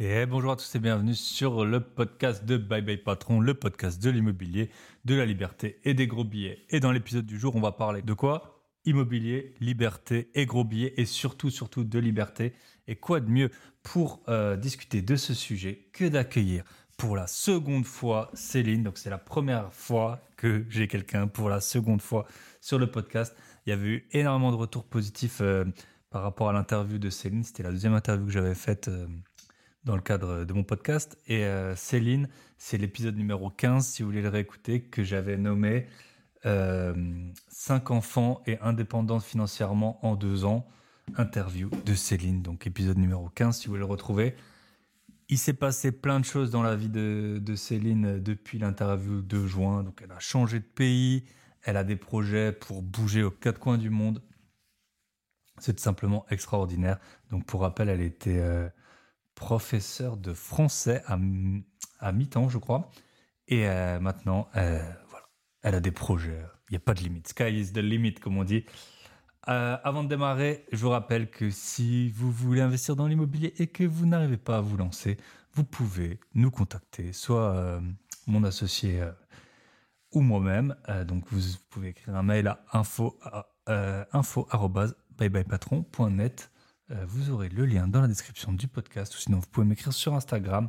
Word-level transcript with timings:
Et 0.00 0.26
bonjour 0.26 0.52
à 0.52 0.56
tous 0.56 0.76
et 0.76 0.78
bienvenue 0.78 1.16
sur 1.16 1.64
le 1.64 1.80
podcast 1.80 2.44
de 2.44 2.56
Bye 2.56 2.82
Bye 2.82 2.98
Patron, 2.98 3.40
le 3.40 3.54
podcast 3.54 4.00
de 4.00 4.10
l'immobilier, 4.10 4.70
de 5.04 5.16
la 5.16 5.26
liberté 5.26 5.80
et 5.82 5.92
des 5.92 6.06
gros 6.06 6.22
billets. 6.22 6.64
Et 6.70 6.78
dans 6.78 6.92
l'épisode 6.92 7.26
du 7.26 7.36
jour, 7.36 7.56
on 7.56 7.60
va 7.60 7.72
parler 7.72 8.00
de 8.02 8.12
quoi? 8.12 8.62
Immobilier, 8.84 9.56
liberté 9.58 10.30
et 10.34 10.46
gros 10.46 10.62
billets 10.62 10.94
et 10.98 11.04
surtout, 11.04 11.50
surtout 11.50 11.82
de 11.82 11.98
liberté. 11.98 12.52
Et 12.86 12.94
quoi 12.94 13.18
de 13.18 13.28
mieux 13.28 13.50
pour 13.82 14.22
euh, 14.28 14.56
discuter 14.56 15.02
de 15.02 15.16
ce 15.16 15.34
sujet 15.34 15.88
que 15.92 16.04
d'accueillir 16.04 16.62
pour 16.96 17.16
la 17.16 17.26
seconde 17.26 17.84
fois 17.84 18.30
Céline. 18.34 18.84
Donc 18.84 18.98
c'est 18.98 19.10
la 19.10 19.18
première 19.18 19.72
fois 19.74 20.20
que 20.36 20.64
j'ai 20.68 20.86
quelqu'un 20.86 21.26
pour 21.26 21.48
la 21.48 21.60
seconde 21.60 22.02
fois 22.02 22.24
sur 22.60 22.78
le 22.78 22.88
podcast. 22.88 23.36
Il 23.66 23.70
y 23.70 23.72
avait 23.72 23.88
eu 23.88 24.08
énormément 24.12 24.52
de 24.52 24.56
retours 24.58 24.84
positifs 24.84 25.40
euh, 25.40 25.64
par 26.10 26.22
rapport 26.22 26.48
à 26.50 26.52
l'interview 26.52 26.98
de 26.98 27.10
Céline. 27.10 27.42
C'était 27.42 27.64
la 27.64 27.72
deuxième 27.72 27.94
interview 27.94 28.26
que 28.26 28.32
j'avais 28.32 28.54
faite. 28.54 28.86
Euh, 28.86 29.08
dans 29.84 29.96
le 29.96 30.02
cadre 30.02 30.44
de 30.44 30.52
mon 30.52 30.64
podcast. 30.64 31.18
Et 31.26 31.44
euh, 31.44 31.74
Céline, 31.76 32.28
c'est 32.56 32.78
l'épisode 32.78 33.16
numéro 33.16 33.50
15, 33.50 33.86
si 33.86 34.02
vous 34.02 34.08
voulez 34.08 34.22
le 34.22 34.28
réécouter, 34.28 34.82
que 34.82 35.02
j'avais 35.02 35.36
nommé 35.36 35.86
euh, 36.46 36.94
5 37.48 37.90
enfants 37.90 38.42
et 38.46 38.58
indépendante 38.60 39.22
financièrement 39.22 40.04
en 40.04 40.16
deux 40.16 40.44
ans. 40.44 40.66
Interview 41.16 41.70
de 41.86 41.94
Céline, 41.94 42.42
donc 42.42 42.66
épisode 42.66 42.98
numéro 42.98 43.28
15, 43.30 43.56
si 43.56 43.66
vous 43.66 43.72
voulez 43.72 43.80
le 43.80 43.86
retrouver. 43.86 44.34
Il 45.30 45.38
s'est 45.38 45.54
passé 45.54 45.92
plein 45.92 46.20
de 46.20 46.24
choses 46.24 46.50
dans 46.50 46.62
la 46.62 46.76
vie 46.76 46.88
de, 46.88 47.54
Céline 47.54 48.18
depuis 48.20 48.58
l'interview 48.58 49.22
de 49.22 49.46
juin. 49.46 49.82
Donc 49.82 50.00
elle 50.02 50.12
a 50.12 50.18
changé 50.18 50.58
de 50.58 50.64
pays, 50.64 51.24
elle 51.62 51.76
a 51.76 51.84
des 51.84 51.96
projets 51.96 52.52
pour 52.52 52.82
bouger 52.82 53.22
aux 53.22 53.30
quatre 53.30 53.58
coins 53.58 53.78
du 53.78 53.90
monde. 53.90 54.22
C'est 55.58 55.80
simplement 55.80 56.24
extraordinaire. 56.30 56.98
Donc 57.30 57.44
pour 57.46 57.62
rappel, 57.62 57.88
elle 57.88 58.02
était... 58.02 58.38
Euh, 58.38 58.68
professeur 59.38 60.16
de 60.16 60.34
français 60.34 61.00
à, 61.06 61.16
à 62.00 62.12
mi-temps, 62.12 62.48
je 62.48 62.58
crois. 62.58 62.90
Et 63.46 63.68
euh, 63.68 64.00
maintenant, 64.00 64.48
euh, 64.56 64.82
voilà, 65.08 65.26
elle 65.62 65.76
a 65.76 65.80
des 65.80 65.92
projets. 65.92 66.42
Il 66.68 66.72
n'y 66.72 66.76
a 66.76 66.80
pas 66.80 66.92
de 66.92 67.00
limite. 67.00 67.28
Sky 67.28 67.44
is 67.44 67.72
the 67.72 67.78
limit, 67.78 68.14
comme 68.14 68.36
on 68.36 68.42
dit. 68.42 68.64
Euh, 69.48 69.78
avant 69.84 70.02
de 70.02 70.08
démarrer, 70.08 70.66
je 70.72 70.78
vous 70.78 70.90
rappelle 70.90 71.30
que 71.30 71.50
si 71.50 72.10
vous 72.10 72.32
voulez 72.32 72.60
investir 72.60 72.96
dans 72.96 73.06
l'immobilier 73.06 73.54
et 73.58 73.68
que 73.68 73.84
vous 73.84 74.06
n'arrivez 74.06 74.36
pas 74.36 74.58
à 74.58 74.60
vous 74.60 74.76
lancer, 74.76 75.16
vous 75.54 75.64
pouvez 75.64 76.18
nous 76.34 76.50
contacter, 76.50 77.12
soit 77.12 77.80
mon 78.26 78.44
associé 78.44 79.02
ou 80.12 80.20
moi-même. 80.20 80.76
donc 81.06 81.24
vous 81.30 81.40
pouvez 81.70 81.88
écrire 81.88 82.14
un 82.16 82.22
mail 82.22 82.48
à 82.48 82.64
info, 82.72 83.18
info 83.66 84.46
byebyepatron.net 85.18 86.50
euh, 86.52 86.57
vous 87.06 87.30
aurez 87.30 87.48
le 87.48 87.66
lien 87.66 87.86
dans 87.86 88.00
la 88.00 88.08
description 88.08 88.52
du 88.52 88.68
podcast 88.68 89.14
ou 89.14 89.18
sinon 89.18 89.38
vous 89.38 89.46
pouvez 89.46 89.66
m'écrire 89.66 89.92
sur 89.92 90.14
Instagram. 90.14 90.68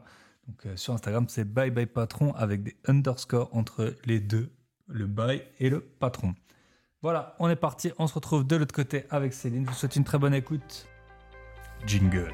Donc 0.49 0.65
euh, 0.65 0.75
sur 0.75 0.93
Instagram, 0.93 1.25
c'est 1.29 1.45
bye 1.45 1.69
bye 1.69 1.85
patron 1.85 2.33
avec 2.33 2.63
des 2.63 2.75
underscores 2.87 3.49
entre 3.55 3.95
les 4.05 4.19
deux, 4.19 4.51
le 4.87 5.05
bye 5.05 5.43
et 5.59 5.69
le 5.69 5.79
patron. 5.79 6.33
Voilà, 7.01 7.35
on 7.39 7.49
est 7.49 7.55
parti, 7.55 7.91
on 7.97 8.07
se 8.07 8.13
retrouve 8.13 8.45
de 8.45 8.55
l'autre 8.55 8.75
côté 8.75 9.05
avec 9.09 9.33
Céline. 9.33 9.65
Je 9.65 9.69
vous 9.69 9.75
souhaite 9.75 9.95
une 9.95 10.03
très 10.03 10.17
bonne 10.17 10.33
écoute. 10.33 10.87
Jingle. 11.85 12.33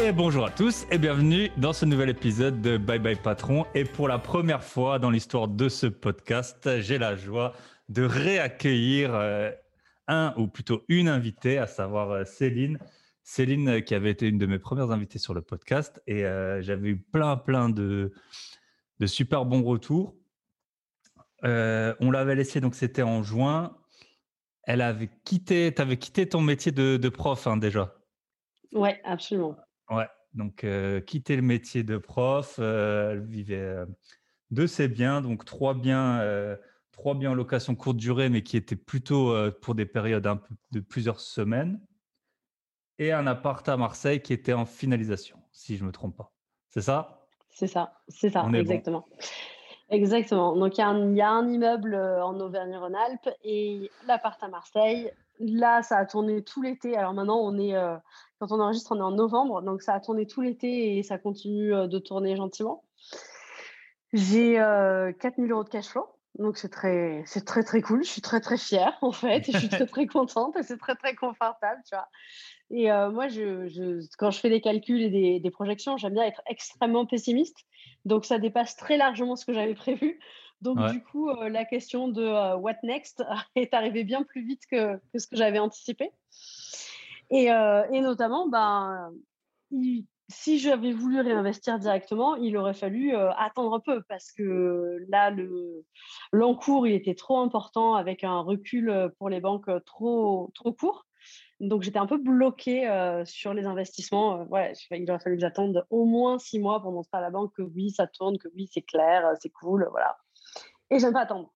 Et 0.00 0.12
bonjour 0.12 0.46
à 0.46 0.50
tous 0.50 0.86
et 0.92 0.98
bienvenue 0.98 1.50
dans 1.56 1.72
ce 1.72 1.84
nouvel 1.84 2.08
épisode 2.08 2.60
de 2.60 2.78
Bye 2.78 3.00
Bye 3.00 3.16
Patron. 3.16 3.66
Et 3.74 3.82
pour 3.82 4.06
la 4.06 4.20
première 4.20 4.62
fois 4.62 5.00
dans 5.00 5.10
l'histoire 5.10 5.48
de 5.48 5.68
ce 5.68 5.88
podcast, 5.88 6.78
j'ai 6.78 6.98
la 6.98 7.16
joie 7.16 7.52
de 7.88 8.04
réaccueillir 8.04 9.12
euh, 9.12 9.50
un 10.06 10.34
ou 10.36 10.46
plutôt 10.46 10.84
une 10.86 11.08
invitée, 11.08 11.58
à 11.58 11.66
savoir 11.66 12.12
euh, 12.12 12.24
Céline. 12.24 12.78
Céline 13.24 13.68
euh, 13.68 13.80
qui 13.80 13.96
avait 13.96 14.12
été 14.12 14.28
une 14.28 14.38
de 14.38 14.46
mes 14.46 14.60
premières 14.60 14.92
invitées 14.92 15.18
sur 15.18 15.34
le 15.34 15.42
podcast 15.42 16.00
et 16.06 16.22
j'avais 16.60 16.90
eu 16.90 16.98
plein 17.00 17.36
plein 17.36 17.68
de, 17.68 18.12
de 19.00 19.06
super 19.06 19.46
bons 19.46 19.64
retours. 19.64 20.14
on 21.42 22.10
l'avait 22.12 22.36
laissé 22.36 22.60
donc 22.60 22.76
c'était 22.76 23.02
en 23.02 23.24
juin. 23.24 23.76
Elle 24.62 24.80
avait 24.80 25.10
quitté, 25.24 25.74
tu 25.74 25.82
avais 25.82 25.96
quitté 25.96 26.28
ton 26.28 26.40
métier 26.40 26.70
de, 26.70 26.98
de 26.98 27.08
prof 27.08 27.48
hein, 27.48 27.56
déjà? 27.56 27.96
Ouais, 28.72 29.00
absolument. 29.02 29.56
Ouais, 29.90 30.06
donc 30.34 30.64
euh, 30.64 31.00
quitter 31.00 31.36
le 31.36 31.42
métier 31.42 31.82
de 31.82 31.96
prof, 31.98 32.56
euh, 32.58 33.12
elle 33.12 33.24
vivait 33.24 33.56
euh, 33.56 33.86
de 34.50 34.66
ses 34.66 34.88
biens, 34.88 35.20
donc 35.20 35.44
trois 35.44 35.74
biens, 35.74 36.22
trois 36.92 37.14
biens 37.14 37.32
en 37.32 37.34
location 37.34 37.74
courte 37.74 37.96
durée, 37.96 38.28
mais 38.28 38.42
qui 38.42 38.56
étaient 38.56 38.76
plutôt 38.76 39.34
pour 39.60 39.74
des 39.74 39.86
périodes 39.86 40.26
un 40.26 40.36
peu 40.36 40.54
de 40.72 40.80
plusieurs 40.80 41.20
semaines, 41.20 41.80
et 42.98 43.12
un 43.12 43.26
appart 43.26 43.68
à 43.68 43.76
Marseille 43.76 44.22
qui 44.22 44.32
était 44.32 44.54
en 44.54 44.64
finalisation, 44.64 45.38
si 45.52 45.76
je 45.76 45.84
me 45.84 45.92
trompe 45.92 46.16
pas. 46.16 46.32
C'est 46.68 46.80
ça? 46.80 47.26
C'est 47.50 47.66
ça, 47.66 48.00
c'est 48.08 48.30
ça, 48.30 48.48
exactement. 48.54 49.06
Exactement. 49.90 50.54
Donc 50.54 50.76
il 50.76 50.80
y, 50.80 51.16
y, 51.16 51.20
a 51.22 51.30
un 51.30 51.48
immeuble 51.48 51.94
en 51.94 52.38
Auvergne-Rhône-Alpes 52.40 53.30
et 53.42 53.90
l'appart 54.06 54.42
à 54.42 54.48
Marseille. 54.48 55.10
Là, 55.40 55.82
ça 55.82 55.96
a 55.98 56.06
tourné 56.06 56.42
tout 56.42 56.62
l'été. 56.62 56.96
Alors 56.96 57.14
maintenant, 57.14 57.38
on 57.38 57.58
est 57.58 57.74
quand 58.38 58.52
on 58.52 58.60
enregistre, 58.60 58.92
on 58.92 58.98
est 58.98 59.02
en 59.02 59.12
novembre, 59.12 59.62
donc 59.62 59.82
ça 59.82 59.94
a 59.94 60.00
tourné 60.00 60.26
tout 60.26 60.40
l'été 60.40 60.96
et 60.98 61.02
ça 61.02 61.18
continue 61.18 61.74
euh, 61.74 61.86
de 61.86 61.98
tourner 61.98 62.36
gentiment. 62.36 62.84
J'ai 64.12 64.60
euh, 64.60 65.12
4000 65.12 65.50
euros 65.50 65.64
de 65.64 65.68
cash 65.68 65.88
flow, 65.88 66.06
donc 66.38 66.56
c'est 66.56 66.68
très, 66.68 67.22
c'est 67.26 67.44
très 67.44 67.62
très 67.62 67.82
cool. 67.82 68.04
Je 68.04 68.08
suis 68.08 68.20
très 68.20 68.40
très 68.40 68.56
fière 68.56 68.96
en 69.02 69.12
fait, 69.12 69.48
et 69.48 69.52
je 69.52 69.58
suis 69.58 69.68
très 69.68 69.86
très 69.86 70.06
contente 70.06 70.56
et 70.56 70.62
c'est 70.62 70.78
très 70.78 70.94
très 70.94 71.14
confortable, 71.14 71.82
tu 71.84 71.94
vois. 71.94 72.08
Et 72.70 72.92
euh, 72.92 73.10
moi, 73.10 73.26
quand 74.18 74.30
je 74.30 74.40
fais 74.40 74.50
des 74.50 74.60
calculs 74.60 75.02
et 75.02 75.40
des, 75.40 75.50
projections, 75.50 75.96
j'aime 75.96 76.14
bien 76.14 76.24
être 76.24 76.42
extrêmement 76.46 77.06
pessimiste. 77.06 77.58
Donc 78.04 78.24
ça 78.24 78.38
dépasse 78.38 78.76
très 78.76 78.96
largement 78.96 79.36
ce 79.36 79.44
que 79.44 79.52
j'avais 79.52 79.74
prévu. 79.74 80.20
Donc 80.60 80.78
du 80.90 81.02
coup, 81.02 81.30
euh, 81.30 81.48
la 81.48 81.64
question 81.64 82.08
de 82.08 82.54
what 82.56 82.74
next 82.82 83.24
est 83.54 83.74
arrivée 83.74 84.04
bien 84.04 84.22
plus 84.22 84.44
vite 84.44 84.62
que, 84.70 84.96
que 85.12 85.18
ce 85.18 85.26
que 85.26 85.36
j'avais 85.36 85.58
anticipé. 85.58 86.10
Et, 87.30 87.52
euh, 87.52 87.84
et 87.92 88.00
notamment, 88.00 88.48
ben, 88.48 89.12
si 90.28 90.58
j'avais 90.58 90.92
voulu 90.92 91.20
réinvestir 91.20 91.78
directement, 91.78 92.36
il 92.36 92.56
aurait 92.56 92.74
fallu 92.74 93.14
euh, 93.14 93.30
attendre 93.32 93.74
un 93.74 93.80
peu 93.80 94.02
parce 94.08 94.32
que 94.32 94.98
là, 95.08 95.30
le, 95.30 95.84
l'encours, 96.32 96.86
il 96.86 96.94
était 96.94 97.14
trop 97.14 97.38
important 97.38 97.94
avec 97.94 98.24
un 98.24 98.40
recul 98.40 98.90
euh, 98.90 99.08
pour 99.18 99.28
les 99.28 99.40
banques 99.40 99.70
trop, 99.84 100.50
trop 100.54 100.72
court. 100.72 101.04
Donc, 101.60 101.82
j'étais 101.82 101.98
un 101.98 102.06
peu 102.06 102.18
bloquée 102.18 102.88
sur 103.24 103.52
les 103.52 103.66
investissements. 103.66 104.44
ouais, 104.44 104.74
il 104.92 105.10
aurait 105.10 105.18
fallu 105.18 105.34
que 105.34 105.40
j'attende 105.40 105.84
au 105.90 106.04
moins 106.04 106.38
six 106.38 106.60
mois 106.60 106.80
pour 106.80 106.92
montrer 106.92 107.18
à 107.18 107.20
la 107.20 107.30
banque 107.30 107.52
que 107.56 107.62
oui, 107.62 107.90
ça 107.90 108.06
tourne, 108.06 108.38
que 108.38 108.46
oui, 108.54 108.68
c'est 108.72 108.82
clair, 108.82 109.28
c'est 109.40 109.50
cool, 109.50 109.88
voilà. 109.90 110.16
Et 110.90 110.98
j'aime 110.98 111.12
pas 111.12 111.22
attendre. 111.22 111.52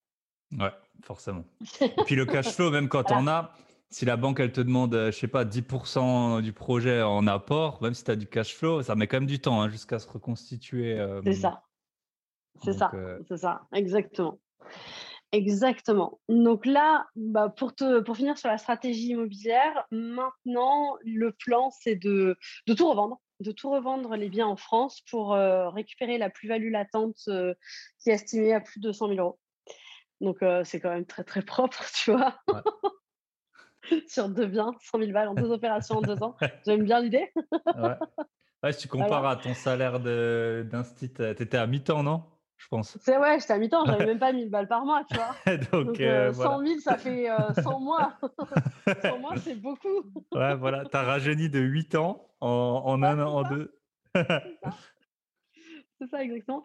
Ouais, 0.59 0.73
forcément. 1.03 1.45
Et 1.81 2.05
puis 2.05 2.15
le 2.15 2.27
cash 2.27 2.49
flow, 2.55 2.71
même 2.71 2.89
quand 2.89 3.11
on 3.13 3.27
a, 3.27 3.55
si 3.93 4.05
la 4.05 4.17
banque, 4.17 4.41
elle 4.41 4.53
te 4.53 4.61
demande, 4.61 4.95
euh, 4.95 5.13
je 5.13 5.19
sais 5.19 5.29
pas, 5.29 5.45
10% 5.45 6.41
du 6.41 6.53
projet 6.53 7.03
en 7.03 7.27
apport, 7.27 7.83
même 7.83 7.95
si 7.95 8.05
tu 8.05 8.11
as 8.11 8.17
du 8.17 8.27
cash 8.27 8.55
flow, 8.55 8.83
ça 8.83 8.95
met 8.95 9.07
quand 9.07 9.19
même 9.19 9.27
du 9.27 9.39
temps 9.39 9.61
hein, 9.61 9.69
jusqu'à 9.69 9.99
se 9.99 10.09
reconstituer. 10.09 10.99
Euh, 10.99 11.21
c'est 11.25 11.35
ça. 11.35 11.63
C'est 12.65 12.73
ça. 12.73 12.91
Euh, 12.95 13.19
c'est 13.29 13.37
ça. 13.37 13.63
Exactement. 13.73 14.39
Exactement. 15.33 16.21
Donc 16.29 16.67
là, 16.67 17.07
bah, 17.17 17.49
pour, 17.49 17.75
te, 17.75 18.01
pour 18.01 18.17
finir 18.17 18.37
sur 18.37 18.49
la 18.49 18.59
stratégie 18.59 19.09
immobilière, 19.09 19.87
maintenant, 19.91 20.97
le 21.05 21.33
plan, 21.33 21.71
c'est 21.71 21.97
de, 21.97 22.37
de 22.67 22.75
tout 22.75 22.89
revendre 22.89 23.21
de 23.41 23.51
tout 23.51 23.71
revendre 23.71 24.15
les 24.15 24.29
biens 24.29 24.47
en 24.47 24.55
France 24.55 25.01
pour 25.11 25.33
récupérer 25.33 26.17
la 26.17 26.31
plus-value 26.31 26.71
latente 26.71 27.17
qui 27.99 28.11
est 28.11 28.13
estimée 28.13 28.53
à 28.53 28.61
plus 28.61 28.79
de 28.79 28.93
100 28.93 29.09
000 29.09 29.19
euros. 29.19 29.41
Donc, 30.21 30.39
c'est 30.63 30.79
quand 30.79 30.91
même 30.91 31.07
très, 31.07 31.25
très 31.25 31.43
propre, 31.43 31.83
tu 31.93 32.13
vois. 32.13 32.37
sur 34.09 34.29
deux 34.29 34.47
biens, 34.47 34.73
100 34.81 34.99
000 34.99 35.13
balles 35.13 35.29
en 35.29 35.35
deux 35.35 35.51
opérations 35.51 35.99
en 35.99 36.03
deux 36.03 36.23
ans. 36.23 36.37
J'aime 36.67 36.85
bien 36.85 37.01
l'idée. 37.01 37.33
ouais. 37.43 38.73
si 38.73 38.79
tu 38.79 38.89
compares 38.89 39.27
à 39.27 39.37
ton 39.37 39.55
salaire 39.55 40.01
d'instit, 40.01 41.13
tu 41.13 41.25
étais 41.25 41.57
à 41.57 41.67
mi-temps, 41.67 42.03
non? 42.03 42.25
Je 42.63 42.69
pense. 42.69 42.97
C'est 43.01 43.19
ouais, 43.19 43.41
j'étais 43.41 43.53
à 43.53 43.59
mi-temps, 43.59 43.85
j'avais 43.87 44.07
même 44.07 44.19
pas 44.19 44.33
1000 44.33 44.51
balles 44.51 44.69
par 44.69 44.85
mois, 44.85 45.05
tu 45.11 45.17
vois. 45.17 45.35
Donc, 45.73 45.97
100 45.97 46.01
000, 46.01 46.09
euh, 46.11 46.81
ça 46.81 46.97
fait 46.97 47.27
100 47.63 47.81
mois. 47.81 48.19
100 49.03 49.19
mois, 49.19 49.37
c'est 49.39 49.57
beaucoup. 49.57 50.03
ouais, 50.33 50.55
voilà, 50.55 50.85
tu 50.85 50.97
as 50.97 51.03
rajeuni 51.03 51.49
de 51.49 51.59
8 51.59 51.97
ans 51.97 52.29
en, 52.41 52.83
en 52.85 53.03
un 53.03 53.19
an, 53.21 53.35
en 53.35 53.43
deux. 53.49 53.79
c'est 54.15 56.07
ça 56.11 56.23
exactement. 56.23 56.63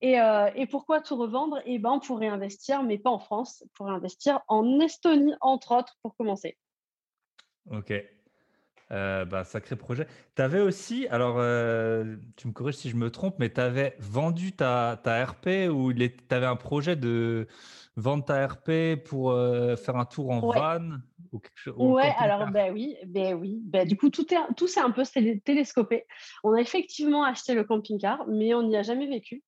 Et, 0.00 0.20
euh, 0.20 0.50
et, 0.54 0.66
pourquoi 0.66 1.00
tout 1.00 1.16
revendre? 1.16 1.60
Eh 1.64 1.78
ben 1.78 1.98
pour 1.98 2.18
réinvestir, 2.18 2.82
mais 2.82 2.98
pas 2.98 3.10
en 3.10 3.18
France, 3.18 3.64
pour 3.74 3.86
réinvestir 3.86 4.40
en 4.48 4.80
Estonie, 4.80 5.34
entre 5.40 5.74
autres, 5.76 5.96
pour 6.02 6.14
commencer. 6.16 6.58
Ok. 7.70 7.92
Euh, 8.92 9.24
bah, 9.24 9.44
sacré 9.44 9.76
projet. 9.76 10.06
Tu 10.36 10.42
avais 10.42 10.60
aussi, 10.60 11.06
alors 11.08 11.36
euh, 11.38 12.16
tu 12.36 12.48
me 12.48 12.52
corriges 12.52 12.76
si 12.76 12.90
je 12.90 12.96
me 12.96 13.10
trompe, 13.10 13.36
mais 13.38 13.50
tu 13.50 13.60
avais 13.60 13.96
vendu 13.98 14.52
ta, 14.52 15.00
ta 15.02 15.24
RP 15.24 15.70
ou 15.70 15.92
tu 15.92 16.12
avais 16.30 16.46
un 16.46 16.56
projet 16.56 16.94
de, 16.94 17.48
vendre 17.96 18.24
ta 18.24 18.46
RP 18.46 19.02
pour 19.04 19.32
faire 19.78 19.96
un 19.96 20.04
tour 20.04 20.30
en 20.30 20.40
van 20.40 20.98
ou 21.32 21.38
quelque 21.38 21.56
chose 21.56 21.74
Ouais, 21.78 22.12
alors 22.18 22.50
ben 22.50 22.72
oui, 22.72 22.96
ben 23.06 23.34
oui. 23.34 23.58
Ben, 23.64 23.88
du 23.88 23.96
coup, 23.96 24.10
tout, 24.10 24.32
est, 24.34 24.54
tout 24.56 24.66
s'est 24.66 24.80
un 24.80 24.90
peu 24.90 25.02
télescopé. 25.44 26.04
On 26.42 26.52
a 26.52 26.60
effectivement 26.60 27.24
acheté 27.24 27.54
le 27.54 27.64
camping-car, 27.64 28.26
mais 28.28 28.54
on 28.54 28.64
n'y 28.64 28.76
a 28.76 28.82
jamais 28.82 29.06
vécu 29.06 29.42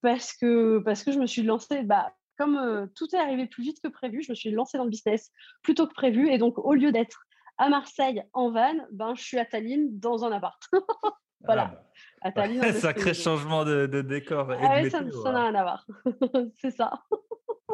parce 0.00 0.32
que, 0.32 0.78
parce 0.78 1.02
que 1.02 1.12
je 1.12 1.18
me 1.18 1.26
suis 1.26 1.42
lancée, 1.42 1.82
bah, 1.82 2.12
comme 2.38 2.88
tout 2.94 3.14
est 3.14 3.18
arrivé 3.18 3.46
plus 3.46 3.64
vite 3.64 3.80
que 3.82 3.88
prévu, 3.88 4.22
je 4.22 4.32
me 4.32 4.34
suis 4.34 4.50
lancée 4.50 4.78
dans 4.78 4.84
le 4.84 4.90
business 4.90 5.30
plus 5.62 5.74
tôt 5.74 5.86
que 5.86 5.94
prévu. 5.94 6.30
Et 6.30 6.38
donc, 6.38 6.56
au 6.58 6.72
lieu 6.72 6.92
d'être 6.92 7.27
à 7.58 7.68
Marseille 7.68 8.22
en 8.32 8.50
van, 8.50 8.74
ben, 8.92 9.14
je 9.14 9.22
suis 9.22 9.38
à 9.38 9.44
Tallinn 9.44 9.98
dans 9.98 10.24
un 10.24 10.32
appart. 10.32 10.60
voilà. 11.44 11.82
Ah, 12.20 12.28
à 12.28 12.32
Tallinn, 12.32 12.62
Sacré 12.72 13.14
changement 13.14 13.64
de, 13.64 13.86
de 13.86 14.02
décor. 14.02 14.50
Ah 14.50 14.80
oui, 14.82 14.90
ça 14.90 15.02
n'a 15.02 15.42
rien 15.42 15.54
à 15.54 15.62
voir. 15.62 15.86
C'est 16.54 16.70
ça. 16.70 16.92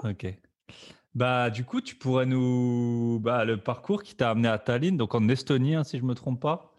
ok. 0.03 0.27
Bah, 1.15 1.49
du 1.51 1.65
coup, 1.65 1.81
tu 1.81 1.95
pourrais 1.95 2.27
nous. 2.27 3.21
Bah, 3.23 3.45
le 3.45 3.57
parcours 3.57 4.03
qui 4.03 4.17
t'a 4.17 4.31
amené 4.31 4.49
à 4.49 4.59
Tallinn, 4.59 4.97
donc 4.97 5.15
en 5.15 5.29
Estonie, 5.29 5.77
hein, 5.77 5.85
si 5.85 5.99
je 5.99 6.03
ne 6.03 6.09
me 6.09 6.15
trompe 6.15 6.41
pas. 6.41 6.75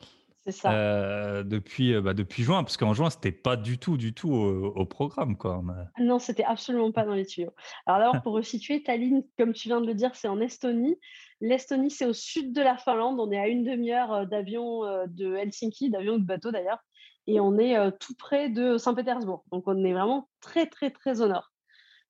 C'est 0.46 0.52
ça. 0.52 0.74
Euh, 0.74 1.44
depuis, 1.44 1.96
euh, 1.96 2.02
bah, 2.02 2.14
depuis 2.14 2.44
juin, 2.44 2.64
parce 2.64 2.78
qu'en 2.78 2.94
juin, 2.94 3.10
c'était 3.10 3.32
pas 3.32 3.56
du 3.56 3.80
tout, 3.80 3.98
du 3.98 4.14
tout 4.14 4.32
au, 4.32 4.86
programme. 4.86 5.38
Quoi. 5.38 5.64
Non, 6.00 6.20
c'était 6.20 6.44
absolument 6.44 6.92
pas 6.92 7.04
dans 7.04 7.16
les 7.16 7.26
tuyaux. 7.26 7.54
Alors 7.88 8.00
d'abord, 8.00 8.22
pour 8.24 8.34
resituer, 8.34 8.84
Tallinn, 8.84 9.24
comme 9.40 9.54
tu 9.54 9.70
viens 9.70 9.82
de 9.82 9.88
le 9.88 9.96
dire, 9.96 10.14
c'est 10.14 10.28
en 10.28 10.40
Estonie. 10.40 11.00
L'Estonie, 11.42 11.90
c'est 11.90 12.06
au 12.06 12.14
sud 12.14 12.54
de 12.54 12.62
la 12.62 12.78
Finlande. 12.78 13.20
On 13.20 13.32
est 13.32 13.40
à 13.40 13.48
une 13.48 13.64
demi-heure 13.64 14.14
euh, 14.14 14.26
d'avion 14.26 14.82
de 15.08 15.36
Helsinki, 15.36 15.90
d'avion 15.90 16.14
ou 16.14 16.20
de 16.20 16.26
bateau 16.26 16.52
d'ailleurs. 16.52 16.80
Et 17.26 17.40
on 17.40 17.58
est 17.58 17.76
tout 17.98 18.14
près 18.16 18.50
de 18.50 18.78
Saint-Pétersbourg. 18.78 19.44
Donc 19.52 19.64
on 19.66 19.84
est 19.84 19.94
vraiment 19.94 20.30
très, 20.42 20.68
très, 20.68 20.92
très 20.92 21.22
au 21.22 21.28
nord. 21.28 21.52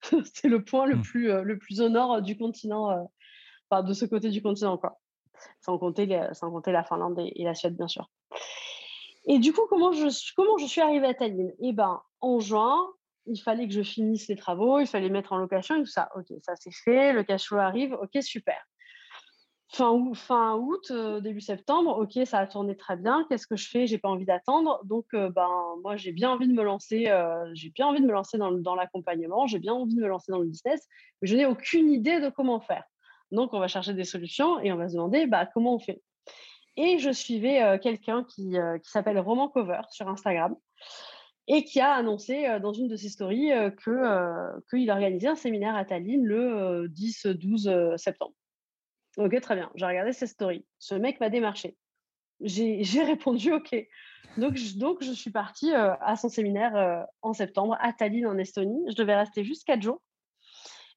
c'est 0.34 0.50
le 0.50 0.62
point 0.62 0.86
le, 0.86 0.98
mmh. 0.98 1.02
plus, 1.04 1.42
le 1.42 1.58
plus 1.58 1.80
au 1.80 1.88
nord 1.88 2.22
du 2.22 2.38
continent, 2.38 3.10
enfin 3.70 3.82
de 3.82 3.94
ce 3.94 4.04
côté 4.04 4.30
du 4.30 4.42
continent. 4.42 4.78
Quoi 4.78 5.00
sans 5.62 5.78
compter, 5.78 6.06
la 6.06 6.84
Finlande 6.84 7.20
et, 7.20 7.44
la 7.44 7.54
Suède, 7.54 7.76
bien 7.76 7.88
sûr. 7.88 8.10
Et 9.28 9.40
du 9.40 9.54
coup, 9.54 9.64
comment 9.70 9.92
je, 9.92 10.08
suis 10.10 10.82
arrivée 10.82 11.08
à 11.08 11.14
Tallinn? 11.14 11.52
Eh 11.60 11.74
bien, 11.74 12.02
en 12.22 12.40
juin, 12.40 12.88
il 13.26 13.38
fallait 13.38 13.68
que 13.68 13.74
je 13.74 13.82
finisse 13.82 14.28
les 14.28 14.36
travaux, 14.36 14.80
il 14.80 14.88
fallait 14.88 15.10
mettre 15.10 15.34
en 15.34 15.38
location 15.38 15.76
et 15.76 15.80
tout 15.80 15.86
ça. 15.86 16.10
Ok, 16.16 16.28
ça 16.42 16.54
c'est 16.56 16.74
fait, 16.74 17.12
le 17.12 17.24
cash 17.24 17.48
flow 17.48 17.58
arrive, 17.58 17.94
ok, 17.94 18.22
super. 18.22 18.58
Fin, 19.74 20.56
août, 20.56 20.88
euh, 20.92 21.20
début 21.20 21.42
septembre, 21.42 21.98
ok, 21.98 22.26
ça 22.26 22.40
a 22.40 22.48
tourné 22.48 22.78
très 22.78 22.96
bien. 22.96 23.26
Qu'est-ce 23.28 23.48
que 23.48 23.58
je 23.58 23.68
fais? 23.68 23.88
J'ai 23.88 23.98
pas 23.98 24.08
envie 24.08 24.24
d'attendre, 24.24 24.80
donc 24.86 25.06
euh, 25.14 25.30
ben 25.30 25.50
moi 25.82 25.98
j'ai 25.98 26.14
bien 26.14 26.30
envie 26.30 26.48
de 26.48 26.54
me 26.54 26.64
lancer. 26.64 27.08
Euh, 27.08 27.50
j'ai 27.56 27.72
bien 27.72 27.88
envie 27.88 28.00
de 28.00 28.06
me 28.06 28.14
lancer 28.14 28.38
dans 28.38 28.76
l'accompagnement. 28.76 29.48
J'ai 29.48 29.60
bien 29.60 29.74
envie 29.74 29.96
de 29.96 30.02
me 30.02 30.08
lancer 30.08 30.32
dans 30.32 30.40
le 30.40 30.48
business, 30.48 30.88
mais 31.22 31.28
je 31.28 31.36
n'ai 31.36 31.46
aucune 31.46 31.92
idée 31.92 32.22
de 32.22 32.30
comment 32.30 32.62
faire. 32.62 32.86
Donc, 33.36 33.54
on 33.54 33.60
va 33.60 33.68
chercher 33.68 33.94
des 33.94 34.06
solutions 34.06 34.60
et 34.60 34.72
on 34.72 34.78
va 34.78 34.88
se 34.88 34.94
demander 34.94 35.28
bah, 35.28 35.46
comment 35.46 35.76
on 35.76 35.80
fait. 35.80 36.02
Et 36.78 37.00
je 37.00 37.12
suivais 37.12 37.64
euh, 37.64 37.78
quelqu'un 37.78 38.24
qui, 38.24 38.58
euh, 38.58 38.78
qui 38.80 38.90
s'appelle 38.90 39.20
Roman 39.20 39.48
Cover 39.48 39.82
sur 39.92 40.08
Instagram 40.10 40.56
et 41.48 41.64
qui 41.64 41.80
a 41.80 41.94
annoncé 41.94 42.48
euh, 42.48 42.60
dans 42.60 42.74
une 42.74 42.88
de 42.88 42.96
ses 42.96 43.10
stories 43.10 43.52
que 43.78 44.60
qu'il 44.70 44.90
organisait 44.92 45.28
un 45.28 45.36
séminaire 45.36 45.76
à 45.76 45.86
Tallinn 45.86 46.26
le 46.26 46.88
10-12 46.90 47.98
septembre. 47.98 48.34
Ok, 49.18 49.40
très 49.40 49.56
bien. 49.56 49.72
J'ai 49.76 49.86
regardé 49.86 50.12
ses 50.12 50.28
stories. 50.28 50.66
Ce 50.80 50.96
mec 50.96 51.20
m'a 51.20 51.30
démarché. 51.30 51.78
J'ai 52.42 53.04
répondu 53.04 53.54
OK. 53.54 53.74
Donc 54.38 54.58
je, 54.58 54.78
donc, 54.78 55.02
je 55.02 55.14
suis 55.14 55.32
partie 55.32 55.74
à 55.74 56.16
son 56.18 56.28
séminaire 56.28 57.06
en 57.22 57.32
septembre 57.32 57.78
à 57.80 57.94
Tallinn, 57.94 58.28
en 58.28 58.38
Estonie. 58.38 58.84
Je 58.90 58.96
devais 58.96 59.16
rester 59.16 59.46
juste 59.46 59.64
4 59.66 59.82
jours. 59.82 60.02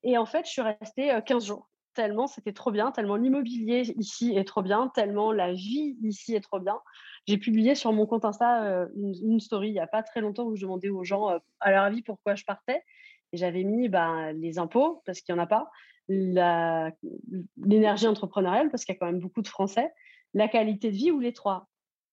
Et 0.03 0.19
en 0.19 0.27
fait, 0.27 0.45
je 0.47 0.51
suis 0.51 0.63
restée 0.63 1.17
15 1.25 1.47
jours 1.47 1.69
tellement 1.99 2.29
c'était 2.29 2.53
trop 2.53 2.71
bien, 2.71 2.93
tellement 2.93 3.17
l'immobilier 3.17 3.93
ici 3.99 4.37
est 4.37 4.45
trop 4.45 4.63
bien, 4.63 4.87
tellement 4.95 5.33
la 5.33 5.53
vie 5.53 5.97
ici 6.05 6.37
est 6.37 6.41
trop 6.41 6.61
bien. 6.61 6.79
J'ai 7.27 7.39
publié 7.39 7.75
sur 7.75 7.93
mon 7.93 8.07
compte 8.07 8.25
Insta 8.25 8.63
euh, 8.63 8.87
une, 8.95 9.41
story 9.41 9.71
il 9.71 9.73
n'y 9.73 9.81
a 9.81 9.89
pas 9.89 10.05
très 10.05 10.21
longtemps 10.21 10.45
où 10.45 10.55
je 10.55 10.63
demandais 10.63 10.91
aux 10.91 11.03
gens 11.03 11.29
euh, 11.29 11.39
à 11.59 11.73
leur 11.73 11.83
avis 11.83 12.03
pourquoi 12.03 12.37
je 12.37 12.45
partais. 12.45 12.85
Et 13.33 13.37
j'avais 13.37 13.65
mis 13.65 13.89
ben, 13.89 14.31
les 14.31 14.61
impôts, 14.61 15.03
parce 15.07 15.21
qu'il 15.21 15.35
n'y 15.35 15.41
en 15.41 15.43
a 15.43 15.49
pas, 15.49 15.69
l'énergie 16.09 18.07
entrepreneuriale, 18.07 18.71
parce 18.71 18.85
qu'il 18.85 18.95
y 18.95 18.97
a 18.97 19.01
quand 19.01 19.07
même 19.07 19.19
beaucoup 19.19 19.43
de 19.43 19.49
Français, 19.49 19.91
la 20.35 20.47
qualité 20.47 20.93
de 20.93 20.97
vie 20.97 21.11
ou 21.11 21.19
les 21.19 21.33
trois. 21.33 21.67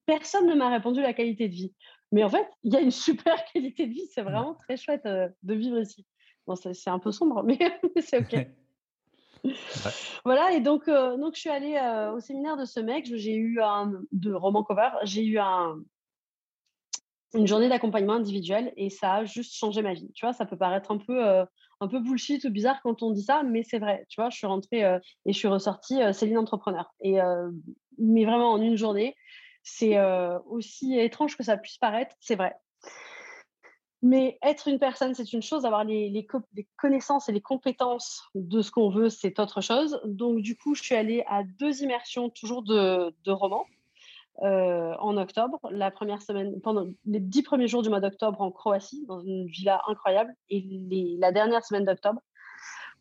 Personne 0.08 0.48
ne 0.48 0.56
m'a 0.56 0.70
répondu 0.70 1.00
la 1.00 1.14
qualité 1.14 1.48
de 1.48 1.54
vie. 1.54 1.76
Mais 2.12 2.24
en 2.24 2.30
fait, 2.30 2.48
il 2.64 2.74
y 2.74 2.76
a 2.76 2.82
une 2.82 2.90
super 2.90 3.36
qualité 3.54 3.86
de 3.86 3.94
vie. 3.94 4.08
C'est 4.12 4.24
vraiment 4.24 4.56
très 4.56 4.78
chouette 4.78 5.06
euh, 5.06 5.30
de 5.44 5.54
vivre 5.54 5.80
ici. 5.80 6.08
Bon, 6.48 6.56
c'est 6.56 6.90
un 6.90 7.00
peu 7.00 7.12
sombre, 7.12 7.44
mais 7.44 7.60
c'est 8.02 8.18
OK. 8.18 8.36
voilà, 10.26 10.52
et 10.52 10.60
donc, 10.60 10.88
euh, 10.88 11.18
donc 11.18 11.36
je 11.36 11.42
suis 11.42 11.50
allée 11.50 11.76
euh, 11.76 12.14
au 12.14 12.20
séminaire 12.20 12.58
de 12.58 12.66
ce 12.66 12.80
mec. 12.80 13.06
J'ai 13.06 13.36
eu 13.36 13.62
un, 13.62 13.94
de 14.12 14.34
roman 14.34 14.64
cover, 14.64 14.90
j'ai 15.04 15.24
eu 15.24 15.40
un, 15.40 15.78
une 17.34 17.48
journée 17.48 17.70
d'accompagnement 17.70 18.14
individuel 18.14 18.74
et 18.78 18.90
ça 18.90 19.14
a 19.14 19.26
juste 19.26 19.56
changé 19.56 19.82
ma 19.82 19.94
vie. 19.94 20.12
Tu 20.14 20.26
vois, 20.26 20.34
ça 20.34 20.46
peut 20.46 20.58
paraître 20.58 20.92
un 20.92 20.98
peu, 20.98 21.26
euh, 21.26 21.46
un 21.82 21.88
bullshit 21.88 22.44
ou 22.46 22.50
bizarre 22.50 22.82
quand 22.82 23.04
on 23.04 23.12
dit 23.12 23.24
ça, 23.24 23.44
mais 23.44 23.64
c'est 23.64 23.80
vrai. 23.80 24.06
Tu 24.10 24.22
vois, 24.22 24.30
je 24.30 24.38
suis 24.38 24.48
rentrée 24.48 24.82
et 25.26 25.34
je 25.34 25.38
suis 25.38 25.50
ressortie 25.50 26.00
Céline 26.14 26.38
Entrepreneur. 26.38 26.90
Et, 27.02 27.18
mais 27.98 28.24
vraiment 28.24 28.54
en 28.54 28.62
une 28.62 28.78
journée, 28.78 29.14
c'est 29.62 29.98
aussi 30.46 30.98
étrange 30.98 31.36
que 31.36 31.44
ça 31.44 31.58
puisse 31.58 31.78
paraître, 31.78 32.16
c'est 32.22 32.36
vrai. 32.36 32.56
Mais 34.06 34.38
être 34.44 34.68
une 34.68 34.78
personne, 34.78 35.16
c'est 35.16 35.34
une 35.34 35.42
chose, 35.42 35.66
avoir 35.66 35.84
les, 35.84 36.28
connaissances 36.78 37.28
et 37.28 37.32
les 37.32 37.42
compétences 37.42 38.30
de 38.36 38.62
ce 38.62 38.70
qu'on 38.70 38.92
veut, 38.92 39.10
c'est 39.10 39.40
autre 39.40 39.62
chose. 39.62 40.00
Donc, 40.06 40.42
du 40.42 40.56
coup, 40.56 40.76
je 40.76 40.84
suis 40.84 40.94
allée 40.94 41.24
à 41.28 41.42
deux 41.44 41.82
immersions, 41.82 42.30
toujours 42.30 42.62
de, 42.62 43.32
romans, 43.32 43.66
euh, 44.44 44.94
en 45.00 45.18
octobre. 45.18 45.60
La 45.72 45.90
première 45.90 46.22
semaine, 46.22 46.62
pendant 46.62 46.86
les 47.08 47.20
dix 47.20 47.42
premiers 47.42 47.68
jours 47.68 47.82
du 47.82 47.90
mois 47.90 48.00
d'octobre 48.00 48.42
en 48.42 48.52
Croatie, 48.52 49.04
dans 49.08 49.22
une 49.22 49.48
villa 49.48 49.82
incroyable, 49.88 50.36
et 50.52 50.64
la 51.20 51.32
dernière 51.32 51.66
semaine 51.66 51.86
d'octobre 51.86 52.22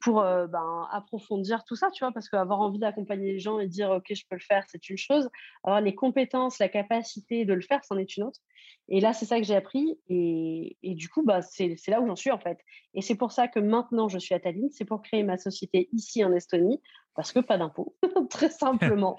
pour 0.00 0.22
euh, 0.22 0.46
ben, 0.46 0.88
approfondir 0.90 1.64
tout 1.64 1.76
ça, 1.76 1.90
tu 1.90 2.02
vois, 2.02 2.12
parce 2.12 2.30
qu'avoir 2.30 2.60
envie 2.60 2.78
d'accompagner 2.78 3.32
les 3.32 3.40
gens 3.40 3.58
et 3.58 3.66
dire, 3.66 3.90
OK, 3.90 4.06
je 4.08 4.22
peux 4.26 4.36
le 4.36 4.40
faire, 4.40 4.64
c'est 4.68 4.88
une 4.88 4.96
chose. 4.96 5.28
Avoir 5.64 5.82
les 5.82 5.94
compétences, 5.94 6.58
la 6.58 6.70
capacité 6.70 7.44
de 7.44 7.52
le 7.52 7.60
faire, 7.60 7.84
c'en 7.84 7.98
est 7.98 8.16
une 8.16 8.24
autre. 8.24 8.40
Et 8.88 9.00
là, 9.00 9.12
c'est 9.12 9.24
ça 9.24 9.38
que 9.38 9.44
j'ai 9.44 9.56
appris. 9.56 9.98
Et, 10.08 10.76
et, 10.82 10.94
du 10.94 11.08
coup, 11.08 11.22
bah, 11.22 11.40
c'est 11.42 11.76
là 11.88 12.00
où 12.00 12.06
j'en 12.06 12.16
suis, 12.16 12.30
en 12.30 12.38
fait. 12.38 12.58
Et 12.92 13.02
c'est 13.02 13.14
pour 13.14 13.32
ça 13.32 13.48
que 13.48 13.58
maintenant, 13.58 14.08
je 14.08 14.18
suis 14.18 14.34
à 14.34 14.40
Tallinn. 14.40 14.68
C'est 14.70 14.84
pour 14.84 15.02
créer 15.02 15.22
ma 15.22 15.38
société 15.38 15.88
ici 15.92 16.24
en 16.24 16.32
Estonie, 16.32 16.80
parce 17.14 17.32
que 17.32 17.40
pas 17.40 17.58
d'impôts, 17.58 17.96
très 18.30 18.50
simplement. 18.50 19.18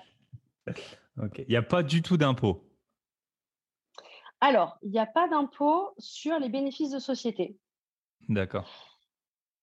OK. 1.21 1.39
Il 1.39 1.49
n'y 1.49 1.55
a 1.55 1.63
pas 1.63 1.83
du 1.83 2.01
tout 2.01 2.17
d'impôts? 2.17 2.63
Alors, 4.41 4.77
il 4.83 4.91
n'y 4.91 4.99
a 4.99 5.05
pas 5.05 5.27
d'impôt 5.27 5.93
sur 5.97 6.37
les 6.39 6.49
bénéfices 6.49 6.91
de 6.91 6.99
société. 6.99 7.57
D'accord. 8.27 8.94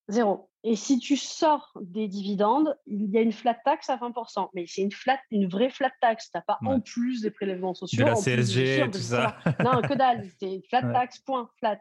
Zéro. 0.09 0.49
Et 0.65 0.75
si 0.75 0.99
tu 0.99 1.17
sors 1.17 1.71
des 1.81 2.07
dividendes, 2.07 2.77
il 2.87 3.09
y 3.09 3.17
a 3.17 3.21
une 3.21 3.33
flat 3.33 3.57
tax 3.65 3.89
à 3.89 3.97
20%. 3.97 4.49
Mais 4.53 4.65
c'est 4.67 4.81
une, 4.81 4.91
flat, 4.91 5.19
une 5.29 5.47
vraie 5.47 5.69
flat 5.69 5.91
tax. 6.01 6.31
Tu 6.31 6.37
n'as 6.37 6.41
pas 6.41 6.57
en 6.65 6.79
plus 6.79 7.21
des 7.21 7.31
prélèvements 7.31 7.73
sociaux. 7.73 8.05
De 8.05 8.09
la 8.09 8.15
CSG, 8.15 8.89
tout 8.91 8.97
ça. 8.99 9.37
Non, 9.63 9.81
que 9.81 9.93
dalle. 9.93 10.25
C'est 10.39 10.61
flat 10.69 10.81
tax, 10.81 11.19
point, 11.19 11.49
flat. 11.57 11.79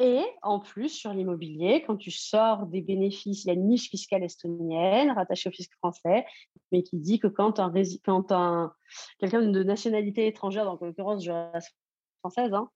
Et 0.00 0.22
en 0.42 0.58
plus, 0.58 0.88
sur 0.88 1.12
l'immobilier, 1.12 1.84
quand 1.86 1.96
tu 1.96 2.10
sors 2.10 2.66
des 2.66 2.80
bénéfices, 2.80 3.44
il 3.44 3.48
y 3.48 3.50
a 3.50 3.52
une 3.52 3.68
niche 3.68 3.90
fiscale 3.90 4.24
estonienne 4.24 5.12
rattachée 5.12 5.48
au 5.50 5.52
fisc 5.52 5.70
français, 5.76 6.26
mais 6.72 6.82
qui 6.82 6.98
dit 6.98 7.20
que 7.20 7.28
quand 7.28 7.60
un, 7.60 7.72
quand 8.04 8.32
un 8.32 8.72
quelqu'un 9.20 9.42
de 9.42 9.62
nationalité 9.62 10.26
étrangère, 10.26 10.64
donc 10.64 10.82
en 10.82 10.86
l'occurrence, 10.86 11.24
je 11.24 11.30
reste 11.30 11.76
française, 12.20 12.52
hein, 12.54 12.68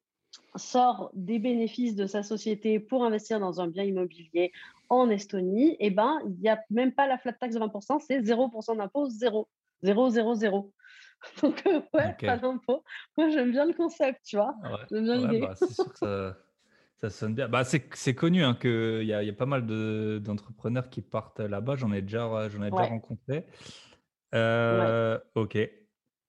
sort 0.57 1.11
des 1.15 1.39
bénéfices 1.39 1.95
de 1.95 2.07
sa 2.07 2.23
société 2.23 2.81
pour 2.81 3.05
investir 3.05 3.41
dans 3.41 3.61
un 3.61 3.69
bien 3.69 3.85
immobilier 3.85 4.53
en 4.89 5.11
Estonie, 5.11 5.77
eh 5.81 5.91
ben, 5.91 6.19
il 6.25 6.41
n'y 6.41 6.49
a 6.49 6.61
même 6.71 6.93
pas 6.93 7.07
la 7.07 7.19
flat 7.19 7.35
tax 7.35 7.55
de 7.55 7.61
20%, 7.61 8.01
c'est 8.01 8.21
0% 8.21 8.77
d'impôt, 8.77 9.09
0. 9.09 9.49
0, 9.83 10.11
0, 10.11 10.35
0. 10.35 10.73
Donc, 11.43 11.63
euh, 11.67 11.81
ouais, 11.95 12.17
pas 12.21 12.37
d'impôt. 12.37 12.85
Moi, 13.17 13.29
j'aime 13.31 13.51
bien 13.51 13.67
le 13.67 13.75
concept, 13.75 14.21
tu 14.25 14.37
vois. 14.37 14.55
J'aime 14.91 15.05
bien 15.05 15.17
l'idée. 15.17 15.41
Bah, 15.41 15.55
c'est 15.57 15.73
sûr 15.73 15.93
que 15.93 15.99
ça, 15.99 16.37
ça, 17.01 17.11
sonne 17.11 17.35
bien. 17.35 17.49
Bah, 17.49 17.65
c'est 17.65 18.15
connu 18.15 18.45
hein, 18.45 18.57
qu'il 18.61 19.03
y, 19.03 19.09
y, 19.09 19.13
a 19.13 19.33
pas 19.33 19.47
mal 19.47 19.67
d'entrepreneurs 20.21 20.89
qui 20.91 21.03
partent 21.03 21.41
là-bas. 21.41 21.77
J'en 21.77 21.93
ai 21.93 22.03
déjà, 22.03 22.49
j'en 22.49 22.63
ai 22.63 22.71
déjà 22.71 22.85
rencontré. 22.85 23.47
Euh, 24.35 25.19
ok. 25.35 25.59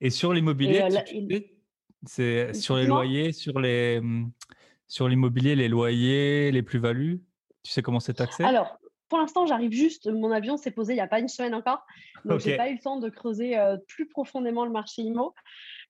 Et 0.01 0.10
sur 0.10 0.34
l'immobilier, 0.34 0.82
euh, 0.82 1.39
c'est 2.06 2.53
sur 2.53 2.77
les 2.77 2.86
loyers, 2.86 3.32
sur 3.32 3.60
les 3.60 4.00
mmh, 4.01 4.32
sur 4.88 5.08
l'immobilier, 5.08 5.56
les 5.56 5.68
loyers, 5.68 6.51
les 6.51 6.63
plus-values? 6.63 7.22
Tu 7.63 7.72
sais 7.72 7.82
comment 7.82 8.00
c'est 8.00 8.15
taxé? 8.15 8.44
Alors, 8.44 8.77
pour 9.10 9.20
l'instant, 9.20 9.46
j'arrive 9.46 9.72
juste. 9.72 10.08
Mon 10.08 10.32
avion 10.32 10.58
s'est 10.58 10.72
posé 10.72 10.94
il 10.94 10.96
n'y 10.96 11.01
a 11.01 11.08
pas 11.08 11.20
une 11.20 11.27
semaine 11.27 11.53
encore, 11.56 11.86
donc 12.25 12.39
j'ai 12.39 12.56
pas 12.58 12.70
eu 12.70 12.74
le 12.74 12.79
temps 12.79 13.00
de 13.00 13.10
creuser 13.10 13.58
plus 13.88 14.08
profondément 14.08 14.65
le 14.65 14.72
marché 14.72 15.01
immo. 15.01 15.34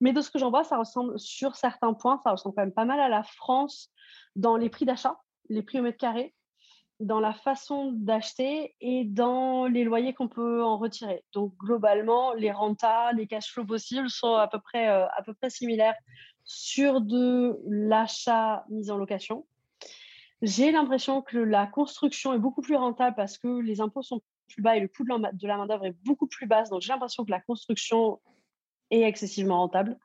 Mais 0.02 0.14
de 0.14 0.22
ce 0.22 0.32
que 0.32 0.40
j'en 0.40 0.50
vois, 0.50 0.64
ça 0.64 0.78
ressemble 0.78 1.20
sur 1.20 1.56
certains 1.56 1.94
points, 1.94 2.20
ça 2.24 2.32
ressemble 2.32 2.56
quand 2.56 2.62
même 2.62 2.74
pas 2.74 2.86
mal 2.86 3.00
à 3.00 3.10
la 3.10 3.24
France 3.24 3.92
dans 4.36 4.56
les 4.56 4.70
prix 4.70 4.86
d'achat, 4.86 5.18
les 5.50 5.62
prix 5.62 5.80
au 5.80 5.84
mètre 5.84 5.98
carré. 5.98 6.34
Dans 7.00 7.20
la 7.20 7.34
façon 7.34 7.92
d'acheter 7.94 8.76
et 8.82 9.06
dans 9.06 9.66
les 9.66 9.84
loyers 9.84 10.14
qu'on 10.14 10.28
peut 10.28 10.64
en 10.64 10.78
retirer. 10.78 11.24
Donc 11.34 11.56
globalement, 11.58 12.34
les 12.34 12.52
rentas, 12.52 13.14
les 13.14 13.26
cash 13.26 13.52
flows 13.52 13.66
possibles 13.66 14.10
sont 14.10 14.34
à 14.34 14.48
peu 14.48 14.60
près, 14.60 14.90
euh, 14.90 15.06
à 15.18 15.24
peu 15.24 15.34
près 15.34 15.50
similaires 15.50 15.96
sur 16.44 17.02
de 17.02 17.58
l'achat 17.66 18.66
mis 18.70 18.92
en 18.92 18.98
location. 18.98 19.46
J'ai 20.42 20.72
l'impression 20.72 21.22
que 21.22 21.38
la 21.38 21.68
construction 21.68 22.34
est 22.34 22.40
beaucoup 22.40 22.62
plus 22.62 22.76
rentable 22.76 23.16
parce 23.16 23.38
que 23.38 23.60
les 23.60 23.82
impôts 23.82 24.02
sont 24.02 24.22
plus 24.48 24.62
bas 24.62 24.76
et 24.76 24.80
le 24.80 24.88
coût 24.88 25.04
de 25.04 25.48
la 25.48 25.58
main-d'œuvre 25.58 25.86
est 25.86 25.96
beaucoup 26.04 26.28
plus 26.28 26.48
basse. 26.48 26.70
Donc 26.70 26.82
j'ai 26.82 26.92
l'impression 26.92 27.24
que 27.24 27.32
la 27.32 27.42
construction 27.42 28.20
est 28.90 29.02
excessivement 29.02 29.60
rentable. 29.60 29.98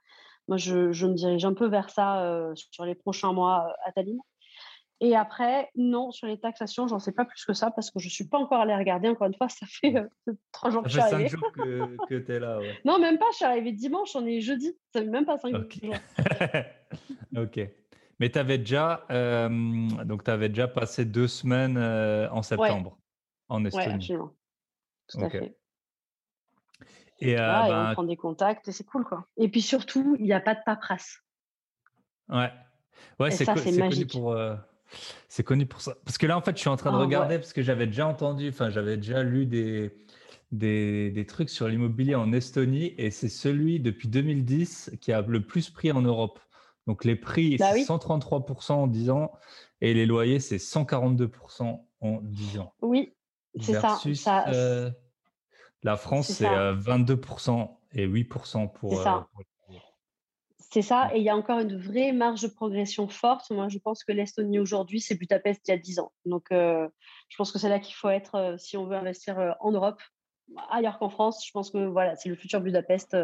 Moi, 0.48 0.58
je, 0.58 0.92
je 0.92 1.06
me 1.06 1.14
dirige 1.14 1.44
un 1.44 1.54
peu 1.54 1.66
vers 1.66 1.88
ça 1.90 2.22
euh, 2.22 2.54
sur 2.54 2.84
les 2.84 2.94
prochains 2.94 3.32
mois 3.32 3.66
euh, 3.66 3.88
à 3.88 3.92
Tallinn. 3.92 4.18
Et 5.04 5.14
après, 5.14 5.68
non, 5.76 6.12
sur 6.12 6.26
les 6.26 6.40
taxations, 6.40 6.88
j'en 6.88 6.98
sais 6.98 7.12
pas 7.12 7.26
plus 7.26 7.44
que 7.44 7.52
ça 7.52 7.70
parce 7.70 7.90
que 7.90 7.98
je 7.98 8.08
suis 8.08 8.26
pas 8.26 8.38
encore 8.38 8.62
allée 8.62 8.74
regarder. 8.74 9.08
Encore 9.08 9.26
une 9.26 9.34
fois, 9.34 9.50
ça 9.50 9.66
fait 9.68 9.96
euh, 9.96 10.32
trois 10.50 10.70
jours 10.70 10.82
que 10.82 10.88
je 10.88 10.94
suis 10.94 11.02
arrivée. 11.02 11.28
Ça 11.28 11.36
fait 11.36 11.42
cinq 11.42 11.76
jours 11.76 12.06
que, 12.08 12.18
tu 12.24 12.32
es 12.32 12.40
là. 12.40 12.58
Ouais. 12.58 12.80
non, 12.86 12.98
même 12.98 13.18
pas. 13.18 13.26
Je 13.32 13.36
suis 13.36 13.44
arrivée 13.44 13.72
dimanche, 13.72 14.16
on 14.16 14.24
est 14.24 14.40
jeudi. 14.40 14.74
Ça 14.94 15.02
fait 15.02 15.06
même 15.06 15.26
pas 15.26 15.36
cinq 15.36 15.50
jours. 15.50 15.94
ok. 17.36 17.68
Mais 18.18 18.30
tu 18.30 18.38
avais 18.38 18.56
déjà, 18.56 19.04
euh, 19.10 19.50
donc 20.06 20.26
avais 20.26 20.48
déjà 20.48 20.68
passé 20.68 21.04
deux 21.04 21.28
semaines 21.28 21.76
euh, 21.76 22.26
en 22.30 22.40
septembre 22.40 22.98
en 23.50 23.62
Estonie. 23.66 23.86
Oui, 23.88 23.94
absolument. 23.96 24.34
Tout 25.08 25.20
à 25.20 25.28
fait. 25.28 25.58
Et, 27.20 27.38
euh, 27.38 27.62
on 27.62 27.68
ben 27.68 27.92
prend 27.92 28.04
des 28.04 28.16
contacts 28.16 28.68
et 28.68 28.72
c'est 28.72 28.84
cool 28.84 29.04
quoi. 29.04 29.26
Et 29.36 29.50
puis 29.50 29.60
surtout, 29.60 30.16
il 30.18 30.24
n'y 30.24 30.32
a 30.32 30.40
pas 30.40 30.54
de 30.54 30.60
paperasse. 30.64 31.18
Ouais. 32.30 32.50
Ouais, 33.20 33.30
c'est 33.30 33.44
connu 33.44 34.06
pour. 34.06 34.34
C'est 35.28 35.42
connu 35.42 35.66
pour 35.66 35.80
ça. 35.80 35.96
Parce 36.04 36.18
que 36.18 36.26
là, 36.26 36.36
en 36.36 36.40
fait, 36.40 36.56
je 36.56 36.60
suis 36.60 36.68
en 36.68 36.76
train 36.76 36.92
de 36.92 36.96
ah, 36.96 37.00
regarder 37.00 37.38
parce 37.38 37.52
que 37.52 37.62
j'avais 37.62 37.86
déjà 37.86 38.06
entendu, 38.06 38.48
enfin, 38.48 38.70
j'avais 38.70 38.96
déjà 38.96 39.22
lu 39.22 39.46
des, 39.46 39.92
des, 40.52 41.10
des 41.10 41.26
trucs 41.26 41.50
sur 41.50 41.68
l'immobilier 41.68 42.14
en 42.14 42.32
Estonie 42.32 42.94
et 42.98 43.10
c'est 43.10 43.28
celui 43.28 43.80
depuis 43.80 44.08
2010 44.08 44.92
qui 45.00 45.12
a 45.12 45.22
le 45.22 45.44
plus 45.44 45.70
pris 45.70 45.92
en 45.92 46.02
Europe. 46.02 46.38
Donc 46.86 47.04
les 47.04 47.16
prix, 47.16 47.56
bah 47.56 47.72
c'est 47.72 47.84
133% 47.84 48.72
en 48.72 48.86
10 48.86 49.10
ans 49.10 49.32
et 49.80 49.94
les 49.94 50.06
loyers, 50.06 50.40
c'est 50.40 50.56
142% 50.56 51.80
en 52.00 52.20
10 52.22 52.58
ans. 52.58 52.74
Oui, 52.82 53.14
c'est 53.60 53.80
ça. 53.80 53.98
ça 54.14 54.48
euh, 54.48 54.90
la 55.82 55.96
France, 55.96 56.28
c'est 56.28 56.44
22% 56.44 57.62
euh, 57.62 57.66
et 57.92 58.06
8% 58.06 58.72
pour. 58.72 59.00
Euh, 59.00 59.20
c'est 60.74 60.82
ça, 60.82 61.08
et 61.14 61.18
il 61.18 61.22
y 61.22 61.28
a 61.28 61.36
encore 61.36 61.60
une 61.60 61.76
vraie 61.76 62.10
marge 62.10 62.42
de 62.42 62.48
progression 62.48 63.06
forte. 63.06 63.48
Moi, 63.52 63.68
je 63.68 63.78
pense 63.78 64.02
que 64.02 64.10
l'Estonie 64.10 64.58
aujourd'hui, 64.58 65.00
c'est 65.00 65.14
Budapest 65.14 65.60
il 65.68 65.70
y 65.70 65.74
a 65.74 65.78
10 65.78 66.00
ans. 66.00 66.10
Donc, 66.24 66.46
je 66.50 67.36
pense 67.38 67.52
que 67.52 67.60
c'est 67.60 67.68
là 67.68 67.78
qu'il 67.78 67.94
faut 67.94 68.08
être 68.08 68.56
si 68.58 68.76
on 68.76 68.84
veut 68.84 68.96
investir 68.96 69.54
en 69.60 69.70
Europe, 69.70 70.02
ailleurs 70.72 70.98
qu'en 70.98 71.10
France. 71.10 71.46
Je 71.46 71.52
pense 71.52 71.70
que 71.70 71.86
voilà, 71.86 72.16
c'est 72.16 72.28
le 72.28 72.34
futur 72.34 72.60
Budapest 72.60 73.16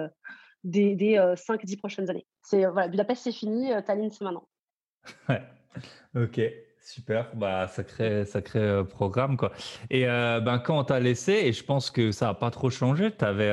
des, 0.63 0.95
des 0.95 1.17
5-10 1.17 1.77
prochaines 1.77 2.09
années. 2.09 2.25
C'est 2.41 2.67
voilà, 2.67 2.87
Budapest, 2.87 3.25
c'est 3.25 3.33
fini, 3.33 3.73
Tallinn, 3.85 4.13
c'est 4.13 4.23
maintenant. 4.23 4.47
Ouais, 5.29 5.43
ok. 6.15 6.41
Super, 6.81 7.35
bah, 7.35 7.67
sacré, 7.67 8.27
sacré 8.27 8.85
programme. 8.89 9.37
Quoi. 9.37 9.51
Et 9.91 10.05
ben, 10.05 10.61
quand 10.65 10.79
on 10.79 10.85
t'a 10.85 11.01
laissé, 11.01 11.33
et 11.33 11.53
je 11.53 11.65
pense 11.65 11.91
que 11.91 12.13
ça 12.13 12.27
n'a 12.27 12.35
pas 12.35 12.53
trop 12.53 12.71
changé, 12.71 13.11
tu 13.11 13.25
avais, 13.25 13.51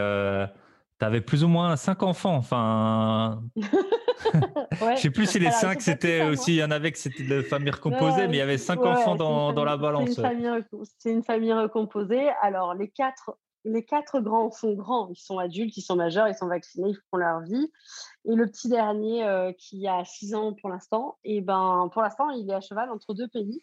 avais, 1.05 1.21
plus 1.21 1.43
ou 1.43 1.47
moins 1.47 1.75
cinq 1.75 2.03
enfants. 2.03 2.35
Enfin, 2.35 3.41
ouais. 3.55 4.95
je 4.95 5.01
sais 5.01 5.09
plus 5.09 5.27
si 5.27 5.39
les 5.39 5.51
cinq, 5.51 5.81
c'était 5.81 6.23
aussi, 6.23 6.53
il 6.53 6.57
y 6.57 6.63
en 6.63 6.71
avait 6.71 6.91
que 6.91 6.97
c'était 6.97 7.23
de 7.23 7.41
famille 7.41 7.71
recomposée, 7.71 8.27
mais 8.27 8.37
il 8.37 8.39
y 8.39 8.41
avait 8.41 8.57
cinq 8.57 8.85
enfants 8.85 9.15
dans, 9.15 9.53
dans, 9.53 9.65
la 9.65 9.77
balance. 9.77 10.09
C'est 10.11 10.33
une, 10.33 10.63
une, 11.05 11.23
famille 11.23 11.53
recomposée. 11.53 12.29
Alors, 12.41 12.73
les 12.73 12.89
quatre 12.89 13.37
les 13.67 13.83
quatre 13.83 14.19
grands 14.21 14.49
sont 14.51 14.73
grands, 14.73 15.09
ils 15.09 15.19
sont 15.19 15.39
adultes, 15.39 15.75
ils 15.77 15.81
sont 15.81 15.95
majeurs, 15.95 16.27
ils 16.27 16.35
sont 16.35 16.47
vaccinés, 16.47 16.89
ils 16.89 16.99
font 17.11 17.17
leur 17.17 17.41
vie. 17.41 17.71
Et 18.25 18.35
le 18.35 18.45
petit 18.45 18.69
dernier 18.69 19.25
euh, 19.25 19.51
qui 19.57 19.87
a 19.87 20.03
6 20.05 20.35
ans 20.35 20.53
pour 20.53 20.69
l'instant, 20.69 21.17
et 21.23 21.37
eh 21.37 21.41
ben 21.41 21.89
pour 21.91 22.01
l'instant, 22.01 22.29
il 22.29 22.49
est 22.49 22.53
à 22.53 22.61
cheval 22.61 22.89
entre 22.89 23.13
deux 23.13 23.27
pays 23.27 23.61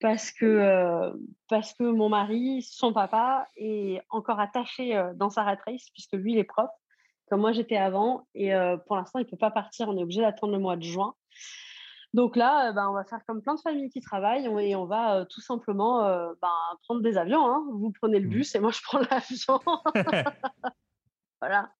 parce 0.00 0.30
que, 0.30 0.44
euh, 0.44 1.12
parce 1.48 1.72
que 1.74 1.84
mon 1.84 2.08
mari, 2.08 2.62
son 2.62 2.92
papa, 2.92 3.48
est 3.56 4.00
encore 4.10 4.40
attaché 4.40 4.96
euh, 4.96 5.14
dans 5.14 5.30
sa 5.30 5.42
rat 5.42 5.58
race 5.66 5.90
puisque 5.92 6.12
lui, 6.12 6.32
il 6.32 6.38
est 6.38 6.44
prof, 6.44 6.70
comme 7.30 7.40
moi 7.40 7.52
j'étais 7.52 7.76
avant. 7.76 8.26
Et 8.34 8.52
pour 8.86 8.96
l'instant, 8.96 9.18
il 9.18 9.24
ne 9.24 9.30
peut 9.30 9.36
pas 9.36 9.50
partir, 9.50 9.88
on 9.88 9.96
est 9.96 10.02
obligé 10.02 10.20
d'attendre 10.20 10.52
le 10.52 10.58
mois 10.58 10.76
de 10.76 10.82
juin. 10.82 11.14
Donc 12.16 12.34
là, 12.34 12.70
euh, 12.70 12.72
ben, 12.72 12.88
on 12.88 12.94
va 12.94 13.04
faire 13.04 13.20
comme 13.26 13.42
plein 13.42 13.54
de 13.54 13.60
familles 13.60 13.90
qui 13.90 14.00
travaillent 14.00 14.46
et 14.46 14.74
on 14.74 14.86
va 14.86 15.16
euh, 15.16 15.24
tout 15.26 15.42
simplement 15.42 16.06
euh, 16.06 16.32
ben, 16.40 16.48
prendre 16.84 17.02
des 17.02 17.18
avions. 17.18 17.46
Hein. 17.46 17.62
Vous 17.70 17.92
prenez 18.00 18.20
le 18.20 18.26
mmh. 18.26 18.30
bus 18.30 18.54
et 18.54 18.58
moi 18.58 18.70
je 18.70 18.80
prends 18.82 19.00
l'avion. 19.10 19.60
voilà. 21.42 21.70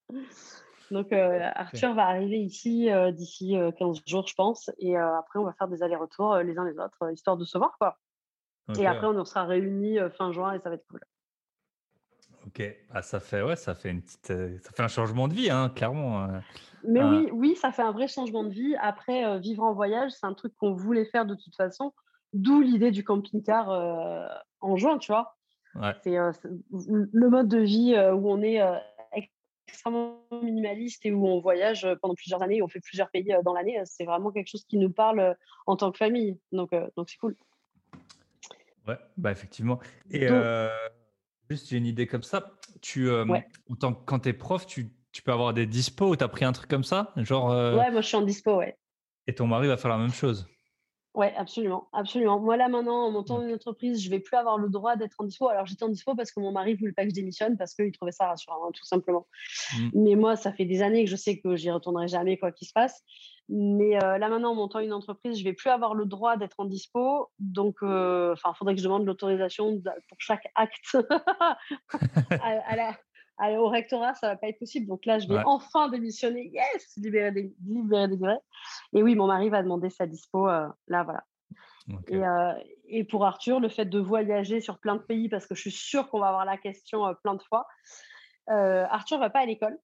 Donc 0.90 1.10
Arthur 1.12 1.94
va 1.94 2.06
arriver 2.06 2.38
ici 2.38 2.90
d'ici 3.12 3.56
15 3.78 4.02
jours, 4.06 4.26
je 4.26 4.34
pense. 4.34 4.70
Et 4.78 4.96
après, 4.96 5.38
on 5.38 5.44
va 5.44 5.54
faire 5.54 5.68
des 5.68 5.82
allers-retours 5.82 6.36
les 6.36 6.58
uns 6.58 6.64
les 6.64 6.78
autres, 6.78 7.10
histoire 7.12 7.38
de 7.38 7.44
se 7.44 7.56
voir. 7.56 7.74
Quoi. 7.78 7.98
Et 8.78 8.86
après, 8.86 9.06
on 9.06 9.24
sera 9.24 9.44
réunis 9.44 9.98
fin 10.16 10.32
juin 10.32 10.52
et 10.54 10.60
ça 10.60 10.68
va 10.68 10.74
être 10.74 10.86
cool. 10.88 11.00
Ok, 12.46 12.62
ah, 12.90 13.02
ça 13.02 13.18
fait 13.18 13.42
ouais, 13.42 13.56
ça 13.56 13.74
fait 13.74 13.90
une 13.90 14.02
petite, 14.02 14.26
ça 14.26 14.70
fait 14.72 14.82
un 14.82 14.88
changement 14.88 15.26
de 15.26 15.34
vie, 15.34 15.50
hein, 15.50 15.68
clairement. 15.68 16.22
Hein. 16.22 16.42
Mais 16.86 17.02
oui, 17.02 17.28
oui, 17.32 17.56
ça 17.56 17.72
fait 17.72 17.82
un 17.82 17.92
vrai 17.92 18.08
changement 18.08 18.44
de 18.44 18.50
vie. 18.50 18.76
Après, 18.80 19.24
euh, 19.24 19.38
vivre 19.38 19.62
en 19.62 19.72
voyage, 19.72 20.12
c'est 20.12 20.26
un 20.26 20.34
truc 20.34 20.54
qu'on 20.56 20.72
voulait 20.72 21.04
faire 21.04 21.26
de 21.26 21.34
toute 21.34 21.54
façon, 21.56 21.92
d'où 22.32 22.60
l'idée 22.60 22.90
du 22.90 23.04
camping-car 23.04 23.70
euh, 23.70 24.26
en 24.60 24.76
juin, 24.76 24.98
tu 24.98 25.12
vois. 25.12 25.36
C'est 26.02 26.16
euh, 26.16 26.32
le 26.70 27.28
mode 27.28 27.48
de 27.48 27.58
vie 27.58 27.94
où 28.14 28.30
on 28.30 28.40
est 28.40 28.62
extrêmement 29.66 30.22
minimaliste 30.42 31.04
et 31.04 31.12
où 31.12 31.26
on 31.26 31.40
voyage 31.40 31.86
pendant 32.00 32.14
plusieurs 32.14 32.42
années, 32.42 32.62
on 32.62 32.68
fait 32.68 32.80
plusieurs 32.80 33.10
pays 33.10 33.30
dans 33.44 33.52
l'année. 33.52 33.78
C'est 33.84 34.04
vraiment 34.04 34.30
quelque 34.30 34.48
chose 34.48 34.64
qui 34.64 34.78
nous 34.78 34.90
parle 34.90 35.36
en 35.66 35.76
tant 35.76 35.92
que 35.92 35.98
famille. 35.98 36.38
Donc, 36.50 36.70
donc 36.96 37.10
c'est 37.10 37.18
cool. 37.18 37.36
Ouais, 38.86 38.98
bah 39.16 39.32
effectivement. 39.32 39.80
Et 40.10 40.28
juste, 41.50 41.68
j'ai 41.68 41.76
une 41.76 41.86
idée 41.86 42.06
comme 42.06 42.22
ça. 42.22 42.58
Tu, 42.82 43.08
quand 44.06 44.18
tu 44.20 44.28
es 44.28 44.32
prof, 44.32 44.66
tu 44.66 44.92
tu 45.12 45.22
peux 45.22 45.32
avoir 45.32 45.54
des 45.54 45.64
dispos 45.64 46.10
ou 46.10 46.16
tu 46.16 46.22
as 46.22 46.28
pris 46.28 46.44
un 46.44 46.52
truc 46.52 46.68
comme 46.68 46.84
ça? 46.84 47.14
Genre, 47.16 47.50
euh 47.50 47.74
Ouais, 47.74 47.90
moi 47.90 48.02
je 48.02 48.06
suis 48.08 48.16
en 48.18 48.22
dispo, 48.22 48.58
ouais. 48.58 48.76
Et 49.26 49.34
ton 49.34 49.46
mari 49.46 49.66
va 49.66 49.78
faire 49.78 49.90
la 49.90 49.96
même 49.96 50.12
chose? 50.12 50.46
Ouais, 51.16 51.32
absolument, 51.34 51.88
absolument. 51.94 52.38
Moi 52.38 52.58
là 52.58 52.68
maintenant, 52.68 53.06
en 53.06 53.10
montant 53.10 53.40
une 53.40 53.54
entreprise, 53.54 54.02
je 54.02 54.10
vais 54.10 54.20
plus 54.20 54.36
avoir 54.36 54.58
le 54.58 54.68
droit 54.68 54.96
d'être 54.96 55.16
en 55.18 55.24
dispo. 55.24 55.48
Alors 55.48 55.64
j'étais 55.64 55.82
en 55.82 55.88
dispo 55.88 56.14
parce 56.14 56.30
que 56.30 56.40
mon 56.40 56.52
mari 56.52 56.74
voulait 56.74 56.92
pas 56.92 57.04
que 57.04 57.08
je 57.08 57.14
démissionne 57.14 57.56
parce 57.56 57.74
qu'il 57.74 57.90
trouvait 57.90 58.12
ça 58.12 58.26
rassurant, 58.26 58.66
hein, 58.66 58.70
tout 58.74 58.84
simplement. 58.84 59.26
Mmh. 59.78 59.88
Mais 59.94 60.14
moi, 60.14 60.36
ça 60.36 60.52
fait 60.52 60.66
des 60.66 60.82
années 60.82 61.06
que 61.06 61.10
je 61.10 61.16
sais 61.16 61.40
que 61.40 61.56
j'y 61.56 61.70
retournerai 61.70 62.06
jamais 62.06 62.36
quoi 62.36 62.52
qu'il 62.52 62.68
se 62.68 62.74
passe. 62.74 63.02
Mais 63.48 63.96
euh, 64.02 64.18
là 64.18 64.28
maintenant, 64.28 64.50
en 64.50 64.54
montant 64.56 64.80
une 64.80 64.92
entreprise, 64.92 65.38
je 65.38 65.44
vais 65.44 65.54
plus 65.54 65.70
avoir 65.70 65.94
le 65.94 66.04
droit 66.04 66.36
d'être 66.36 66.60
en 66.60 66.66
dispo. 66.66 67.30
Donc, 67.38 67.76
euh, 67.82 68.34
enfin, 68.34 68.52
il 68.54 68.58
faudrait 68.58 68.74
que 68.74 68.80
je 68.80 68.84
demande 68.84 69.06
l'autorisation 69.06 69.80
pour 69.80 70.18
chaque 70.18 70.50
acte 70.54 70.98
à, 72.30 72.76
la, 72.76 72.94
au 73.38 73.68
rectorat, 73.68 74.14
ça 74.14 74.28
va 74.28 74.36
pas 74.36 74.48
être 74.48 74.58
possible. 74.58 74.86
Donc 74.86 75.04
là, 75.04 75.18
je 75.18 75.28
vais 75.28 75.42
enfin 75.44 75.88
démissionner. 75.88 76.50
Yes, 76.52 76.96
libérer 76.96 77.32
des, 77.32 77.54
libérer 77.66 78.36
Et 78.94 79.02
oui, 79.02 79.14
mon 79.14 79.26
mari 79.26 79.48
va 79.50 79.62
demander 79.62 79.90
sa 79.90 80.06
dispo. 80.06 80.48
Euh, 80.48 80.66
là, 80.88 81.04
voilà. 81.04 81.24
Et, 82.08 82.16
euh, 82.16 82.52
et, 82.88 83.04
pour 83.04 83.24
Arthur, 83.24 83.60
le 83.60 83.68
fait 83.68 83.84
de 83.84 84.00
voyager 84.00 84.60
sur 84.60 84.78
plein 84.78 84.96
de 84.96 85.02
pays, 85.02 85.28
parce 85.28 85.46
que 85.46 85.54
je 85.54 85.60
suis 85.60 85.70
sûre 85.70 86.08
qu'on 86.08 86.18
va 86.18 86.28
avoir 86.28 86.44
la 86.44 86.56
question 86.56 87.06
euh, 87.06 87.12
plein 87.22 87.34
de 87.34 87.42
fois, 87.42 87.66
Arthur 88.48 89.18
va 89.18 89.30
pas 89.30 89.40
à 89.40 89.46
l'école 89.46 89.76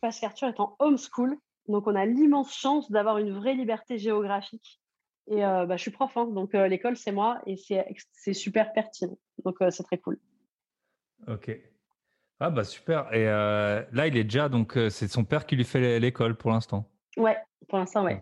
parce 0.00 0.20
qu'Arthur 0.20 0.48
est 0.48 0.60
en 0.60 0.76
homeschool. 0.78 1.36
Donc, 1.68 1.86
on 1.86 1.94
a 1.94 2.06
l'immense 2.06 2.54
chance 2.54 2.90
d'avoir 2.90 3.18
une 3.18 3.32
vraie 3.32 3.54
liberté 3.54 3.98
géographique. 3.98 4.80
Et 5.26 5.40
bah, 5.40 5.76
je 5.76 5.82
suis 5.82 5.90
prof, 5.90 6.16
hein, 6.16 6.26
donc 6.26 6.52
l'école, 6.54 6.96
c'est 6.96 7.12
moi 7.12 7.40
et 7.46 7.56
c'est 7.56 8.32
super 8.32 8.72
pertinent. 8.72 9.18
Donc, 9.44 9.56
c'est 9.70 9.84
très 9.84 9.98
cool. 9.98 10.18
Ok. 11.28 11.50
Ah 12.42 12.48
bah 12.48 12.64
super. 12.64 13.12
Et 13.12 13.28
euh, 13.28 13.84
là, 13.92 14.06
il 14.06 14.16
est 14.16 14.24
déjà 14.24 14.48
donc 14.48 14.76
euh, 14.78 14.88
c'est 14.88 15.08
son 15.08 15.24
père 15.24 15.44
qui 15.44 15.56
lui 15.56 15.64
fait 15.64 16.00
l'école 16.00 16.36
pour 16.36 16.50
l'instant. 16.50 16.90
Ouais, 17.18 17.36
pour 17.68 17.78
l'instant, 17.78 18.02
ouais. 18.04 18.20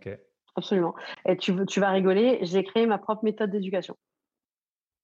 Absolument. 0.56 0.94
Et 1.24 1.36
tu, 1.36 1.54
tu 1.66 1.78
vas 1.78 1.90
rigoler, 1.90 2.40
j'ai 2.42 2.64
créé 2.64 2.84
ma 2.86 2.98
propre 2.98 3.22
méthode 3.22 3.50
d'éducation. 3.50 3.96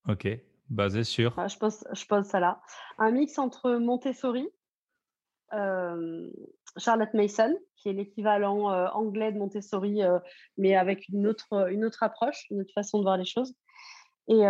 Ok, 0.08 0.26
basée 0.68 1.04
sur. 1.04 1.32
je 1.48 1.56
pose, 1.56 1.84
je 1.92 2.04
pose 2.06 2.24
ça 2.24 2.40
là. 2.40 2.60
Un 2.98 3.12
mix 3.12 3.38
entre 3.38 3.70
Montessori, 3.74 4.48
euh, 5.52 6.28
Charlotte 6.76 7.14
Mason, 7.14 7.56
qui 7.76 7.90
est 7.90 7.92
l'équivalent 7.92 8.66
anglais 8.94 9.30
de 9.30 9.38
Montessori, 9.38 10.00
mais 10.58 10.74
avec 10.74 11.08
une 11.08 11.28
autre, 11.28 11.70
une 11.70 11.84
autre 11.84 12.02
approche, 12.02 12.50
une 12.50 12.62
autre 12.62 12.72
façon 12.74 12.98
de 12.98 13.04
voir 13.04 13.16
les 13.16 13.24
choses. 13.24 13.54
Et, 14.26 14.42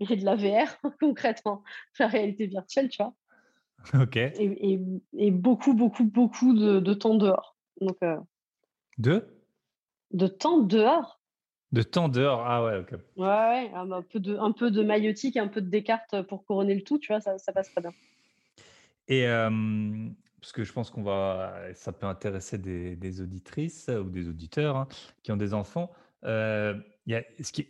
et, 0.00 0.16
de 0.16 0.24
la 0.24 0.36
VR, 0.36 0.68
concrètement, 1.00 1.62
la 1.98 2.06
réalité 2.06 2.46
virtuelle, 2.46 2.88
tu 2.88 3.02
vois. 3.02 3.14
Ok. 3.94 4.16
Et, 4.16 4.80
et, 5.16 5.30
beaucoup, 5.30 5.74
beaucoup, 5.74 6.04
beaucoup 6.04 6.52
de, 6.54 6.80
de 6.80 6.94
temps 6.94 7.14
dehors. 7.14 7.56
Donc, 7.80 7.96
euh, 8.02 8.16
de? 8.98 9.26
De 10.10 10.26
temps 10.26 10.58
dehors? 10.58 11.20
De 11.70 11.82
temps 11.82 12.08
dehors, 12.08 12.44
ah 12.46 12.64
ouais, 12.64 12.78
ok. 12.78 12.92
Ouais, 13.16 13.26
ouais 13.26 13.70
un, 13.74 14.02
peu 14.02 14.20
de, 14.20 14.36
un 14.36 14.52
peu 14.52 14.70
de 14.70 14.82
maillotique, 14.82 15.36
un 15.36 15.48
peu 15.48 15.60
de 15.60 15.68
Descartes 15.68 16.22
pour 16.22 16.44
couronner 16.44 16.74
le 16.74 16.82
tout, 16.82 16.98
tu 16.98 17.12
vois, 17.12 17.20
ça, 17.20 17.38
ça 17.38 17.52
passe 17.52 17.70
très 17.70 17.82
bien. 17.82 17.92
Et 19.06 19.26
parce 20.40 20.52
que 20.52 20.64
je 20.64 20.72
pense 20.72 20.90
qu'on 20.90 21.02
va, 21.02 21.54
ça 21.74 21.92
peut 21.92 22.06
intéresser 22.06 22.58
des, 22.58 23.20
auditrices 23.20 23.88
ou 23.88 24.08
des 24.08 24.28
auditeurs 24.28 24.76
hein, 24.76 24.88
qui 25.22 25.32
ont 25.32 25.36
des 25.36 25.54
enfants. 25.54 25.90
Euh, 26.24 26.74
y 27.06 27.14
a, 27.14 27.22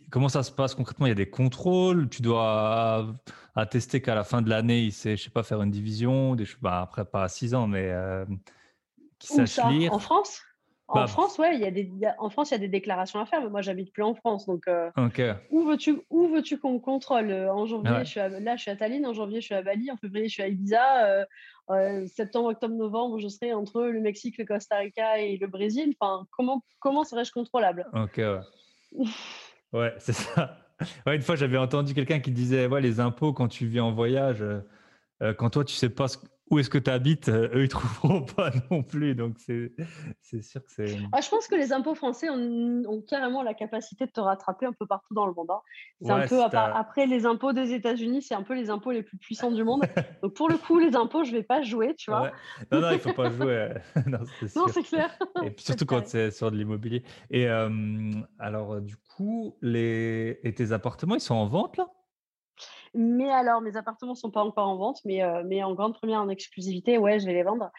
comment 0.09 0.29
ça 0.29 0.43
se 0.43 0.51
passe 0.51 0.75
concrètement? 0.75 1.05
Il 1.05 1.09
y 1.09 1.13
a 1.13 1.15
des 1.15 1.29
contrôles? 1.29 2.09
Tu 2.09 2.21
dois 2.21 3.15
attester 3.55 4.01
qu'à 4.01 4.15
la 4.15 4.23
fin 4.23 4.41
de 4.41 4.49
l'année, 4.49 4.81
il 4.81 4.91
sait, 4.91 5.17
je 5.17 5.23
sais 5.23 5.29
pas, 5.29 5.43
faire 5.43 5.61
une 5.61 5.71
division, 5.71 6.35
des, 6.35 6.45
bah, 6.61 6.81
après 6.81 7.05
pas 7.05 7.23
à 7.23 7.27
6 7.27 7.53
ans, 7.53 7.67
mais 7.67 7.89
euh, 7.89 8.25
qui 9.17 9.27
sache 9.27 9.59
lire. 9.69 9.93
En 9.93 9.99
France? 9.99 10.41
En 10.89 11.01
bah, 11.01 11.07
France, 11.07 11.37
ouais, 11.37 11.55
il 11.55 11.61
y 11.61 11.65
a 11.65 11.71
des, 11.71 11.87
en 12.17 12.31
France, 12.31 12.49
il 12.49 12.53
y 12.53 12.55
a 12.55 12.59
des 12.59 12.67
déclarations 12.67 13.19
à 13.19 13.25
faire, 13.27 13.41
mais 13.41 13.49
moi, 13.49 13.61
j'habite 13.61 13.93
plus 13.93 14.01
en 14.01 14.15
France. 14.15 14.47
Donc, 14.47 14.67
euh, 14.67 14.89
où 15.51 15.63
veux-tu, 15.63 16.01
où 16.09 16.27
veux-tu 16.29 16.57
qu'on 16.57 16.79
contrôle 16.79 17.29
euh, 17.29 17.53
En 17.53 17.67
janvier, 17.67 17.99
je 17.99 18.09
suis 18.09 18.19
là, 18.19 18.55
je 18.55 18.61
suis 18.61 18.71
à 18.71 18.75
Tallinn. 18.75 19.05
En 19.05 19.13
janvier, 19.13 19.39
je 19.39 19.45
suis 19.45 19.55
à 19.55 19.61
Bali. 19.61 19.91
En 19.91 19.97
février, 19.97 20.27
je 20.27 20.33
suis 20.33 20.41
à 20.41 20.47
Ibiza. 20.47 21.25
Euh, 21.69 22.07
septembre, 22.07 22.49
octobre, 22.49 22.73
novembre, 22.73 23.19
je 23.19 23.27
serai 23.27 23.53
entre 23.53 23.83
le 23.83 24.01
Mexique, 24.01 24.39
le 24.39 24.45
Costa 24.45 24.77
Rica 24.77 25.19
et 25.19 25.37
le 25.37 25.45
Brésil. 25.45 25.93
Enfin, 25.99 26.25
comment, 26.31 26.63
comment 26.79 27.03
serais-je 27.03 27.31
contrôlable? 27.31 27.85
Ok, 27.93 28.17
ouais. 28.17 28.39
ouais, 29.73 29.93
c'est 29.99 30.13
ça. 30.13 30.57
Ouais, 31.05 31.15
une 31.17 31.21
fois, 31.21 31.35
j'avais 31.35 31.57
entendu 31.57 31.93
quelqu'un 31.93 32.19
qui 32.19 32.31
disait, 32.31 32.65
ouais, 32.65 32.81
les 32.81 32.99
impôts 32.99 33.33
quand 33.33 33.47
tu 33.47 33.67
vis 33.67 33.79
en 33.79 33.91
voyage, 33.91 34.43
quand 35.37 35.51
toi, 35.51 35.63
tu 35.63 35.75
sais 35.75 35.89
pas 35.89 36.07
ce 36.07 36.17
où 36.49 36.59
est-ce 36.59 36.69
que 36.69 36.77
tu 36.77 36.89
habites, 36.89 37.29
euh, 37.29 37.49
eux, 37.53 37.63
ils 37.63 37.69
trouveront 37.69 38.21
pas 38.35 38.51
non 38.71 38.83
plus. 38.83 39.15
Donc, 39.15 39.37
c'est 39.39 40.41
sûr 40.41 40.63
que 40.63 40.71
c'est. 40.71 40.97
Ah, 41.11 41.21
je 41.21 41.29
pense 41.29 41.47
que 41.47 41.55
les 41.55 41.71
impôts 41.73 41.95
français 41.95 42.29
ont, 42.29 43.03
carrément 43.07 43.43
la 43.43 43.53
capacité 43.53 44.05
de 44.05 44.11
te 44.11 44.19
rattraper 44.19 44.65
un 44.65 44.73
peu 44.73 44.85
partout 44.85 45.13
dans 45.13 45.25
le 45.25 45.33
monde. 45.33 45.49
Hein. 45.51 45.61
C'est 46.01 46.11
un 46.11 46.27
peu, 46.27 46.41
après 46.41 47.05
les 47.05 47.25
impôts 47.25 47.53
des 47.53 47.73
États-Unis, 47.73 48.21
c'est 48.21 48.35
un 48.35 48.43
peu 48.43 48.55
les 48.55 48.69
impôts 48.69 48.91
les 48.91 49.03
plus 49.03 49.17
puissants 49.17 49.51
du 49.51 49.63
monde. 49.63 49.83
donc, 50.23 50.33
pour 50.33 50.49
le 50.49 50.57
coup, 50.57 50.79
les 50.79 50.95
impôts, 50.95 51.23
je 51.23 51.31
vais 51.31 51.43
pas 51.43 51.61
jouer, 51.61 51.95
tu 51.95 52.11
vois. 52.11 52.31
Non, 52.71 52.81
non, 52.81 52.91
il 52.91 52.99
faut 52.99 53.13
pas 53.13 53.29
jouer. 53.29 53.69
non, 54.07 54.19
c'est 54.67 54.83
clair. 54.83 55.17
Et 55.43 55.53
surtout 55.57 55.85
quand 55.85 56.07
c'est 56.07 56.31
sur 56.31 56.51
de 56.51 56.57
l'immobilier. 56.57 57.03
Et 57.29 57.47
alors, 58.39 58.81
du 58.81 58.95
coup, 58.97 59.57
les... 59.61 60.39
Et 60.43 60.53
tes 60.53 60.71
appartements, 60.71 61.15
ils 61.15 61.21
sont 61.21 61.35
en 61.35 61.47
vente, 61.47 61.77
là? 61.77 61.87
Mais 62.93 63.29
alors, 63.29 63.61
mes 63.61 63.75
appartements 63.75 64.13
ne 64.13 64.17
sont 64.17 64.31
pas 64.31 64.43
encore 64.43 64.67
en 64.67 64.77
vente, 64.77 64.99
mais, 65.05 65.23
euh, 65.23 65.43
mais 65.45 65.63
en 65.63 65.73
grande 65.73 65.93
première 65.93 66.21
en 66.21 66.29
exclusivité, 66.29 66.97
ouais, 66.97 67.19
je 67.19 67.25
vais 67.25 67.33
les 67.33 67.43
vendre. 67.43 67.71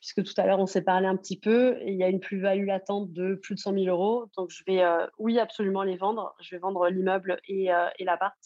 Puisque 0.00 0.24
tout 0.24 0.40
à 0.40 0.46
l'heure, 0.46 0.58
on 0.58 0.66
s'est 0.66 0.82
parlé 0.82 1.06
un 1.06 1.16
petit 1.16 1.38
peu. 1.38 1.76
Et 1.82 1.92
il 1.92 1.98
y 1.98 2.04
a 2.04 2.08
une 2.08 2.20
plus-value 2.20 2.66
latente 2.66 3.12
de 3.12 3.34
plus 3.34 3.54
de 3.54 3.60
100 3.60 3.72
000 3.72 3.86
euros. 3.86 4.26
Donc, 4.36 4.50
je 4.50 4.62
vais, 4.66 4.82
euh, 4.82 5.06
oui, 5.18 5.38
absolument 5.38 5.82
les 5.82 5.96
vendre. 5.96 6.34
Je 6.40 6.54
vais 6.54 6.60
vendre 6.60 6.88
l'immeuble 6.88 7.40
et, 7.48 7.72
euh, 7.72 7.88
et 7.98 8.04
l'appart, 8.04 8.38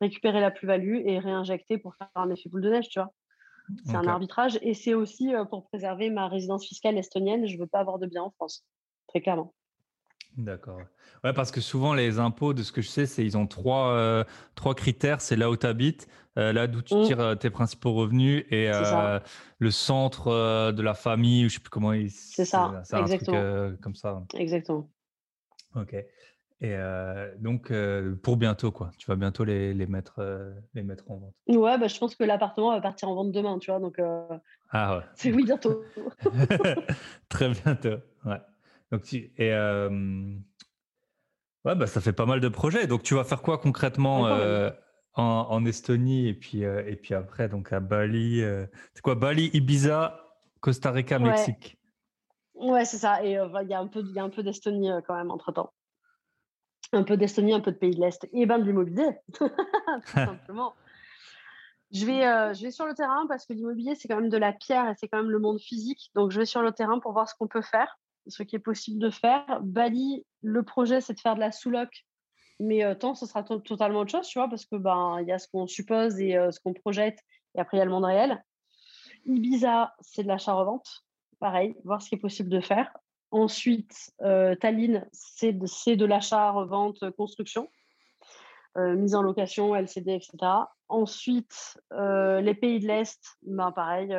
récupérer 0.00 0.40
la 0.40 0.50
plus-value 0.50 1.02
et 1.04 1.18
réinjecter 1.18 1.78
pour 1.78 1.94
faire 1.96 2.10
un 2.14 2.30
effet 2.30 2.48
boule 2.48 2.62
de 2.62 2.70
neige, 2.70 2.88
tu 2.88 2.98
vois. 2.98 3.12
C'est 3.84 3.94
un 3.94 4.08
arbitrage 4.08 4.58
et 4.62 4.74
c'est 4.74 4.94
aussi 4.94 5.32
pour 5.48 5.68
préserver 5.68 6.10
ma 6.10 6.26
résidence 6.26 6.66
fiscale 6.66 6.98
estonienne. 6.98 7.46
Je 7.46 7.54
ne 7.54 7.60
veux 7.60 7.68
pas 7.68 7.78
avoir 7.78 8.00
de 8.00 8.06
biens 8.06 8.24
en 8.24 8.30
France, 8.30 8.64
très 9.06 9.20
clairement. 9.20 9.54
D'accord. 10.36 10.80
Ouais, 11.24 11.32
parce 11.32 11.50
que 11.50 11.60
souvent, 11.60 11.94
les 11.94 12.18
impôts, 12.18 12.54
de 12.54 12.62
ce 12.62 12.72
que 12.72 12.80
je 12.80 12.88
sais, 12.88 13.06
c'est 13.06 13.24
ils 13.24 13.36
ont 13.36 13.46
trois, 13.46 13.92
euh, 13.92 14.24
trois 14.54 14.74
critères. 14.74 15.20
C'est 15.20 15.36
là 15.36 15.50
où 15.50 15.56
tu 15.56 15.66
habites, 15.66 16.08
euh, 16.38 16.52
là 16.52 16.66
d'où 16.66 16.82
tu 16.82 16.94
mmh. 16.94 17.04
tires 17.04 17.20
euh, 17.20 17.34
tes 17.34 17.50
principaux 17.50 17.92
revenus 17.92 18.44
et 18.50 18.70
le 19.58 19.70
centre 19.70 20.72
de 20.72 20.82
la 20.82 20.94
famille, 20.94 21.46
ou 21.46 21.48
je 21.48 21.54
sais 21.54 21.60
plus 21.60 21.70
comment 21.70 21.92
ils. 21.92 22.10
C'est 22.10 22.44
ça, 22.44 22.82
exactement. 22.98 23.36
Un 23.36 23.68
truc, 23.68 23.80
comme 23.80 23.94
ça. 23.94 24.22
Exactement. 24.34 24.88
Ok. 25.74 25.94
Et 26.62 26.76
donc, 27.38 27.72
pour 28.22 28.36
bientôt, 28.36 28.70
quoi. 28.70 28.90
Tu 28.98 29.06
vas 29.06 29.16
bientôt 29.16 29.44
les, 29.44 29.72
les 29.74 29.86
mettre, 29.86 30.20
les 30.74 30.82
mettre 30.82 31.10
en 31.10 31.16
vente. 31.16 31.34
Ouais, 31.48 31.78
bah, 31.78 31.86
je 31.86 31.98
pense 31.98 32.14
que 32.14 32.24
l'appartement 32.24 32.72
va 32.72 32.80
partir 32.80 33.08
en 33.08 33.14
vente 33.14 33.32
demain, 33.32 33.58
tu 33.58 33.70
vois. 33.70 33.80
Donc, 33.80 33.98
ah 34.72 34.98
ouais. 34.98 35.04
C'est 35.14 35.32
oui, 35.32 35.44
bientôt. 35.44 35.82
Très 37.28 37.48
bientôt. 37.50 37.96
Ouais. 38.24 38.40
Donc, 38.90 39.02
tu, 39.02 39.32
et 39.38 39.52
ouais, 41.64 41.74
bah, 41.74 41.86
ça 41.86 42.00
fait 42.00 42.12
pas 42.12 42.26
mal 42.26 42.40
de 42.40 42.48
projets. 42.48 42.86
Donc, 42.86 43.02
tu 43.02 43.14
vas 43.14 43.24
faire 43.24 43.42
quoi 43.42 43.58
concrètement 43.58 44.26
euh, 44.26 44.70
en, 45.14 45.64
Estonie 45.64 46.28
et 46.28 46.34
puis, 46.34 46.64
euh, 46.64 46.82
et 46.86 46.96
puis 46.96 47.14
après, 47.14 47.48
donc 47.48 47.72
à 47.72 47.80
Bali 47.80 48.42
euh, 48.42 48.66
C'est 48.94 49.02
quoi? 49.02 49.14
Bali, 49.14 49.50
Ibiza, 49.52 50.20
Costa 50.60 50.90
Rica, 50.90 51.18
Mexique 51.18 51.78
Ouais, 52.54 52.84
c'est 52.84 52.98
ça. 52.98 53.24
Et 53.24 53.32
il 53.32 53.68
y 53.68 53.74
a 53.74 53.80
un 53.80 53.86
peu, 53.86 54.02
y 54.02 54.18
a 54.18 54.22
un 54.22 54.30
peu 54.30 54.42
d'Estonie 54.42 54.90
quand 55.06 55.14
même 55.14 55.30
entre 55.30 55.52
temps. 55.52 55.72
Un 56.92 57.04
peu 57.04 57.16
d'Estonie, 57.16 57.54
un 57.54 57.60
peu 57.60 57.72
de 57.72 57.76
pays 57.76 57.94
de 57.94 58.00
l'Est. 58.00 58.28
Et 58.32 58.46
ben 58.46 58.58
de 58.58 58.64
l'immobilier, 58.64 59.18
tout 59.34 59.48
simplement. 60.12 60.74
Je 61.92 62.04
vais, 62.04 62.20
je 62.54 62.62
vais 62.62 62.70
sur 62.70 62.86
le 62.86 62.94
terrain 62.94 63.26
parce 63.28 63.46
que 63.46 63.52
l'immobilier, 63.52 63.94
c'est 63.94 64.08
quand 64.08 64.16
même 64.16 64.28
de 64.28 64.36
la 64.36 64.52
pierre 64.52 64.88
et 64.90 64.94
c'est 64.96 65.08
quand 65.08 65.18
même 65.18 65.30
le 65.30 65.38
monde 65.38 65.58
physique. 65.58 66.10
Donc, 66.14 66.32
je 66.32 66.38
vais 66.38 66.46
sur 66.46 66.60
le 66.60 66.72
terrain 66.72 66.98
pour 66.98 67.12
voir 67.12 67.28
ce 67.28 67.34
qu'on 67.34 67.46
peut 67.46 67.62
faire 67.62 67.99
ce 68.26 68.42
qui 68.42 68.56
est 68.56 68.60
possible 68.60 68.98
de 68.98 69.10
faire. 69.10 69.60
Bali, 69.62 70.24
le 70.42 70.62
projet, 70.62 71.00
c'est 71.00 71.14
de 71.14 71.20
faire 71.20 71.34
de 71.34 71.40
la 71.40 71.52
sous-loc, 71.52 72.04
mais 72.58 72.84
euh, 72.84 72.94
tant, 72.94 73.14
ce 73.14 73.26
sera 73.26 73.42
totalement 73.42 74.00
autre 74.00 74.10
chose, 74.10 74.28
tu 74.28 74.38
vois, 74.38 74.48
parce 74.48 74.66
que 74.66 74.76
ben 74.76 75.20
y 75.26 75.32
a 75.32 75.38
ce 75.38 75.48
qu'on 75.48 75.66
suppose 75.66 76.20
et 76.20 76.36
euh, 76.36 76.50
ce 76.50 76.60
qu'on 76.60 76.74
projette, 76.74 77.18
et 77.54 77.60
après 77.60 77.76
il 77.76 77.80
y 77.80 77.82
a 77.82 77.86
le 77.86 77.90
monde 77.90 78.04
réel. 78.04 78.42
Ibiza, 79.24 79.94
c'est 80.00 80.22
de 80.22 80.28
l'achat-revente, 80.28 81.04
pareil, 81.38 81.74
voir 81.84 82.02
ce 82.02 82.08
qui 82.08 82.14
est 82.16 82.18
possible 82.18 82.50
de 82.50 82.60
faire. 82.60 82.92
Ensuite, 83.30 84.12
euh, 84.22 84.54
Tallinn, 84.56 85.06
c'est 85.12 85.52
de, 85.52 85.94
de 85.94 86.04
l'achat-revente, 86.04 87.10
construction, 87.16 87.68
mise 88.76 89.16
en 89.16 89.22
location, 89.22 89.74
LCD, 89.74 90.12
etc. 90.12 90.36
Ensuite, 90.88 91.78
les 91.90 92.54
pays 92.54 92.78
de 92.78 92.86
l'Est, 92.86 93.20
ben 93.42 93.72
pareil, 93.72 94.14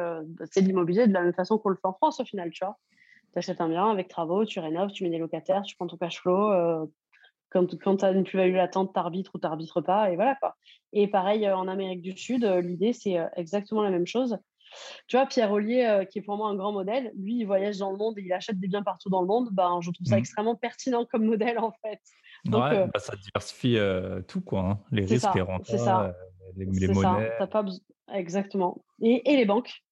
c'est 0.52 0.62
de 0.62 0.68
l'immobilier 0.68 1.08
de 1.08 1.14
la 1.14 1.22
même 1.22 1.34
façon 1.34 1.58
qu'on 1.58 1.70
le 1.70 1.78
fait 1.78 1.88
en 1.88 1.94
France 1.94 2.20
au 2.20 2.26
final, 2.26 2.52
tu 2.52 2.66
vois 2.66 2.78
tu 3.32 3.39
achètes 3.39 3.62
un 3.62 3.70
bien 3.70 3.89
avec 3.89 4.08
travaux, 4.08 4.46
tu 4.46 4.60
rénoves, 4.60 4.91
tu 4.91 5.04
mets 5.04 5.10
des 5.10 5.17
locataires, 5.17 5.62
tu 5.62 5.76
prends 5.76 5.88
ton 5.88 5.98
cash 5.98 6.20
flow. 6.20 6.52
Euh, 6.52 6.86
quand, 7.50 7.78
quand 7.80 7.98
tu 7.98 8.06
as 8.06 8.12
une 8.12 8.24
plus-value 8.24 8.56
latente, 8.56 8.94
tu 8.94 9.00
arbitres 9.00 9.32
ou 9.36 9.39
tu 9.39 9.46
arbitres 9.46 9.82
pas. 9.82 10.12
Et 10.12 10.15
voilà 10.15 10.36
quoi. 10.36 10.56
Et 10.94 11.08
pareil, 11.08 11.46
euh, 11.46 11.56
en 11.56 11.67
Amérique 11.67 12.02
du 12.02 12.17
Sud, 12.17 12.46
euh, 12.46 12.62
l'idée, 12.62 12.94
c'est 12.94 13.17
exactement 13.36 13.82
la 13.82 13.89
même 13.89 14.08
chose. 14.08 14.38
Tu 15.08 15.17
vois, 15.17 15.26
Pierre 15.26 15.52
Ollier, 15.52 16.06
qui 16.10 16.20
est 16.20 16.22
pour 16.22 16.38
moi 16.38 16.48
un 16.48 16.56
grand 16.56 16.72
modèle, 16.72 17.12
lui, 17.17 17.39
il 17.39 17.44
voyage 17.44 17.78
dans 17.80 17.91
le 17.91 17.98
monde 17.98 18.17
et 18.17 18.22
il 18.22 18.32
achète 18.32 18.58
des 18.58 18.70
biens 18.70 18.84
partout 18.84 19.10
dans 19.10 19.20
le 19.20 19.28
monde. 19.28 19.50
Ben, 19.52 19.80
je 19.82 19.91
trouve 19.91 20.08
ça 20.08 20.15
mmh. 20.15 20.20
extrêmement 20.20 20.56
pertinent 20.56 21.06
comme 21.06 21.26
modèle, 21.26 21.60
en 21.60 21.74
fait. 21.84 22.00
Donc, 22.46 22.63
ouais, 22.63 22.88
bah, 22.88 23.00
ça 23.00 23.13
diversifie 23.17 23.78
tout, 24.30 24.39
quoi. 24.39 24.62
Hein. 24.62 24.80
Les 24.91 25.04
risques, 25.06 25.36
les 25.36 25.41
rentes, 25.41 25.70
les, 26.56 26.65
les 26.65 26.88
monnaies. 26.88 27.32
Ça. 27.38 27.48
Pas 27.48 27.65
Exactement. 28.13 28.82
Et, 29.02 29.30
et 29.30 29.36
les 29.36 29.46
banques. 29.46 29.84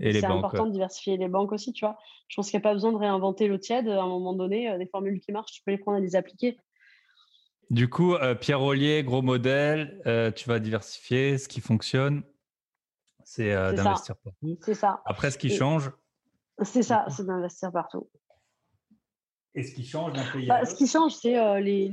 C'est 0.00 0.24
important 0.24 0.66
de 0.66 0.72
diversifier 0.72 1.16
les 1.16 1.28
banques 1.28 1.52
aussi, 1.52 1.72
tu 1.72 1.84
vois. 1.84 1.98
Je 2.28 2.36
pense 2.36 2.50
qu'il 2.50 2.58
n'y 2.58 2.62
a 2.62 2.68
pas 2.68 2.72
besoin 2.72 2.92
de 2.92 2.96
réinventer 2.96 3.46
l'eau 3.46 3.58
tiède. 3.58 3.88
À 3.88 4.02
un 4.02 4.08
moment 4.08 4.34
donné, 4.34 4.70
euh, 4.70 4.78
des 4.78 4.86
formules 4.86 5.20
qui 5.20 5.32
marchent, 5.32 5.52
tu 5.52 5.62
peux 5.62 5.70
les 5.70 5.78
prendre 5.78 5.98
et 5.98 6.00
les 6.00 6.16
appliquer. 6.16 6.58
Du 7.70 7.88
coup, 7.88 8.14
euh, 8.14 8.34
Pierre 8.34 8.62
Ollier, 8.62 9.04
gros 9.04 9.22
modèle, 9.22 10.02
euh, 10.06 10.30
tu 10.30 10.48
vas 10.48 10.58
diversifier. 10.58 11.38
Ce 11.38 11.48
qui 11.48 11.60
fonctionne, 11.60 12.22
c'est 13.24 13.54
d'investir 13.54 14.16
partout. 14.16 14.58
C'est 14.60 14.74
ça. 14.74 15.02
Après, 15.06 15.30
ce 15.30 15.38
qui 15.38 15.50
change. 15.50 15.90
C'est 16.62 16.82
ça, 16.82 17.06
c'est 17.08 17.26
d'investir 17.26 17.72
partout. 17.72 18.10
Et 19.54 19.62
ce 19.62 19.74
qui 19.74 19.84
change 19.84 20.12
d'un 20.12 20.24
pays 20.32 20.46
bah, 20.46 20.64
Ce 20.64 20.74
qui 20.74 20.86
change, 20.86 21.12
c'est 21.14 21.60
les... 21.60 21.92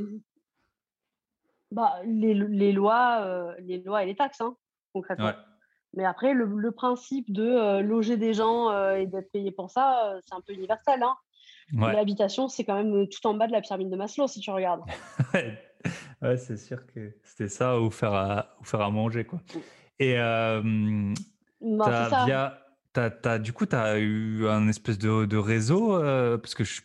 Bah, 1.69 2.01
les, 2.03 2.33
les, 2.33 2.73
lois, 2.73 3.55
les 3.59 3.81
lois 3.81 4.03
et 4.03 4.07
les 4.07 4.15
taxes, 4.15 4.41
hein, 4.41 4.57
concrètement. 4.91 5.27
Ouais. 5.27 5.35
Mais 5.93 6.05
après, 6.05 6.33
le, 6.33 6.71
principe 6.71 7.31
de 7.33 7.43
euh, 7.43 7.81
loger 7.81 8.15
des 8.17 8.33
gens 8.33 8.69
euh, 8.69 8.95
et 8.95 9.07
d'être 9.07 9.31
payé 9.31 9.51
pour 9.51 9.69
ça, 9.69 10.05
euh, 10.05 10.19
c'est 10.25 10.33
un 10.33 10.41
peu 10.41 10.53
universel. 10.53 11.03
Hein. 11.03 11.15
L'habitation, 11.73 12.47
c'est 12.47 12.63
quand 12.63 12.75
même 12.75 13.07
tout 13.07 13.25
en 13.27 13.33
bas 13.33 13.47
de 13.47 13.51
la 13.51 13.61
pyramide 13.61 13.89
de 13.89 13.95
Maslow, 13.95 14.27
si 14.27 14.39
tu 14.39 14.51
regardes. 14.51 14.81
ouais, 15.33 16.37
c'est 16.37 16.57
sûr 16.57 16.85
que 16.85 17.13
c'était 17.23 17.47
ça 17.47 17.79
ou 17.79 17.89
faire 17.89 18.13
à, 18.13 18.57
ou 18.59 18.65
faire 18.65 18.81
à 18.81 18.89
manger. 18.89 19.23
Quoi. 19.23 19.39
Et 19.99 20.15
ben, 20.15 21.13
du 23.39 23.53
coup, 23.53 23.65
tu 23.65 23.75
as 23.75 23.99
eu 23.99 24.47
un 24.47 24.67
espèce 24.67 24.97
de, 24.97 25.25
de 25.25 25.37
réseau, 25.37 25.97
parce 26.39 26.55
que 26.55 26.65
je, 26.65 26.81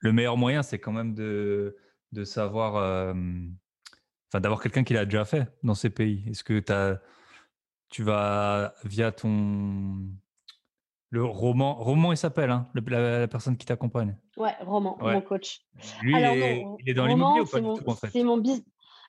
le 0.00 0.12
meilleur 0.12 0.36
moyen, 0.36 0.64
c'est 0.64 0.80
quand 0.80 0.92
même 0.92 1.14
de, 1.14 1.76
de 2.10 2.24
savoir, 2.24 2.74
enfin, 3.14 4.40
d'avoir 4.40 4.60
quelqu'un 4.60 4.82
qui 4.82 4.94
l'a 4.94 5.04
déjà 5.04 5.24
fait 5.24 5.46
dans 5.62 5.74
ces 5.74 5.90
pays. 5.90 6.24
Est-ce 6.28 6.42
que 6.42 6.58
tu 6.58 6.72
as 6.72 7.00
tu 7.88 8.02
vas 8.02 8.74
via 8.84 9.12
ton 9.12 10.08
le 11.10 11.24
roman, 11.24 11.74
roman 11.74 12.12
il 12.12 12.16
s'appelle, 12.16 12.50
hein, 12.50 12.68
la, 12.74 13.28
personne 13.28 13.56
qui 13.56 13.64
t'accompagne. 13.64 14.16
Ouais, 14.36 14.54
roman, 14.60 14.98
mon 15.00 15.20
coach. 15.20 15.60
Lui, 16.02 16.14
il, 16.14 16.88
est, 16.88 16.94
dans 16.94 17.06
l'immobilier 17.06 17.42
ou 17.42 17.46
pas 17.46 17.60
du 17.60 17.80
tout 17.80 17.90
en 17.90 17.94
fait? 17.94 18.08
C'est 18.10 18.24
mon 18.24 18.42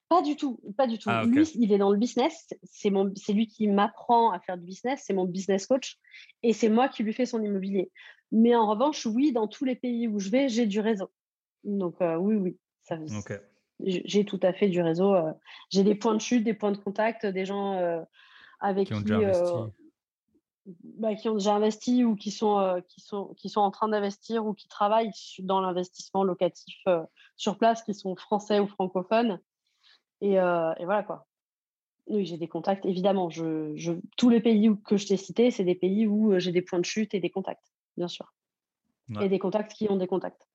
Pas 0.07 0.21
du 0.21 0.35
tout, 0.35 0.59
pas 0.77 0.87
du 0.87 0.99
tout. 0.99 1.09
Ah, 1.11 1.25
lui, 1.25 1.43
il 1.55 1.73
est 1.73 1.77
dans 1.77 1.89
le 1.89 1.97
business. 1.97 2.53
C'est 2.63 2.91
mon, 2.91 3.11
c'est 3.15 3.33
lui 3.33 3.47
qui 3.47 3.67
m'apprend 3.67 4.31
à 4.31 4.39
faire 4.39 4.57
du 4.57 4.65
business. 4.65 5.03
C'est 5.05 5.13
mon 5.13 5.25
business 5.25 5.65
coach, 5.65 5.97
et 6.43 6.53
c'est 6.53 6.69
moi 6.69 6.87
qui 6.87 7.03
lui 7.03 7.13
fais 7.13 7.25
son 7.25 7.43
immobilier. 7.43 7.91
Mais 8.31 8.55
en 8.55 8.67
revanche, 8.67 9.05
oui, 9.05 9.31
dans 9.31 9.47
tous 9.47 9.65
les 9.65 9.75
pays 9.75 10.07
où 10.07 10.19
je 10.19 10.29
vais, 10.29 10.49
j'ai 10.49 10.67
du 10.67 10.79
réseau. 10.79 11.09
Donc 11.63 11.95
euh, 12.01 12.15
oui, 12.15 12.35
oui, 12.35 12.57
J'ai 13.81 14.23
tout 14.23 14.39
à 14.43 14.53
fait 14.53 14.69
du 14.69 14.81
réseau. 14.81 15.15
j'ai 15.71 15.83
des 15.83 15.95
points 15.95 16.15
de 16.15 16.21
chute, 16.21 16.43
des 16.43 16.53
points 16.53 16.71
de 16.71 16.77
contact, 16.77 17.25
des 17.25 17.45
gens 17.45 18.05
avec 18.59 18.87
qui, 18.87 18.93
ont 18.93 19.01
déjà 19.01 19.17
investi. 19.17 19.83
Bah, 20.65 21.15
qui 21.15 21.29
ont 21.29 21.33
déjà 21.33 21.55
investi 21.55 22.03
ou 22.03 22.15
qui 22.15 22.31
sont, 22.31 22.83
qui 22.89 23.01
sont, 23.01 23.33
qui 23.35 23.49
sont 23.49 23.61
en 23.61 23.71
train 23.71 23.87
d'investir 23.87 24.45
ou 24.45 24.53
qui 24.53 24.67
travaillent 24.67 25.11
dans 25.39 25.61
l'investissement 25.61 26.23
locatif 26.23 26.83
sur 27.35 27.57
place, 27.57 27.83
qui 27.83 27.93
sont 27.93 28.15
français 28.15 28.59
ou 28.59 28.67
francophones. 28.67 29.39
Et, 30.21 30.33
et 30.33 30.85
voilà 30.85 31.03
quoi. 31.03 31.27
Oui, 32.07 32.25
j'ai 32.25 32.37
des 32.37 32.47
contacts, 32.47 32.85
évidemment. 32.85 33.29
Je, 33.29 33.75
je, 33.75 33.93
tous 34.17 34.29
les 34.29 34.39
pays 34.39 34.71
que 34.85 34.97
je 34.97 35.07
t'ai 35.07 35.17
cités, 35.17 35.51
c'est 35.51 35.65
des 35.65 35.75
pays 35.75 36.07
où 36.07 36.39
j'ai 36.39 36.51
des 36.51 36.61
points 36.61 36.79
de 36.79 36.85
chute 36.85 37.13
et 37.13 37.19
des 37.19 37.29
contacts, 37.29 37.73
bien 37.97 38.07
sûr. 38.07 38.33
Et 39.21 39.29
des 39.29 39.39
contacts 39.39 39.73
qui 39.73 39.89
ont 39.89 39.95
des 39.95 40.07
contacts. 40.07 40.47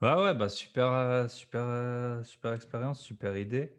Ouais, 0.00 0.14
ouais, 0.14 0.34
bah 0.34 0.48
super, 0.48 1.30
super, 1.30 2.24
super 2.24 2.54
expérience, 2.54 3.00
super 3.00 3.36
idée. 3.36 3.74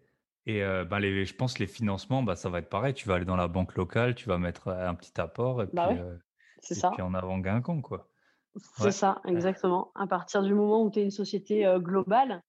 Et 0.47 0.63
bah, 0.89 0.99
les, 0.99 1.25
je 1.25 1.35
pense 1.35 1.53
que 1.53 1.59
les 1.59 1.67
financements, 1.67 2.23
bah, 2.23 2.35
ça 2.35 2.49
va 2.49 2.59
être 2.59 2.69
pareil. 2.69 2.93
Tu 2.93 3.07
vas 3.07 3.15
aller 3.15 3.25
dans 3.25 3.35
la 3.35 3.47
banque 3.47 3.75
locale, 3.75 4.15
tu 4.15 4.27
vas 4.27 4.37
mettre 4.37 4.69
un 4.69 4.95
petit 4.95 5.19
apport 5.21 5.61
et 5.61 5.67
bah 5.71 5.89
puis, 6.63 6.75
ça. 6.75 6.89
puis 6.91 7.01
en 7.01 7.13
avant 7.13 7.37
Guingamp, 7.37 7.81
quoi. 7.81 8.07
C'est 8.77 8.91
ça, 8.91 9.21
exactement. 9.25 9.91
À 9.95 10.07
partir 10.07 10.41
du 10.41 10.53
moment 10.53 10.83
où 10.83 10.89
tu 10.89 10.99
es 10.99 11.03
une 11.03 11.11
société 11.11 11.71
globale, 11.77 12.41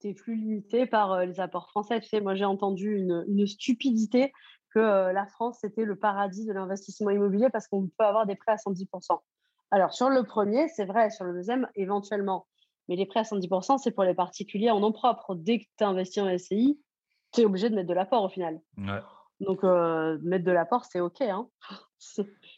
tu 0.00 0.08
es 0.08 0.14
plus 0.14 0.36
limité 0.36 0.86
par 0.86 1.26
les 1.26 1.40
apports 1.40 1.68
français. 1.68 2.00
Tu 2.00 2.08
sais, 2.08 2.20
moi, 2.20 2.34
j'ai 2.34 2.44
entendu 2.44 2.96
une, 2.96 3.24
une 3.28 3.46
stupidité 3.46 4.32
que 4.74 5.12
la 5.12 5.26
France, 5.26 5.58
c'était 5.60 5.84
le 5.84 5.96
paradis 5.96 6.46
de 6.46 6.52
l'investissement 6.52 7.10
immobilier 7.10 7.48
parce 7.50 7.68
qu'on 7.68 7.88
peut 7.88 8.04
avoir 8.04 8.26
des 8.26 8.36
prêts 8.36 8.52
à 8.52 8.56
110%. 8.56 9.20
Alors, 9.70 9.92
sur 9.92 10.08
le 10.08 10.24
premier, 10.24 10.68
c'est 10.68 10.84
vrai, 10.84 11.10
sur 11.10 11.24
le 11.24 11.32
deuxième, 11.32 11.68
éventuellement. 11.74 12.46
Mais 12.88 12.96
les 12.96 13.06
prêts 13.06 13.20
à 13.20 13.24
110%, 13.24 13.78
c'est 13.78 13.92
pour 13.92 14.04
les 14.04 14.14
particuliers 14.14 14.70
en 14.70 14.80
nom 14.80 14.92
propre. 14.92 15.34
Dès 15.34 15.60
que 15.60 15.64
tu 15.78 15.84
investis 15.84 16.22
en 16.22 16.36
SCI, 16.36 16.80
tu 17.32 17.42
es 17.42 17.44
obligé 17.44 17.70
de 17.70 17.74
mettre 17.74 17.88
de 17.88 17.94
l'apport 17.94 18.24
au 18.24 18.28
final. 18.28 18.60
Donc, 19.40 19.64
euh, 19.64 20.18
mettre 20.22 20.44
de 20.44 20.52
l'apport, 20.52 20.84
c'est 20.84 21.00
OK. 21.00 21.22
Hein. 21.22 21.48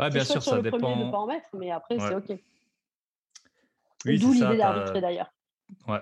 Ouais, 0.01 0.11
bien 0.11 0.25
sûr, 0.25 0.43
sur 0.43 0.43
ça 0.43 0.57
le 0.57 0.63
dépend. 0.63 0.79
Premier, 0.79 1.05
ne 1.05 1.11
pas 1.11 1.19
en 1.19 1.27
mettre, 1.27 1.49
mais 1.55 1.71
après, 1.71 1.99
c'est 1.99 2.15
OK. 2.15 2.33
D'où 4.05 4.33
l'idée 4.33 4.57
d'arbitrer 4.57 5.01
d'ailleurs. 5.01 5.33
Ouais. 5.87 6.01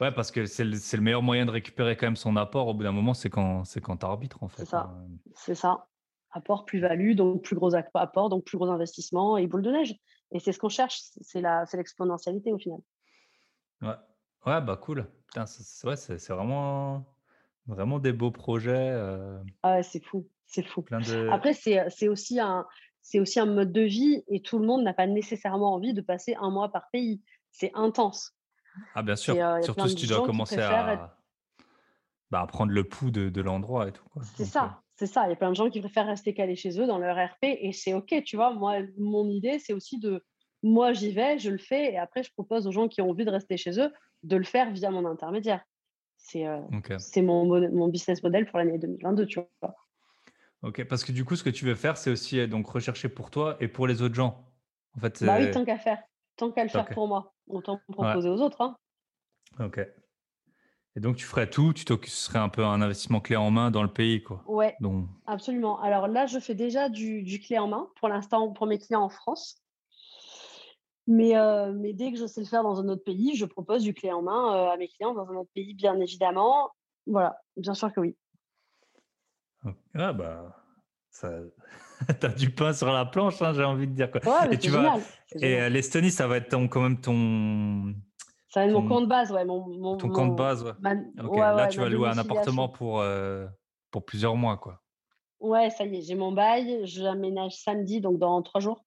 Ouais, 0.00 0.10
parce 0.10 0.30
que 0.30 0.44
c'est 0.44 0.64
le, 0.64 0.72
le, 0.72 1.00
meilleur 1.00 1.22
moyen 1.22 1.46
de 1.46 1.52
récupérer 1.52 1.96
quand 1.96 2.06
même 2.06 2.16
son 2.16 2.36
apport 2.36 2.66
au 2.66 2.74
bout 2.74 2.82
d'un 2.82 2.92
moment, 2.92 3.14
c'est 3.14 3.30
quand, 3.30 3.62
quand 3.82 3.96
tu 3.96 4.06
arbitres 4.06 4.42
en 4.42 4.48
fait. 4.48 4.64
C'est 4.64 4.70
ça. 4.70 4.92
Hein. 4.92 5.06
C'est 5.36 5.54
ça. 5.54 5.86
Apport, 6.32 6.64
plus-value, 6.64 7.14
donc 7.14 7.42
plus 7.42 7.54
gros 7.54 7.76
apport, 7.76 8.28
donc 8.28 8.44
plus 8.44 8.58
gros 8.58 8.68
investissement 8.68 9.36
et 9.36 9.46
boule 9.46 9.62
de 9.62 9.70
neige. 9.70 9.94
Et 10.32 10.40
c'est 10.40 10.50
ce 10.50 10.58
qu'on 10.58 10.68
cherche, 10.68 11.00
c'est 11.20 11.40
l'exponentialité 11.74 12.52
au 12.52 12.58
final. 12.58 12.80
Ouais. 13.82 13.94
Ouais, 14.46 14.60
bah 14.60 14.76
cool. 14.76 15.06
c'est 15.46 15.86
ouais, 15.86 15.96
c'est 15.96 16.28
vraiment, 16.30 17.06
vraiment 17.66 17.98
des 17.98 18.12
beaux 18.12 18.30
projets. 18.30 18.90
Euh, 18.92 19.38
ah 19.62 19.76
ouais, 19.76 19.82
c'est 19.82 20.04
fou, 20.04 20.28
c'est 20.46 20.66
fou. 20.66 20.84
Après, 21.30 21.52
c'est 21.52 22.08
aussi 22.08 22.40
un, 22.40 22.66
c'est 23.02 23.20
aussi 23.20 23.40
un 23.40 23.46
mode 23.46 23.72
de 23.72 23.82
vie 23.82 24.22
et 24.28 24.40
tout 24.42 24.58
le 24.58 24.66
monde 24.66 24.82
n'a 24.82 24.94
pas 24.94 25.06
nécessairement 25.06 25.74
envie 25.74 25.94
de 25.94 26.00
passer 26.00 26.34
un 26.40 26.50
mois 26.50 26.70
par 26.70 26.88
pays. 26.92 27.22
C'est 27.50 27.70
intense. 27.74 28.36
Ah 28.94 29.02
bien 29.02 29.16
sûr, 29.16 29.36
euh, 29.36 29.62
surtout 29.62 29.88
si 29.88 29.94
tu 29.94 30.06
dois 30.06 30.24
commencer 30.24 30.58
à, 30.58 31.16
bah, 32.30 32.44
prendre 32.48 32.72
le 32.72 32.84
pouls 32.84 33.12
de, 33.12 33.28
de 33.28 33.40
l'endroit 33.40 33.88
et 33.88 33.92
tout. 33.92 34.04
C'est 34.36 34.44
ça, 34.44 34.64
euh 34.64 34.80
c'est 34.96 35.06
ça. 35.06 35.26
Il 35.26 35.30
y 35.30 35.32
a 35.32 35.36
plein 35.36 35.50
de 35.50 35.56
gens 35.56 35.70
qui 35.70 35.80
préfèrent 35.80 36.06
rester 36.06 36.34
calés 36.34 36.56
chez 36.56 36.80
eux 36.80 36.86
dans 36.86 36.98
leur 36.98 37.16
RP 37.16 37.44
et 37.44 37.72
c'est 37.72 37.94
OK, 37.94 38.14
tu 38.24 38.36
vois. 38.36 38.52
Moi, 38.52 38.78
mon 38.98 39.28
idée, 39.28 39.58
c'est 39.58 39.72
aussi 39.72 39.98
de 39.98 40.24
moi, 40.64 40.94
j'y 40.94 41.12
vais, 41.12 41.38
je 41.38 41.50
le 41.50 41.58
fais, 41.58 41.92
et 41.92 41.98
après, 41.98 42.22
je 42.22 42.32
propose 42.32 42.66
aux 42.66 42.72
gens 42.72 42.88
qui 42.88 43.02
ont 43.02 43.10
envie 43.10 43.26
de 43.26 43.30
rester 43.30 43.58
chez 43.58 43.78
eux 43.78 43.92
de 44.22 44.36
le 44.36 44.44
faire 44.44 44.72
via 44.72 44.90
mon 44.90 45.04
intermédiaire. 45.04 45.62
C'est 46.26 46.46
euh, 46.46 46.58
mon, 47.18 47.44
mon, 47.70 47.88
business 47.88 48.22
model 48.22 48.46
pour 48.46 48.58
l'année 48.58 48.78
2022, 48.78 49.26
tu 49.26 49.40
vois. 49.60 49.76
Ok, 50.62 50.82
parce 50.84 51.04
que 51.04 51.12
du 51.12 51.22
coup, 51.26 51.36
ce 51.36 51.44
que 51.44 51.50
tu 51.50 51.66
veux 51.66 51.74
faire, 51.74 51.98
c'est 51.98 52.10
aussi 52.10 52.40
euh, 52.40 52.46
donc 52.46 52.66
rechercher 52.66 53.10
pour 53.10 53.30
toi 53.30 53.58
et 53.60 53.68
pour 53.68 53.86
les 53.86 54.00
autres 54.00 54.14
gens. 54.14 54.50
En 54.96 55.00
fait, 55.00 55.22
bah 55.22 55.36
oui, 55.38 55.50
tant 55.50 55.66
qu'à 55.66 55.76
faire. 55.76 56.02
Tant 56.36 56.50
qu'à 56.50 56.62
le 56.62 56.70
faire 56.70 56.86
pour 56.86 57.08
moi, 57.08 57.34
autant 57.46 57.78
proposer 57.92 58.30
aux 58.30 58.40
autres. 58.40 58.62
Hein. 58.62 58.76
Ok. 59.60 59.86
Et 60.96 61.00
donc, 61.00 61.16
tu 61.16 61.26
ferais 61.26 61.50
tout, 61.50 61.74
tu 61.74 61.84
serais 62.06 62.38
un 62.38 62.48
peu 62.48 62.64
un 62.64 62.80
investissement 62.80 63.20
clé 63.20 63.36
en 63.36 63.50
main 63.50 63.70
dans 63.70 63.82
le 63.82 63.92
pays, 63.92 64.22
quoi. 64.22 64.42
Ouais, 64.46 64.76
donc... 64.80 65.06
absolument. 65.26 65.78
Alors 65.82 66.08
là, 66.08 66.24
je 66.24 66.38
fais 66.38 66.54
déjà 66.54 66.88
du, 66.88 67.22
du 67.22 67.38
clé 67.38 67.58
en 67.58 67.68
main 67.68 67.90
pour 67.96 68.08
l'instant 68.08 68.50
pour 68.50 68.66
mes 68.66 68.78
clients 68.78 69.02
en 69.02 69.10
France. 69.10 69.63
Mais, 71.06 71.36
euh, 71.36 71.72
mais 71.74 71.92
dès 71.92 72.12
que 72.12 72.18
je 72.18 72.26
sais 72.26 72.40
le 72.40 72.46
faire 72.46 72.62
dans 72.62 72.80
un 72.80 72.88
autre 72.88 73.04
pays, 73.04 73.36
je 73.36 73.44
propose 73.44 73.82
du 73.82 73.92
clé 73.92 74.10
en 74.10 74.22
main 74.22 74.54
euh, 74.54 74.72
à 74.72 74.76
mes 74.76 74.88
clients 74.88 75.12
dans 75.12 75.30
un 75.30 75.36
autre 75.36 75.50
pays, 75.54 75.74
bien 75.74 75.98
évidemment. 76.00 76.70
Voilà, 77.06 77.38
bien 77.56 77.74
sûr 77.74 77.92
que 77.92 78.00
oui. 78.00 78.16
Ah 79.94 80.12
bah, 80.12 80.64
ça... 81.10 81.30
as 82.22 82.28
du 82.28 82.50
pain 82.50 82.72
sur 82.72 82.90
la 82.90 83.04
planche, 83.04 83.40
hein, 83.42 83.52
j'ai 83.52 83.64
envie 83.64 83.86
de 83.86 83.92
dire. 83.92 84.10
Quoi. 84.10 84.20
et 84.50 84.58
tu 84.58 84.70
vas... 84.70 84.96
Et 85.40 85.60
euh, 85.60 85.68
l'Estonie, 85.68 86.10
ça 86.10 86.26
va 86.26 86.38
être 86.38 86.48
ton, 86.48 86.68
quand 86.68 86.80
même 86.80 87.00
ton. 87.00 87.94
Ça 88.48 88.60
va 88.60 88.66
être 88.66 88.72
mon 88.72 88.88
compte 88.88 89.08
base, 89.08 89.30
ouais. 89.32 89.44
Mon, 89.44 89.96
ton 89.96 90.08
compte 90.08 90.36
base, 90.36 90.64
ouais. 90.64 90.72
Là, 90.82 91.68
tu 91.68 91.80
vas 91.80 91.88
louer 91.88 92.08
un 92.08 92.18
appartement 92.18 92.68
pour, 92.68 93.04
pour 93.90 94.04
plusieurs 94.04 94.36
mois, 94.36 94.56
quoi. 94.56 94.80
Ouais, 95.40 95.68
ça 95.68 95.84
y 95.84 95.98
est, 95.98 96.02
j'ai 96.02 96.14
mon 96.14 96.32
bail. 96.32 96.80
J'aménage 96.84 97.56
samedi, 97.56 98.00
donc 98.00 98.18
dans 98.18 98.40
trois 98.42 98.60
jours. 98.60 98.84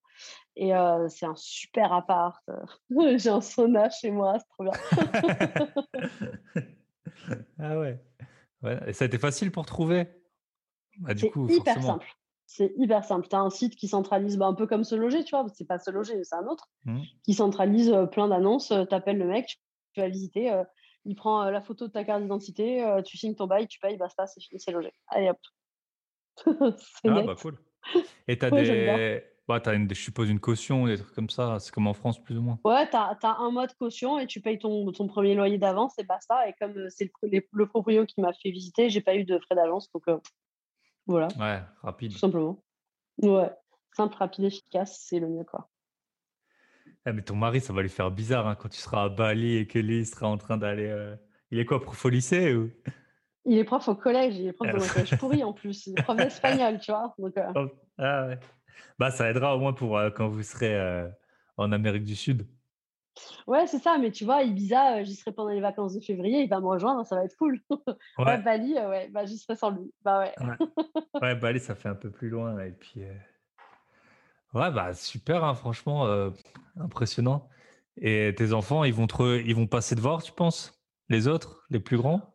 Et 0.60 0.72
c'est 1.10 1.28
un 1.28 1.36
super 1.36 1.93
appart. 1.93 2.43
J'ai 3.17 3.30
un 3.30 3.41
sauna 3.41 3.91
chez 3.91 4.10
moi, 4.10 4.39
c'est 4.39 4.48
trop 4.50 4.63
bien. 4.63 4.74
ah 7.60 7.78
ouais. 7.78 8.00
ouais. 8.63 8.80
Et 8.88 8.93
ça 8.93 9.06
a 9.06 9.08
été 9.08 9.20
facile 9.20 9.52
pour 9.52 9.67
trouver? 9.67 10.08
Bah, 10.98 11.13
C'est 11.15 11.32
hyper 11.50 11.84
simple. 11.84 12.08
C'est 12.48 12.74
hyper 12.76 13.04
simple. 13.04 13.28
Tu 13.28 13.36
as 13.36 13.39
un 13.39 13.52
site 13.52 13.76
qui 13.76 13.88
centralise, 13.88 14.38
bah, 14.38 14.48
un 14.48 14.56
peu 14.56 14.65
comme 14.65 14.84
se 14.84 14.96
loger, 14.96 15.24
tu 15.24 15.36
vois, 15.36 15.46
c'est 15.54 15.67
pas 15.67 15.78
se 15.78 15.91
loger, 15.91 16.24
c'est 16.24 16.36
un 16.36 16.48
autre, 16.48 16.70
mmh. 16.86 17.02
qui 17.24 17.34
centralise 17.36 17.96
plein 18.12 18.28
d'annonces. 18.28 18.74
Tu 18.89 18.96
appelles 18.96 19.20
le 19.20 19.28
mec, 19.28 19.60
tu 19.93 20.02
vas 20.02 20.08
visiter, 20.08 20.63
il 21.06 21.15
prend 21.15 21.52
la 21.52 21.62
photo 21.62 21.88
de 21.88 21.91
ta 21.91 22.04
carte 22.04 22.24
d'identité, 22.24 22.84
tu 23.06 23.15
signes 23.15 23.36
ton 23.36 23.46
bail, 23.46 23.67
tu 23.67 23.80
payes, 23.80 23.98
basta, 23.98 24.26
c'est 24.26 24.41
fini, 24.41 24.60
c'est 24.60 24.72
logé. 24.72 24.91
Allez 25.10 25.30
hop. 25.30 25.39
ah 27.06 27.22
bah 27.22 27.36
cool. 27.39 27.60
Et 28.28 28.39
tu 28.39 28.46
as 28.46 28.50
des 28.50 29.24
bah, 29.48 29.62
tu 29.62 29.70
as, 29.70 29.74
une, 29.74 29.90
je 29.90 30.02
suppose, 30.02 30.30
une 30.30 30.40
caution, 30.40 30.88
des 30.88 30.98
trucs 30.98 31.14
comme 31.14 31.30
ça. 31.30 31.58
C'est 31.60 31.74
comme 31.74 31.88
en 31.88 31.94
France, 31.94 32.22
plus 32.22 32.38
ou 32.38 32.42
moins. 32.42 32.60
Ouais, 32.66 32.90
tu 32.90 32.98
as, 32.98 33.38
un 33.40 33.52
mois 33.52 33.68
de 33.68 33.74
caution 33.74 34.20
et 34.20 34.28
tu 34.28 34.42
payes 34.42 34.60
ton, 34.60 34.92
ton 34.92 35.08
premier 35.08 35.36
loyer 35.36 35.58
d'avance 35.58 35.98
et 35.98 36.04
basta. 36.04 36.48
Et 36.50 36.54
comme 36.60 36.78
euh, 36.78 36.90
c'est 36.90 37.10
le, 37.24 37.42
le, 37.52 37.66
proprio 37.68 38.06
qui 38.06 38.20
m'a 38.20 38.34
fait 38.34 38.52
visiter, 38.52 38.90
j'ai 38.90 39.02
pas 39.02 39.16
eu 39.16 39.24
de 39.24 39.40
frais 39.40 39.56
d'avance. 39.56 39.90
Donc 39.92 40.04
euh, 40.10 40.18
voilà. 41.06 41.30
Ouais, 41.40 41.62
rapide. 41.82 42.12
Tout 42.12 42.18
simplement. 42.18 42.62
Ouais, 43.22 43.50
simple, 43.96 44.18
rapide, 44.18 44.46
efficace, 44.46 45.04
c'est 45.08 45.20
le 45.20 45.30
mieux, 45.30 45.46
quoi. 45.46 45.70
Ah, 47.06 47.14
mais 47.14 47.22
ton 47.22 47.38
mari, 47.38 47.62
ça 47.62 47.72
va 47.72 47.82
lui 47.82 47.90
faire 47.90 48.12
bizarre 48.12 48.48
hein, 48.48 48.56
quand 48.56 48.68
tu 48.68 48.80
seras 48.80 49.06
à 49.06 49.10
Bali 49.10 49.56
et 49.56 49.68
que 49.68 49.80
lui 49.80 50.06
sera 50.06 50.28
en 50.28 50.38
train 50.38 50.58
d'aller. 50.58 50.88
Euh, 50.88 51.16
il 51.52 51.60
est 51.60 51.66
quoi, 51.66 51.82
prof 51.82 52.06
au 52.06 52.10
lycée 52.10 52.54
ou... 52.54 52.70
Il 53.46 53.58
est 53.58 53.64
prof 53.64 53.88
au 53.88 53.96
collège, 53.96 54.36
il 54.36 54.48
est 54.48 54.52
prof 54.52 54.68
de 54.68 54.94
collège 54.94 55.18
pourri 55.18 55.42
en 55.42 55.54
plus. 55.54 55.88
Il 55.88 55.98
est 55.98 56.04
prof 56.04 56.18
d'espagnol, 56.18 56.80
tu 56.80 56.92
vois. 56.92 57.16
Donc, 57.18 57.34
Ah 57.98 58.28
ouais. 58.28 58.40
Bah, 59.00 59.12
ça 59.12 59.30
aidera 59.30 59.56
au 59.56 59.60
moins 59.60 59.74
pour 59.74 60.00
quand 60.16 60.28
vous 60.28 60.44
serez 60.44 61.08
en 61.58 61.72
Amérique 61.72 62.04
du 62.04 62.16
Sud. 62.16 62.48
Ouais, 63.48 63.66
c'est 63.68 63.80
ça, 63.80 63.98
mais 63.98 64.12
tu 64.12 64.26
vois, 64.26 64.44
Ibiza, 64.44 65.04
j'y 65.04 65.16
serai 65.16 65.32
pendant 65.32 65.50
les 65.50 65.62
vacances 65.62 65.96
de 65.96 66.00
février, 66.00 66.42
il 66.42 66.50
va 66.50 66.60
me 66.60 66.68
rejoindre, 66.68 67.06
ça 67.06 67.16
va 67.16 67.24
être 67.26 67.36
cool. 67.38 67.60
Ouais, 68.20 68.38
Bali, 68.38 68.74
ouais, 68.74 69.10
bah, 69.10 69.26
j'y 69.26 69.38
serai 69.38 69.56
sans 69.56 69.72
lui. 69.72 69.94
Bah 70.04 70.20
ouais. 70.20 70.34
ouais. 71.22 71.36
Bali, 71.36 71.60
ça 71.60 71.76
fait 71.76 71.90
un 71.90 71.96
peu 71.96 72.12
plus 72.12 72.30
loin. 72.30 72.60
Et 72.60 72.72
puis, 72.72 73.02
ouais, 74.54 74.72
bah 74.72 74.94
super, 74.94 75.44
hein, 75.44 75.56
franchement, 75.56 76.08
impressionnant. 76.80 77.50
Et 78.00 78.34
tes 78.38 78.54
enfants, 78.54 78.84
ils 78.84 78.94
vont, 78.94 79.08
te... 79.08 79.42
ils 79.42 79.56
vont 79.56 79.68
passer 79.68 79.96
de 79.96 80.02
voir, 80.02 80.22
tu 80.22 80.32
penses? 80.32 80.80
Les 81.10 81.28
autres, 81.28 81.63
les 81.70 81.80
plus 81.80 81.98
grands? 81.98 82.34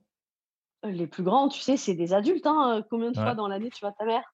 Les 0.82 1.06
plus 1.06 1.22
grands, 1.22 1.48
tu 1.48 1.60
sais, 1.60 1.76
c'est 1.76 1.94
des 1.94 2.12
adultes. 2.12 2.46
Hein. 2.46 2.84
Combien 2.90 3.12
de 3.12 3.16
fois 3.16 3.34
dans 3.34 3.46
l'année 3.46 3.70
tu 3.70 3.80
vois 3.80 3.92
ta 3.92 4.04
mère? 4.04 4.24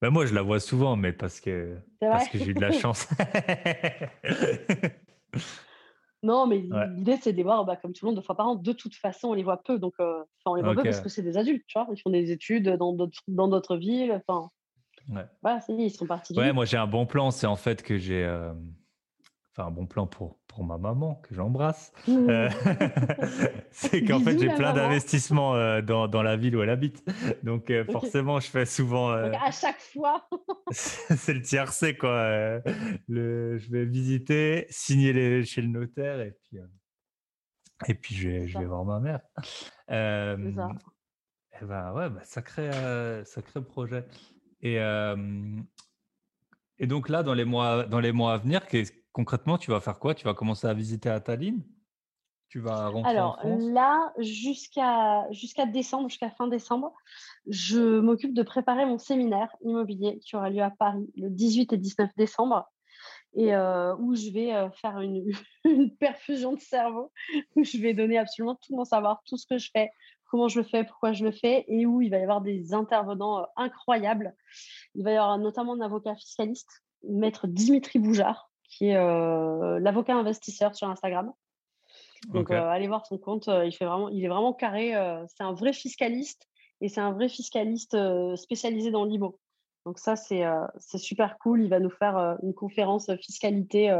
Ben 0.00 0.10
moi, 0.10 0.26
je 0.26 0.34
la 0.34 0.42
vois 0.42 0.60
souvent, 0.60 0.96
mais 0.96 1.12
parce 1.12 1.40
que, 1.40 1.76
parce 2.00 2.28
que 2.28 2.38
j'ai 2.38 2.50
eu 2.50 2.54
de 2.54 2.60
la 2.60 2.70
chance. 2.70 3.08
non, 6.22 6.46
mais 6.46 6.58
l'idée, 6.94 7.16
c'est 7.20 7.32
de 7.32 7.36
les 7.36 7.42
voir, 7.42 7.64
bah, 7.64 7.76
comme 7.76 7.92
tout 7.92 8.06
le 8.06 8.10
monde, 8.10 8.16
deux 8.16 8.24
fois 8.24 8.36
par 8.36 8.46
an. 8.46 8.54
De 8.54 8.72
toute 8.72 8.94
façon, 8.94 9.28
on 9.28 9.34
les 9.34 9.42
voit 9.42 9.62
peu. 9.62 9.78
Donc, 9.78 9.94
euh, 9.98 10.22
on 10.46 10.54
les 10.54 10.62
voit 10.62 10.74
peu 10.74 10.84
parce 10.84 11.00
que 11.00 11.08
c'est 11.08 11.22
des 11.22 11.36
adultes, 11.36 11.64
tu 11.66 11.78
vois? 11.78 11.88
Ils 11.92 12.00
font 12.00 12.10
des 12.10 12.30
études 12.30 12.68
dans 12.68 12.92
d'autres, 12.92 13.20
dans 13.26 13.48
d'autres 13.48 13.76
villes. 13.76 14.22
Enfin, 14.26 14.50
ouais. 15.08 15.26
voilà, 15.42 15.60
ils 15.68 15.90
sont 15.90 16.06
partis. 16.06 16.32
Ouais, 16.34 16.52
moi, 16.52 16.64
j'ai 16.64 16.76
un 16.76 16.86
bon 16.86 17.04
plan. 17.04 17.32
C'est 17.32 17.48
en 17.48 17.56
fait 17.56 17.82
que 17.82 17.98
j'ai. 17.98 18.24
Euh, 18.24 18.52
enfin, 19.50 19.68
un 19.68 19.72
bon 19.72 19.86
plan 19.86 20.06
pour 20.06 20.37
pour 20.58 20.66
ma 20.66 20.76
maman 20.76 21.14
que 21.22 21.36
j'embrasse, 21.36 21.92
mmh. 22.08 22.30
euh, 22.30 22.50
c'est 23.70 24.02
qu'en 24.02 24.18
fait 24.18 24.36
j'ai 24.40 24.48
plein 24.48 24.72
d'investissements 24.72 25.54
euh, 25.54 25.82
dans, 25.82 26.08
dans, 26.08 26.24
la 26.24 26.36
ville 26.36 26.56
où 26.56 26.62
elle 26.62 26.70
habite. 26.70 27.08
Donc 27.44 27.70
euh, 27.70 27.84
forcément 27.84 28.40
je 28.40 28.48
fais 28.48 28.66
souvent... 28.66 29.10
à 29.10 29.52
chaque 29.52 29.80
fois 29.80 30.28
C'est 30.72 31.34
le 31.34 31.42
tiercé 31.42 31.96
quoi. 31.96 32.60
Le, 33.06 33.56
je 33.58 33.70
vais 33.70 33.84
visiter, 33.84 34.66
signer 34.68 35.12
les, 35.12 35.44
chez 35.44 35.62
le 35.62 35.68
notaire 35.68 36.20
et 36.22 36.36
puis, 36.42 36.58
Et 37.86 37.94
puis, 37.94 38.16
je 38.16 38.28
vais, 38.28 38.48
je 38.48 38.58
vais 38.58 38.64
voir 38.64 38.84
ma 38.84 38.98
mère. 38.98 39.20
Ça. 39.88 40.34
Et 41.60 41.64
ben, 41.64 41.92
ouais, 41.92 42.10
bah, 42.10 42.20
sacré, 42.24 42.68
sacré 43.24 43.62
projet. 43.62 44.04
Et, 44.60 44.78
et 46.78 46.86
donc 46.88 47.08
là, 47.08 47.22
dans 47.22 47.34
les 47.34 47.44
mois, 47.44 47.84
dans 47.84 48.00
les 48.00 48.10
mois 48.10 48.34
à 48.34 48.38
venir, 48.38 48.66
concrètement, 49.18 49.58
tu 49.58 49.72
vas 49.72 49.80
faire 49.80 49.98
quoi? 49.98 50.14
Tu 50.14 50.24
vas 50.26 50.32
commencer 50.32 50.68
à 50.68 50.74
visiter 50.74 51.10
à 51.10 51.18
Tallinn 51.18 51.60
tu 52.50 52.60
vas 52.60 52.88
rentrer 52.88 53.10
Alors 53.10 53.38
là, 53.44 54.10
jusqu'à 54.16 55.30
jusqu'à 55.32 55.66
décembre, 55.66 56.08
jusqu'à 56.08 56.30
fin 56.30 56.48
décembre, 56.48 56.94
je 57.46 57.98
m'occupe 57.98 58.32
de 58.32 58.42
préparer 58.42 58.86
mon 58.86 58.96
séminaire 58.96 59.54
immobilier 59.60 60.18
qui 60.20 60.34
aura 60.34 60.48
lieu 60.48 60.62
à 60.62 60.70
Paris 60.70 61.12
le 61.16 61.28
18 61.28 61.74
et 61.74 61.76
19 61.76 62.10
décembre 62.16 62.64
et 63.34 63.54
où 63.98 64.14
je 64.14 64.32
vais 64.32 64.70
faire 64.80 64.98
une, 65.00 65.30
une, 65.66 65.94
perfusion 65.98 66.54
de 66.54 66.60
cerveau, 66.60 67.12
où 67.54 67.64
je 67.64 67.76
vais 67.76 67.92
donner 67.92 68.16
absolument 68.16 68.54
tout 68.54 68.74
mon 68.74 68.86
savoir, 68.86 69.20
tout 69.26 69.36
ce 69.36 69.46
que 69.46 69.58
je 69.58 69.68
fais, 69.70 69.90
comment 70.30 70.48
je 70.48 70.60
le 70.60 70.64
fais, 70.64 70.84
pourquoi 70.84 71.12
je 71.12 71.26
le 71.26 71.32
fais, 71.32 71.66
et 71.68 71.84
où 71.84 72.00
il 72.00 72.10
va 72.10 72.16
y 72.16 72.22
avoir 72.22 72.40
des 72.40 72.72
intervenants 72.72 73.46
incroyables. 73.56 74.34
Il 74.94 75.04
va 75.04 75.10
y 75.12 75.16
avoir 75.16 75.36
notamment 75.36 75.74
un 75.74 75.82
avocat 75.82 76.16
fiscaliste, 76.16 76.82
maître 77.06 77.46
Dimitri 77.46 77.98
Boujard, 77.98 78.48
qui 78.68 78.88
est 78.88 78.94
l'avocat 79.80 80.14
investisseur 80.14 80.74
sur 80.74 80.88
Instagram. 80.88 81.32
Donc, 82.28 82.50
allez 82.50 82.88
voir 82.88 83.06
son 83.06 83.18
compte. 83.18 83.48
il, 83.64 83.72
fait 83.72 83.84
vraiment, 83.84 84.08
il 84.08 84.24
est 84.24 84.28
vraiment 84.28 84.52
carré. 84.52 84.92
c'est 85.28 85.42
un 85.42 85.52
vrai 85.52 85.72
fiscaliste 85.72 86.48
et 86.80 86.88
c'est 86.88 87.00
un 87.00 87.12
vrai 87.12 87.28
fiscaliste 87.28 87.96
spécialisé 88.36 88.90
dans 88.90 89.04
l'IMO. 89.04 89.38
Donc, 89.86 89.98
ça, 89.98 90.16
c'est 90.16 90.44
super 90.96 91.38
cool. 91.38 91.62
Il 91.62 91.70
va 91.70 91.80
nous 91.80 91.90
faire 91.90 92.36
une 92.42 92.54
conférence 92.54 93.10
fiscalité 93.16 93.96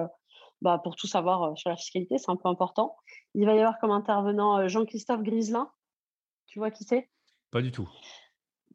bah, 0.60 0.80
pour 0.82 0.96
tout 0.96 1.06
savoir 1.06 1.56
sur 1.56 1.70
la 1.70 1.76
fiscalité. 1.76 2.18
C'est 2.18 2.30
un 2.30 2.36
peu 2.36 2.48
important. 2.48 2.96
Il 3.34 3.46
va 3.46 3.54
y 3.54 3.58
avoir 3.58 3.78
comme 3.78 3.92
intervenant 3.92 4.68
Jean-Christophe 4.68 5.22
Griselin. 5.22 5.70
Tu 6.46 6.58
vois 6.58 6.70
qui 6.70 6.84
c'est? 6.84 7.08
Pas 7.50 7.62
du 7.62 7.72
tout. 7.72 7.88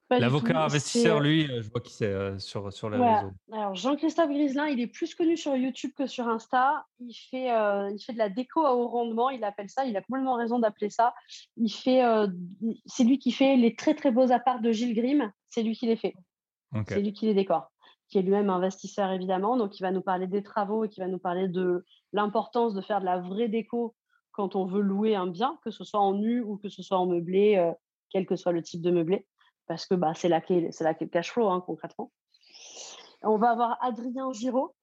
L'avocat 0.10 0.66
investisseur, 0.66 1.20
lui, 1.20 1.48
je 1.48 1.70
vois 1.72 1.82
qui 1.82 1.94
c'est 1.94 2.38
sur, 2.38 2.72
sur 2.72 2.90
les 2.90 2.98
réseaux. 2.98 3.32
Alors, 3.52 3.74
Jean-Christophe 3.74 4.30
Griselin, 4.30 4.68
il 4.68 4.80
est 4.80 4.88
plus 4.88 5.16
connu 5.16 5.38
sur 5.38 5.56
YouTube 5.56 5.92
que 5.98 6.06
sur 6.06 6.28
Insta. 6.28 6.86
Il 7.00 7.14
fait, 7.14 7.48
il 7.48 8.04
fait 8.06 8.14
de 8.14 8.18
la 8.20 8.30
déco 8.30 8.64
à 8.66 8.76
haut 8.76 8.88
rendement, 8.88 9.32
il 9.32 9.44
appelle 9.44 9.70
ça. 9.70 9.86
Il 9.86 9.98
a 9.98 10.02
complètement 10.02 10.36
raison 10.36 10.60
d'appeler 10.60 10.92
ça. 10.92 11.16
Il 11.58 11.70
fait, 11.70 12.04
c'est 12.86 13.04
lui 13.04 13.18
qui 13.18 13.32
fait 13.32 13.56
les 13.56 13.76
très 13.76 13.96
très 13.96 14.12
beaux 14.12 14.32
apparts 14.32 14.62
de 14.62 14.72
Gilles 14.72 14.94
Grimm. 14.94 15.32
C'est 15.50 15.64
lui 15.64 15.76
qui 15.76 15.88
les 15.88 15.96
fait. 15.96 16.14
C'est 16.88 17.02
lui 17.02 17.14
qui 17.14 17.26
les 17.26 17.34
décore, 17.34 17.72
qui 18.10 18.20
est 18.20 18.22
lui-même 18.22 18.50
investisseur 18.52 19.12
évidemment. 19.12 19.58
Donc, 19.58 19.80
il 19.80 19.82
va 19.82 19.92
nous 19.92 20.02
parler 20.02 20.28
des 20.28 20.44
travaux 20.44 20.86
et 20.86 20.90
qui 20.90 21.00
va 21.00 21.08
nous 21.08 21.20
parler 21.20 21.48
de 21.48 21.86
l'importance 22.12 22.76
de 22.76 22.82
faire 22.82 23.00
de 23.00 23.06
la 23.06 23.20
vraie 23.20 23.48
déco 23.48 23.96
quand 24.32 24.56
on 24.56 24.66
veut 24.66 24.82
louer 24.82 25.16
un 25.16 25.28
bien, 25.28 25.58
que 25.64 25.72
ce 25.72 25.84
soit 25.84 26.02
en 26.02 26.14
nu 26.14 26.42
ou 26.42 26.58
que 26.58 26.70
ce 26.70 26.84
soit 26.84 27.00
en 27.00 27.08
meublé, 27.08 27.72
quel 28.12 28.28
que 28.28 28.36
soit 28.36 28.52
le 28.52 28.62
type 28.62 28.82
de 28.82 28.92
meublé 28.92 29.26
parce 29.68 29.86
que 29.86 29.96
bah, 29.96 30.14
c'est 30.16 30.30
là 30.30 30.42
qu'est 30.42 30.62
le 30.62 31.08
cash 31.08 31.32
flow 31.32 31.50
hein, 31.50 31.64
concrètement. 31.66 32.12
On 33.22 33.38
va 33.38 33.52
avoir 33.52 33.78
Adrien 33.82 34.32
Giraud. 34.34 34.76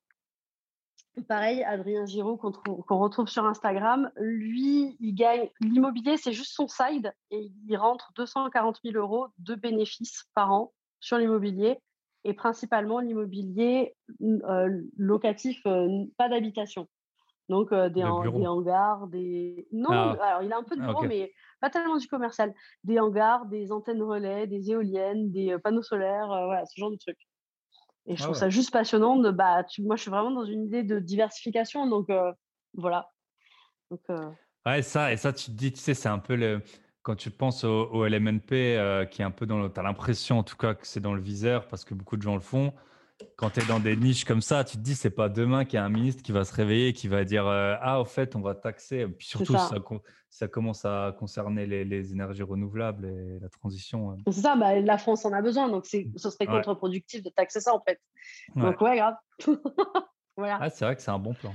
Pareil, 1.29 1.63
Adrien 1.65 2.07
Giraud 2.07 2.37
qu'on 2.37 2.99
retrouve 2.99 3.29
sur 3.29 3.45
Instagram. 3.45 4.11
Lui, 4.17 4.97
il 5.01 5.15
gagne 5.15 5.51
l'immobilier, 5.61 6.17
c'est 6.17 6.33
juste 6.33 6.55
son 6.55 6.69
side 6.69 7.13
et 7.31 7.51
il 7.69 7.77
rentre 7.77 8.13
240 8.17 8.81
000 8.85 8.97
euros 8.97 9.27
de 9.39 9.55
bénéfices 9.55 10.25
par 10.35 10.53
an 10.53 10.73
sur 11.01 11.19
l'immobilier 11.19 11.79
et 12.25 12.33
principalement 12.33 13.01
l'immobilier 13.01 13.95
euh, 14.23 14.83
locatif, 14.97 15.61
euh, 15.67 16.05
pas 16.17 16.29
d'habitation. 16.29 16.89
Donc 17.51 17.73
euh, 17.73 17.89
des, 17.89 18.05
hangars, 18.05 19.09
des. 19.09 19.67
Non, 19.73 19.91
ah. 19.91 20.17
alors 20.23 20.43
il 20.45 20.53
a 20.53 20.57
un 20.57 20.63
peu 20.63 20.77
de 20.77 20.83
bureau, 20.83 21.03
mais 21.03 21.33
pas 21.61 21.69
tellement 21.69 21.97
du 21.97 22.07
commercial. 22.07 22.55
Des 22.85 23.01
hangars, 23.01 23.45
des 23.47 23.73
antennes 23.73 24.03
relais, 24.03 24.47
des 24.47 24.71
éoliennes, 24.71 25.33
des 25.33 25.59
panneaux 25.59 25.83
solaires, 25.83 26.29
voilà, 26.29 26.65
ce 26.67 26.81
genre 26.81 26.93
de 26.93 26.97
trucs. 26.97 27.19
Et 28.07 28.15
je 28.15 28.23
ah 28.23 28.27
trouve 28.27 28.37
ça 28.37 28.51
juste 28.51 28.71
passionnant. 28.71 29.17
De, 29.17 29.33
bah, 29.33 29.65
moi, 29.81 29.97
je 29.97 30.03
suis 30.03 30.13
vraiment 30.13 30.31
dans 30.31 30.45
une 30.45 30.63
idée 30.63 30.85
de 30.85 31.01
diversification. 31.01 31.89
Donc, 31.89 32.09
voilà. 32.75 33.11
Donc, 33.91 34.01
Ouais, 34.65 34.83
ça, 34.83 35.13
et 35.13 35.17
ça, 35.17 35.33
tu 35.33 35.47
te 35.47 35.51
dis, 35.51 35.73
tu 35.73 35.81
sais, 35.81 35.95
c'est 35.95 36.09
un 36.09 36.21
peu 36.21 36.37
le. 36.37 36.63
Quand 37.03 37.17
tu 37.17 37.31
penses 37.31 37.65
au, 37.65 38.07
LMNP, 38.07 39.09
qui 39.11 39.23
est 39.23 39.25
un 39.25 39.33
peu 39.33 39.45
dans 39.45 39.61
le. 39.61 39.73
Tu 39.73 39.81
as 39.81 39.83
l'impression, 39.83 40.39
en 40.39 40.45
tout 40.45 40.57
cas, 40.57 40.75
que 40.75 40.87
c'est 40.87 41.01
dans 41.01 41.15
le 41.15 41.21
viseur 41.21 41.67
parce 41.67 41.85
que 41.85 41.95
beaucoup 41.95 42.17
de 42.17 42.23
gens 42.23 42.35
le 42.35 42.41
font 42.41 42.73
quand 43.37 43.51
tu 43.51 43.61
es 43.61 43.67
dans 43.67 43.81
des 43.81 43.97
niches 43.97 44.25
comme 44.25 44.43
ça, 44.43 44.65
tu 44.65 44.77
te 44.77 44.83
dis, 44.83 44.95
c'est 44.95 45.11
pas 45.11 45.29
demain 45.29 45.65
qu'il 45.65 45.75
y 45.75 45.79
a 45.79 45.85
un 45.85 45.91
ministre 45.91 46.23
qui 46.23 46.33
va 46.33 46.45
se 46.45 46.55
réveiller 46.55 46.89
et 46.89 46.93
qui 46.93 47.09
va 47.09 47.25
dire 47.25 47.47
euh, 47.47 47.77
Ah, 47.81 48.01
au 48.01 48.05
fait, 48.05 48.37
on 48.37 48.41
va 48.41 48.55
taxer. 48.55 49.07
Puis 49.07 49.27
surtout, 49.27 49.53
ça. 49.53 49.71
Ça, 50.33 50.47
commence 50.47 50.85
à 50.85 51.15
concerner 51.19 51.67
les, 51.67 52.13
énergies 52.13 52.45
renouvelables 52.45 53.07
et 53.07 53.39
la 53.41 53.49
transition. 53.49 54.13
Euh. 54.13 54.17
C'est 54.27 54.43
ça, 54.43 54.55
bah, 54.55 54.79
la 54.79 54.97
France 54.97 55.25
en 55.25 55.33
a 55.33 55.43
besoin, 55.43 55.69
donc 55.69 55.87
ce 55.87 56.31
serait 56.31 56.47
contre-productif 56.47 57.23
de 57.23 57.31
taxer 57.31 57.61
ça 57.61 57.75
en 57.75 57.81
fait. 57.81 58.01
Donc, 58.55 58.81
ouais, 58.81 58.97
grave. 58.97 59.15
voilà. 60.37 60.59
Ah, 60.61 60.71
c'est 60.71 60.85
vrai 60.85 60.95
que 60.95 61.03
c'est 61.03 61.11
un 61.11 61.19
bon 61.19 61.35
plan. 61.35 61.53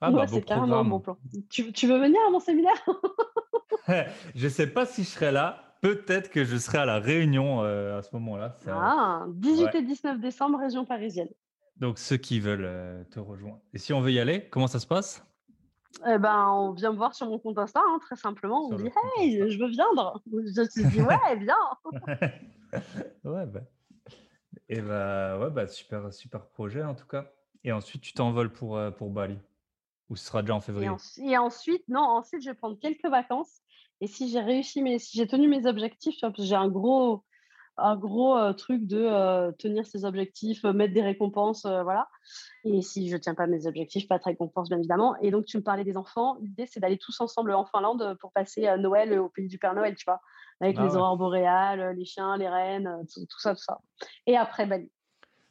Ah, 0.00 0.10
bah, 0.10 0.26
c'est 0.28 0.42
carrément 0.42 0.78
un 0.78 0.84
bon 0.84 1.00
plan. 1.00 1.16
Tu, 1.50 1.72
tu 1.72 1.86
veux 1.86 1.98
venir 1.98 2.20
à 2.26 2.30
mon 2.30 2.40
séminaire? 2.40 2.74
Je 4.34 4.48
sais 4.48 4.66
pas 4.66 4.86
si 4.86 5.04
je 5.04 5.08
serai 5.08 5.32
là 5.32 5.71
peut-être 5.82 6.30
que 6.30 6.44
je 6.44 6.56
serai 6.56 6.78
à 6.78 6.86
la 6.86 6.98
Réunion 6.98 7.62
euh, 7.62 7.98
à 7.98 8.02
ce 8.02 8.14
moment-là. 8.14 8.56
Ah, 8.68 9.26
18 9.28 9.74
et 9.74 9.82
19 9.82 10.20
décembre, 10.20 10.58
région 10.58 10.86
parisienne. 10.86 11.28
Donc, 11.76 11.98
ceux 11.98 12.16
qui 12.16 12.40
veulent 12.40 12.64
euh, 12.64 13.04
te 13.10 13.20
rejoindre. 13.20 13.60
Et 13.74 13.78
si 13.78 13.92
on 13.92 14.00
veut 14.00 14.12
y 14.12 14.20
aller, 14.20 14.48
comment 14.48 14.68
ça 14.68 14.78
se 14.78 14.86
passe? 14.86 15.26
Eh 16.06 16.16
ben, 16.16 16.48
on 16.48 16.72
vient 16.72 16.92
me 16.92 16.96
voir 16.96 17.14
sur 17.14 17.26
mon 17.26 17.38
compte 17.38 17.58
Insta, 17.58 17.80
hein, 17.86 17.98
très 18.00 18.16
simplement. 18.16 18.68
on 18.68 18.76
dit 18.76 18.88
Hey, 19.18 19.50
je 19.50 19.58
veux 19.58 19.68
viendre. 19.68 20.22
Je 20.26 20.62
te 20.62 20.88
dis 20.88 21.00
Ouais, 21.02 21.36
viens. 21.36 21.54
ouais, 23.24 23.46
bah. 23.46 23.60
Et 24.68 24.80
bah, 24.80 25.38
ouais, 25.38 25.50
bah, 25.50 25.66
super, 25.66 26.12
super 26.12 26.46
projet 26.46 26.82
en 26.82 26.94
tout 26.94 27.06
cas. 27.06 27.30
Et 27.64 27.72
ensuite, 27.72 28.02
tu 28.02 28.14
t'envoles 28.14 28.52
pour, 28.52 28.76
euh, 28.76 28.90
pour 28.90 29.10
Bali? 29.10 29.38
Ou 30.08 30.16
ce 30.16 30.26
sera 30.26 30.42
déjà 30.42 30.54
en 30.54 30.60
février? 30.60 30.90
et, 31.18 31.38
ensuite, 31.38 31.86
non, 31.88 32.00
ensuite, 32.00 32.42
je 32.42 32.50
vais 32.50 32.56
prendre 32.56 32.78
quelques 32.78 33.08
vacances 33.08 33.60
et 34.02 34.08
si 34.08 34.28
j'ai 34.28 34.40
réussi, 34.40 34.82
mais 34.82 34.98
si 34.98 35.16
j'ai 35.16 35.28
tenu 35.28 35.46
mes 35.46 35.64
objectifs, 35.64 36.16
j'ai 36.36 36.56
un 36.56 36.66
gros, 36.66 37.22
un 37.76 37.96
gros 37.96 38.36
euh, 38.36 38.52
truc 38.52 38.84
de 38.84 38.98
euh, 38.98 39.52
tenir 39.52 39.86
ses 39.86 40.04
objectifs, 40.04 40.64
euh, 40.64 40.72
mettre 40.72 40.92
des 40.92 41.02
récompenses, 41.02 41.64
voilà. 41.64 42.08
Et 42.64 42.82
si 42.82 43.08
je 43.08 43.14
ne 43.14 43.20
tiens 43.20 43.36
pas 43.36 43.46
mes 43.46 43.64
objectifs, 43.68 44.08
pas 44.08 44.18
de 44.18 44.24
récompense, 44.24 44.68
bien 44.68 44.78
évidemment. 44.78 45.14
Et 45.20 45.30
donc, 45.30 45.44
tu 45.44 45.56
me 45.56 45.62
parlais 45.62 45.84
des 45.84 45.96
enfants. 45.96 46.36
L'idée, 46.42 46.66
c'est 46.66 46.80
d'aller 46.80 46.98
tous 46.98 47.20
ensemble 47.20 47.52
en 47.52 47.64
Finlande 47.64 48.16
pour 48.18 48.32
passer 48.32 48.76
Noël 48.76 49.16
au 49.20 49.28
pays 49.28 49.46
du 49.46 49.58
Père 49.58 49.72
Noël, 49.72 49.94
tu 49.94 50.04
vois, 50.04 50.20
avec 50.60 50.76
ah 50.80 50.84
les 50.84 50.96
aurores 50.96 51.16
boréales, 51.16 51.94
les 51.96 52.04
chiens, 52.04 52.36
les 52.36 52.48
rennes, 52.48 53.06
tout, 53.14 53.38
ça, 53.38 53.54
tout 53.54 53.62
ça. 53.62 53.78
Et 54.26 54.36
après, 54.36 54.66
Bali. 54.66 54.90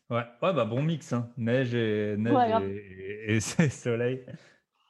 Ouais, 0.09 0.25
ouais 0.41 0.53
bah 0.53 0.65
bon 0.65 0.83
mix, 0.83 1.13
hein. 1.13 1.29
neige 1.37 1.73
et 1.73 2.17
neige 2.17 2.61
et, 2.65 3.37
et, 3.37 3.39
soleil. 3.69 4.25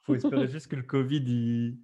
Faut 0.02 0.16
espérer 0.16 0.48
juste 0.48 0.66
que 0.66 0.74
le 0.74 0.82
Covid 0.82 1.22
il, 1.24 1.78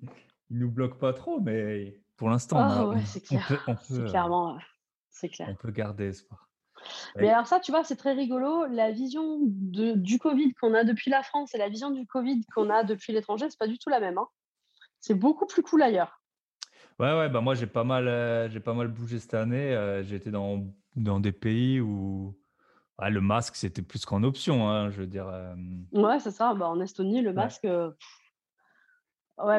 il 0.50 0.58
nous 0.58 0.70
bloque 0.70 0.98
pas 0.98 1.12
trop, 1.12 1.40
mais 1.40 2.00
pour 2.16 2.30
l'instant, 2.30 2.92
on, 2.92 2.98
c'est 3.04 3.22
clairement, 3.22 4.58
c'est 5.10 5.28
clair. 5.28 5.48
On 5.50 5.54
peut 5.62 5.70
garder 5.70 6.06
espoir. 6.06 6.48
Mais 7.16 7.28
alors 7.28 7.46
ça, 7.46 7.58
tu 7.60 7.72
vois, 7.72 7.84
c'est 7.84 7.96
très 7.96 8.12
rigolo. 8.12 8.66
La 8.66 8.92
vision 8.92 9.38
de, 9.42 9.94
du 9.94 10.18
Covid 10.18 10.54
qu'on 10.54 10.74
a 10.74 10.84
depuis 10.84 11.10
la 11.10 11.22
France 11.22 11.54
et 11.54 11.58
la 11.58 11.68
vision 11.68 11.90
du 11.90 12.06
Covid 12.06 12.40
qu'on 12.54 12.70
a 12.70 12.84
depuis 12.84 13.12
l'étranger, 13.12 13.46
c'est 13.50 13.58
pas 13.58 13.66
du 13.66 13.78
tout 13.78 13.90
la 13.90 14.00
même. 14.00 14.18
Hein. 14.18 14.28
C'est 15.00 15.14
beaucoup 15.14 15.46
plus 15.46 15.62
cool 15.62 15.82
ailleurs. 15.82 16.20
Ouais, 16.98 17.16
ouais, 17.16 17.28
bah 17.28 17.40
moi 17.40 17.54
j'ai 17.54 17.66
pas 17.66 17.84
mal, 17.84 18.08
euh, 18.08 18.48
j'ai 18.48 18.60
pas 18.60 18.74
mal 18.74 18.88
bougé 18.88 19.18
cette 19.18 19.34
année. 19.34 19.74
Euh, 19.74 20.02
j'ai 20.02 20.16
été 20.16 20.30
dans, 20.30 20.66
dans 20.96 21.20
des 21.20 21.32
pays 21.32 21.80
où 21.80 22.36
le 23.00 23.20
masque 23.20 23.54
c'était 23.54 23.82
plus 23.82 24.04
qu'en 24.04 24.22
option, 24.24 24.68
hein, 24.68 24.90
je 24.90 25.00
veux 25.00 25.06
dire. 25.06 25.28
Euh, 25.28 25.54
ouais, 25.92 26.18
c'est 26.18 26.32
ça. 26.32 26.54
Bah, 26.54 26.68
en 26.68 26.80
Estonie, 26.80 27.22
le 27.22 27.32
masque, 27.32 27.64
Ouais, 27.64 27.88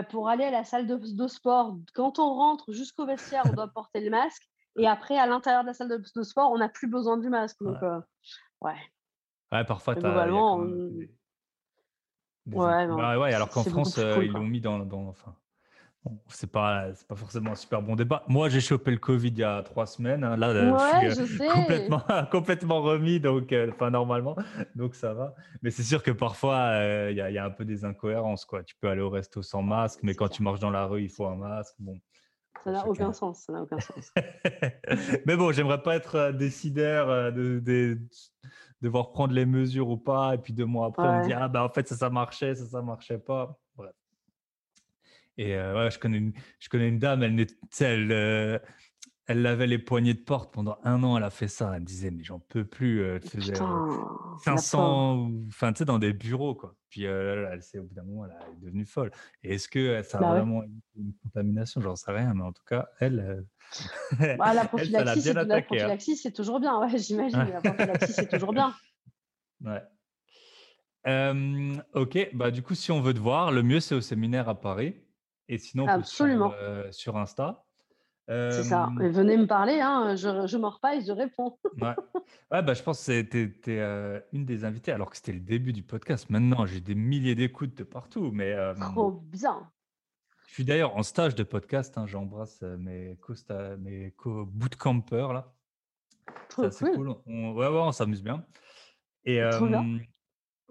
pour 0.10 0.30
aller 0.30 0.44
à 0.44 0.52
la 0.52 0.64
salle 0.64 0.88
de, 0.88 1.28
sport, 1.28 1.78
quand 1.94 2.20
on 2.20 2.34
rentre 2.34 2.72
jusqu'au 2.72 3.06
vestiaire, 3.06 3.44
on 3.50 3.54
doit 3.54 3.68
porter 3.74 4.02
le 4.02 4.10
masque. 4.10 4.44
Et 4.78 4.88
après, 4.88 5.18
à 5.18 5.26
l'intérieur 5.26 5.64
de 5.64 5.68
la 5.68 5.74
salle 5.74 5.90
de, 5.90 6.24
sport, 6.24 6.52
on 6.52 6.58
n'a 6.58 6.70
plus 6.70 6.88
besoin 6.88 7.18
du 7.18 7.30
masque. 7.30 7.58
Donc, 7.62 7.82
ouais. 7.82 7.88
Euh, 7.88 8.00
ouais. 8.62 8.76
ouais. 9.52 9.64
parfois, 9.66 9.96
tu 9.96 10.06
as. 10.06 10.28
Ouais, 12.48 12.88
bah 12.88 13.20
ouais, 13.20 13.34
alors 13.34 13.50
qu'en 13.54 13.64
France, 13.64 13.98
euh, 13.98 14.24
ils 14.24 14.32
l'ont 14.32 14.44
mis 14.44 14.62
dans, 14.62 14.80
dans, 14.80 15.08
enfin, 15.08 15.36
c'est 16.28 16.52
pas, 16.52 16.88
pas 17.08 17.16
forcément 17.16 17.52
un 17.52 17.56
super 17.56 17.82
bon 17.82 17.96
débat. 17.96 18.24
Moi, 18.28 18.50
j'ai 18.50 18.62
chopé 18.62 18.92
le 18.92 18.98
Covid 18.98 19.30
il 19.30 19.40
y 19.40 19.44
a 19.44 19.62
trois 19.64 19.86
semaines. 19.86 20.24
Hein. 20.24 20.38
Là, 20.38 21.10
je 21.10 21.24
suis 21.24 21.42
euh, 21.44 21.54
complètement, 21.54 22.02
complètement 22.32 22.82
remis, 22.82 23.20
donc, 23.20 23.52
euh, 23.52 23.72
enfin, 23.74 23.90
normalement, 23.90 24.36
donc 24.76 24.96
ça 24.96 25.14
va. 25.14 25.36
Mais 25.62 25.72
c'est 25.72 25.84
sûr 25.84 26.02
que 26.02 26.12
parfois, 26.12 26.56
euh, 26.56 27.12
il 27.12 27.18
y, 27.18 27.38
a 27.38 27.46
un 27.46 27.50
peu 27.50 27.66
des 27.66 27.86
incohérences. 27.86 28.46
Quoi. 28.46 28.64
Tu 28.64 28.76
peux 28.80 28.90
aller 28.90 29.02
au 29.02 29.10
resto 29.10 29.42
sans 29.42 29.62
masque, 29.62 30.00
mais 30.04 30.16
quand 30.16 30.30
tu 30.30 30.42
marches 30.42 30.60
dans 30.60 30.72
la 30.72 30.86
rue, 30.86 31.04
il 31.04 31.10
faut 31.10 31.26
un 31.26 31.36
masque. 31.36 31.76
Bon, 31.80 32.00
ça 32.64 32.72
n'a 32.72 32.88
aucun 32.88 33.12
sens. 33.12 33.44
Ça 33.46 33.54
n'a 33.54 33.62
aucun 33.64 33.80
sens. 33.80 34.12
mais 35.26 35.36
bon, 35.36 35.52
j'aimerais 35.52 35.82
pas 35.82 35.96
être 35.96 36.32
décideur 36.32 37.34
de, 37.34 37.60
de, 37.60 38.00
devoir 38.82 39.12
prendre 39.12 39.34
les 39.34 39.46
mesures 39.46 39.90
ou 39.90 39.98
pas, 39.98 40.36
et 40.36 40.38
puis 40.38 40.54
deux 40.54 40.66
mois 40.66 40.88
après, 40.88 41.08
on 41.08 41.20
me 41.20 41.26
dit 41.26 41.34
ah 41.34 41.48
bah 41.50 41.64
en 41.64 41.70
fait 41.70 41.88
ça 41.88 41.96
ça 41.96 42.10
marchait, 42.10 42.56
ça 42.56 42.66
ça 42.66 42.82
marchait 42.82 43.18
pas. 43.18 43.58
Et 45.40 45.56
ouais, 45.56 45.90
je 45.90 45.98
connais, 45.98 46.18
une, 46.18 46.34
je 46.60 46.68
connais 46.68 46.90
une 46.90 47.00
dame, 47.00 47.24
elle, 47.24 47.48
elle, 47.80 48.62
elle 49.30 49.44
lavait 49.44 49.68
les 49.68 49.78
poignées 49.78 50.16
de 50.16 50.20
porte 50.20 50.52
pendant 50.52 50.80
un 50.84 51.02
an. 51.04 51.16
Elle 51.16 51.24
a 51.24 51.30
fait 51.30 51.48
ça. 51.48 51.72
Elle 51.76 51.82
me 51.82 51.86
disait, 51.86 52.12
mais 52.12 52.24
j'en 52.24 52.40
peux 52.40 52.66
plus. 52.66 53.06
Elle 53.06 53.22
faisait 53.22 53.54
500, 54.44 55.32
enfin, 55.48 55.72
tu 55.72 55.78
sais, 55.78 55.86
dans 55.86 56.00
des 56.00 56.12
bureaux, 56.12 56.56
quoi. 56.56 56.76
Puis 56.90 57.04
elle, 57.04 57.62
s'est, 57.62 57.78
au 57.78 57.84
bout 57.84 57.94
d'un 57.94 58.04
moment, 58.04 58.26
elle 58.26 58.32
est 58.32 58.60
devenue 58.60 58.86
folle. 58.86 59.12
Et 59.44 59.54
est-ce 59.54 59.70
que 59.70 60.02
ça 60.02 60.18
a 60.18 60.22
bah 60.22 60.32
vraiment 60.32 60.64
une 60.98 61.14
contamination? 61.24 61.80
J'en 61.80 61.96
sais 61.96 62.12
rien, 62.12 62.34
mais 62.34 62.44
en 62.44 62.52
tout 62.52 62.64
cas, 62.68 62.90
elle. 63.00 63.46
Bah, 64.40 64.54
la 64.54 64.66
prophylaxie, 64.66 65.30
hein. 65.30 65.98
c'est, 66.00 66.32
toujours 66.34 66.60
bien, 66.60 66.78
ouais, 66.80 66.98
j'imagine. 66.98 67.38
La 67.38 67.62
prophylaxie, 67.62 68.12
c'est 68.12 68.28
toujours 68.28 68.52
bien. 68.52 68.74
Ouais. 69.62 69.84
ok, 71.94 72.30
bah 72.34 72.50
du 72.50 72.62
coup, 72.62 72.76
si 72.76 72.94
on 72.94 73.02
veut 73.02 73.14
te 73.14 73.20
voir, 73.20 73.52
le 73.52 73.62
mieux 73.62 73.82
c'est 73.82 73.94
au 73.94 74.00
séminaire 74.00 74.48
à 74.48 74.60
Paris. 74.60 74.96
Et 75.50 75.58
sinon, 75.58 75.88
Absolument. 75.88 76.54
sur 76.92 77.18
Insta. 77.18 77.66
C'est 78.28 78.64
ça. 78.64 78.90
Venez 79.00 79.38
me 79.38 79.48
parler, 79.48 79.82
hein, 79.82 80.16
je, 80.16 80.46
je 80.46 80.80
pas 80.80 80.96
et 80.96 81.02
je 81.02 81.12
réponds. 81.12 81.58
ouais. 81.82 81.96
ouais 82.52 82.62
bah, 82.62 82.76
je 82.76 82.84
pense 82.84 83.04
que 83.04 83.22
tu 83.22 83.72
es, 83.72 84.24
une 84.32 84.46
des 84.46 84.64
invitées, 84.66 84.92
alors 84.92 85.10
que 85.10 85.18
c'était 85.18 85.34
le 85.34 85.40
début 85.40 85.74
du 85.74 85.82
podcast. 85.82 86.30
Maintenant, 86.30 86.68
j'ai 86.68 86.80
des 86.80 86.94
milliers 86.94 87.34
d'écoutes 87.34 87.76
de 87.76 87.84
partout. 87.84 88.30
Mais, 88.32 88.56
Trop 88.80 89.12
bien. 89.12 89.68
Je 90.48 90.54
suis 90.54 90.66
d'ailleurs 90.66 90.96
en 90.96 91.04
stage 91.04 91.34
de 91.34 91.44
podcast. 91.44 91.98
Hein, 91.98 92.06
J'embrasse 92.06 92.62
mes 92.62 93.18
co-bootcampers. 94.18 95.34
là. 95.34 95.52
Trop 96.50 96.70
cool. 96.70 97.16
On, 97.26 97.54
ouais, 97.54 97.68
ouais, 97.68 97.80
on 97.80 97.92
s'amuse 97.92 98.24
bien. 98.24 98.46
Et, 99.26 99.42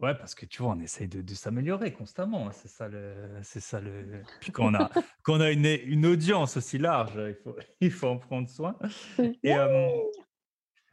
Ouais, 0.00 0.14
parce 0.14 0.34
que 0.34 0.46
tu 0.46 0.62
vois, 0.62 0.72
on 0.72 0.80
essaye 0.80 1.08
de, 1.08 1.34
s'améliorer 1.34 1.92
constamment. 1.92 2.48
Hein, 2.48 2.52
c'est 2.52 2.68
ça 2.68 2.88
le, 2.88 3.14
c'est 3.42 3.60
ça 3.60 3.80
le. 3.80 4.22
Puis 4.40 4.52
quand 4.52 4.70
on 4.70 4.74
a, 4.74 4.90
quand 5.22 5.40
a 5.40 5.50
une, 5.50 5.66
une, 5.66 6.06
audience 6.06 6.56
aussi 6.56 6.78
large, 6.78 7.14
il 7.16 7.34
faut, 7.34 7.56
il 7.80 7.90
faut 7.90 8.06
en 8.06 8.18
prendre 8.18 8.48
soin. 8.48 8.76
Et 9.42 9.54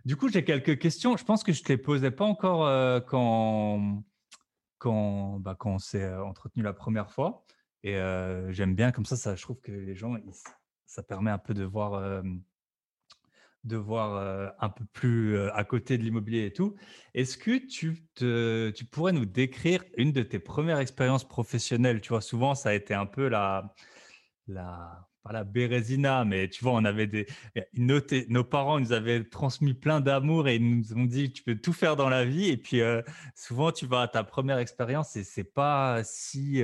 du 0.05 0.15
coup, 0.15 0.29
j'ai 0.29 0.43
quelques 0.43 0.79
questions. 0.79 1.17
Je 1.17 1.23
pense 1.23 1.43
que 1.43 1.51
je 1.53 1.61
ne 1.61 1.63
te 1.65 1.69
les 1.69 1.77
posais 1.77 2.11
pas 2.11 2.25
encore 2.25 3.03
quand, 3.05 4.03
quand, 4.79 5.39
bah, 5.39 5.55
quand 5.57 5.75
on 5.75 5.79
s'est 5.79 6.13
entretenu 6.15 6.63
la 6.63 6.73
première 6.73 7.11
fois. 7.11 7.45
Et 7.83 7.93
j'aime 8.49 8.73
bien 8.73 8.91
comme 8.91 9.05
ça, 9.05 9.15
ça. 9.15 9.35
Je 9.35 9.43
trouve 9.43 9.59
que 9.61 9.71
les 9.71 9.95
gens, 9.95 10.15
ça 10.87 11.03
permet 11.03 11.31
un 11.31 11.37
peu 11.37 11.53
de 11.53 11.63
voir 11.63 12.23
de 13.65 13.77
voir 13.77 14.53
un 14.59 14.69
peu 14.69 14.85
plus 14.93 15.37
à 15.49 15.63
côté 15.63 15.97
de 15.97 16.03
l'immobilier 16.03 16.45
et 16.45 16.53
tout. 16.53 16.75
Est-ce 17.13 17.37
que 17.37 17.57
tu, 17.57 18.05
te, 18.13 18.69
tu 18.69 18.85
pourrais 18.85 19.11
nous 19.11 19.25
décrire 19.25 19.83
une 19.97 20.11
de 20.11 20.21
tes 20.21 20.39
premières 20.39 20.79
expériences 20.79 21.27
professionnelles? 21.27 22.01
Tu 22.01 22.09
vois, 22.09 22.21
souvent, 22.21 22.55
ça 22.55 22.69
a 22.69 22.73
été 22.73 22.93
un 22.93 23.05
peu 23.05 23.27
la, 23.27 23.73
la 24.47 25.07
pas 25.25 25.33
la 25.33 25.43
bérésina, 25.43 26.23
mais 26.23 26.47
tu 26.49 26.63
vois, 26.63 26.73
on 26.73 26.85
avait 26.85 27.07
des, 27.07 27.25
nos, 27.73 27.99
nos 28.29 28.43
parents 28.43 28.79
nous 28.79 28.93
avaient 28.93 29.23
transmis 29.23 29.73
plein 29.73 29.99
d'amour 29.99 30.47
et 30.47 30.57
ils 30.57 30.77
nous 30.77 30.93
ont 30.93 31.05
dit 31.05 31.33
tu 31.33 31.41
peux 31.41 31.55
tout 31.55 31.73
faire 31.73 31.95
dans 31.95 32.09
la 32.09 32.25
vie. 32.25 32.49
Et 32.49 32.57
puis 32.57 32.81
souvent, 33.33 33.71
tu 33.71 33.87
vas 33.87 34.01
à 34.01 34.07
ta 34.07 34.23
première 34.23 34.59
expérience 34.59 35.15
et 35.15 35.23
c'est 35.23 35.43
pas 35.43 36.03
si 36.03 36.61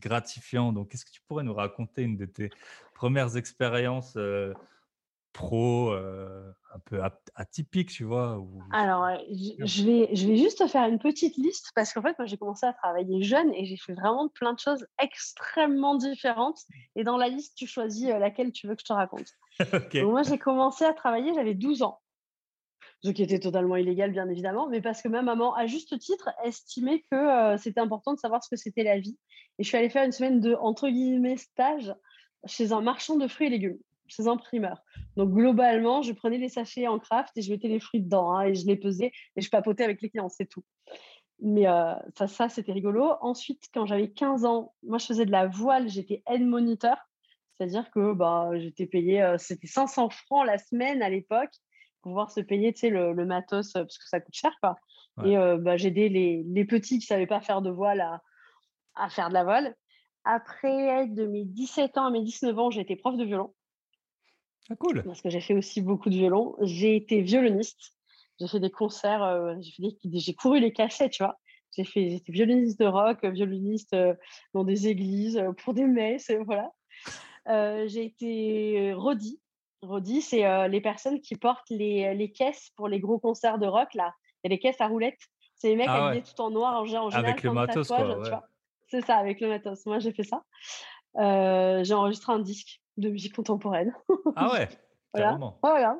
gratifiant. 0.00 0.72
Donc, 0.72 0.94
est-ce 0.94 1.04
que 1.04 1.10
tu 1.10 1.22
pourrais 1.26 1.42
nous 1.42 1.54
raconter 1.54 2.02
une 2.02 2.16
de 2.16 2.26
tes 2.26 2.50
premières 2.94 3.36
expériences 3.36 4.16
pro, 5.34 5.92
euh, 5.92 6.50
un 6.74 6.78
peu 6.86 7.02
atypique, 7.34 7.90
tu 7.90 8.04
vois 8.04 8.42
Alors, 8.72 9.06
je, 9.28 9.84
vais, 9.84 10.08
je 10.14 10.26
vais 10.26 10.36
juste 10.36 10.66
faire 10.68 10.88
une 10.88 10.98
petite 10.98 11.36
liste 11.36 11.72
parce 11.74 11.92
qu'en 11.92 12.00
fait, 12.00 12.18
moi, 12.18 12.24
j'ai 12.24 12.38
commencé 12.38 12.64
à 12.64 12.72
travailler 12.72 13.22
jeune 13.22 13.52
et 13.52 13.66
j'ai 13.66 13.76
fait 13.76 13.92
vraiment 13.92 14.28
plein 14.28 14.54
de 14.54 14.58
choses 14.58 14.86
extrêmement 15.02 15.96
différentes. 15.96 16.60
Et 16.96 17.04
dans 17.04 17.18
la 17.18 17.28
liste, 17.28 17.56
tu 17.56 17.66
choisis 17.66 18.08
euh, 18.08 18.18
laquelle 18.18 18.52
tu 18.52 18.66
veux 18.66 18.74
que 18.74 18.80
je 18.80 18.86
te 18.86 18.92
raconte. 18.92 19.26
Donc, 19.72 19.94
moi, 20.04 20.22
j'ai 20.22 20.38
commencé 20.38 20.84
à 20.84 20.94
travailler, 20.94 21.34
j'avais 21.34 21.54
12 21.54 21.82
ans. 21.82 22.00
Ce 23.02 23.10
qui 23.10 23.22
était 23.22 23.40
totalement 23.40 23.76
illégal, 23.76 24.12
bien 24.12 24.28
évidemment, 24.30 24.68
mais 24.68 24.80
parce 24.80 25.02
que 25.02 25.08
ma 25.08 25.20
maman, 25.20 25.54
à 25.54 25.66
juste 25.66 25.98
titre, 25.98 26.30
estimait 26.42 27.04
que 27.10 27.16
euh, 27.16 27.58
c'était 27.58 27.80
important 27.80 28.14
de 28.14 28.18
savoir 28.18 28.42
ce 28.42 28.48
que 28.48 28.56
c'était 28.56 28.84
la 28.84 28.98
vie. 28.98 29.18
Et 29.58 29.64
je 29.64 29.68
suis 29.68 29.76
allée 29.76 29.90
faire 29.90 30.04
une 30.04 30.12
semaine 30.12 30.40
de, 30.40 30.54
entre 30.54 30.88
guillemets, 30.88 31.36
stage 31.36 31.94
chez 32.46 32.72
un 32.72 32.80
marchand 32.80 33.16
de 33.16 33.26
fruits 33.26 33.48
et 33.48 33.50
légumes 33.50 33.78
chez 34.06 34.26
un 34.26 34.36
primeur. 34.36 34.82
Donc 35.16 35.30
globalement, 35.32 36.02
je 36.02 36.12
prenais 36.12 36.38
les 36.38 36.48
sachets 36.48 36.86
en 36.86 36.98
craft 36.98 37.36
et 37.36 37.42
je 37.42 37.50
mettais 37.50 37.68
les 37.68 37.80
fruits 37.80 38.00
dedans 38.00 38.32
hein, 38.32 38.42
et 38.42 38.54
je 38.54 38.66
les 38.66 38.76
pesais 38.76 39.12
et 39.36 39.40
je 39.40 39.50
papotais 39.50 39.84
avec 39.84 40.02
les 40.02 40.10
clients, 40.10 40.28
c'est 40.28 40.46
tout. 40.46 40.64
Mais 41.40 41.66
euh, 41.66 41.94
ça, 42.16 42.26
ça 42.26 42.48
c'était 42.48 42.72
rigolo. 42.72 43.12
Ensuite, 43.20 43.68
quand 43.72 43.86
j'avais 43.86 44.10
15 44.10 44.44
ans, 44.44 44.74
moi 44.82 44.98
je 44.98 45.06
faisais 45.06 45.26
de 45.26 45.32
la 45.32 45.46
voile, 45.46 45.88
j'étais 45.88 46.22
head 46.26 46.42
moniteur, 46.42 46.96
c'est-à-dire 47.52 47.90
que 47.90 48.12
bah, 48.12 48.50
j'étais 48.54 48.86
payé, 48.86 49.22
euh, 49.22 49.36
c'était 49.38 49.66
500 49.66 50.10
francs 50.10 50.46
la 50.46 50.58
semaine 50.58 51.02
à 51.02 51.08
l'époque 51.08 51.52
pour 52.02 52.10
pouvoir 52.10 52.30
se 52.30 52.40
payer 52.40 52.74
le, 52.82 53.12
le, 53.12 53.26
matos 53.26 53.74
euh, 53.76 53.80
parce 53.80 53.98
que 53.98 54.08
ça 54.08 54.20
coûte 54.20 54.34
cher. 54.34 54.52
Quoi. 54.62 54.76
Et 55.24 55.36
bah, 55.36 55.76
j'aidais 55.76 56.08
les, 56.08 56.42
les, 56.44 56.64
petits 56.64 56.98
qui 56.98 57.04
ne 57.04 57.14
savaient 57.14 57.28
pas 57.28 57.40
faire 57.40 57.62
de 57.62 57.70
voile 57.70 58.00
à, 58.00 58.20
à 58.96 59.08
faire 59.08 59.28
de 59.28 59.34
la 59.34 59.44
voile. 59.44 59.76
Après, 60.24 61.06
de 61.06 61.26
mes 61.26 61.44
17 61.44 61.98
ans 61.98 62.06
à 62.06 62.10
mes 62.10 62.22
19 62.22 62.58
ans, 62.58 62.70
j'étais 62.70 62.96
prof 62.96 63.16
de 63.16 63.24
violon. 63.24 63.54
Ah, 64.70 64.76
cool. 64.76 65.02
Parce 65.02 65.20
que 65.20 65.30
j'ai 65.30 65.40
fait 65.40 65.54
aussi 65.54 65.80
beaucoup 65.80 66.10
de 66.10 66.14
violon. 66.14 66.56
J'ai 66.60 66.96
été 66.96 67.20
violoniste. 67.20 67.94
J'ai 68.40 68.48
fait 68.48 68.60
des 68.60 68.70
concerts. 68.70 69.22
Euh, 69.22 69.54
j'ai 70.02 70.34
couru 70.34 70.60
les 70.60 70.72
cachets, 70.72 71.10
tu 71.10 71.22
vois. 71.22 71.38
J'ai 71.76 71.84
fait, 71.84 72.08
j'étais 72.10 72.32
violoniste 72.32 72.78
de 72.78 72.86
rock, 72.86 73.24
violoniste 73.24 73.94
euh, 73.94 74.14
dans 74.54 74.64
des 74.64 74.86
églises, 74.86 75.36
euh, 75.36 75.52
pour 75.52 75.74
des 75.74 75.84
messes, 75.84 76.30
voilà. 76.46 76.70
j'ai 77.86 78.04
été 78.04 78.92
Rodi. 78.94 79.40
Rodi, 79.82 80.22
c'est 80.22 80.68
les 80.68 80.80
personnes 80.80 81.20
qui 81.20 81.34
portent 81.34 81.68
les, 81.68 82.14
les, 82.14 82.32
caisses 82.32 82.70
pour 82.76 82.88
les 82.88 83.00
gros 83.00 83.18
concerts 83.18 83.58
de 83.58 83.66
rock, 83.66 83.92
là. 83.94 84.14
Il 84.42 84.48
y 84.48 84.48
a 84.48 84.50
les 84.54 84.58
caisses 84.58 84.80
à 84.80 84.86
roulettes. 84.86 85.20
C'est 85.56 85.68
les 85.68 85.76
mecs 85.76 85.88
ah 85.88 86.06
habillés 86.06 86.22
tout 86.22 86.40
en 86.40 86.50
noir, 86.50 86.80
en, 86.80 86.84
général. 86.86 87.12
Avec 87.12 87.42
le 87.42 87.52
matos, 87.52 87.88
quoi. 87.88 88.48
C'est 88.88 89.04
ça, 89.04 89.16
avec 89.16 89.40
le 89.40 89.48
matos. 89.48 89.84
Moi, 89.84 89.98
j'ai 89.98 90.12
fait 90.12 90.22
ça. 90.24 90.44
j'ai 91.16 91.94
enregistré 91.94 92.32
un 92.32 92.38
disque 92.38 92.80
de 92.96 93.08
musique 93.10 93.34
contemporaine. 93.34 93.94
Ah 94.36 94.52
ouais, 94.52 94.68
carrément. 95.14 95.58
Voilà. 95.62 95.98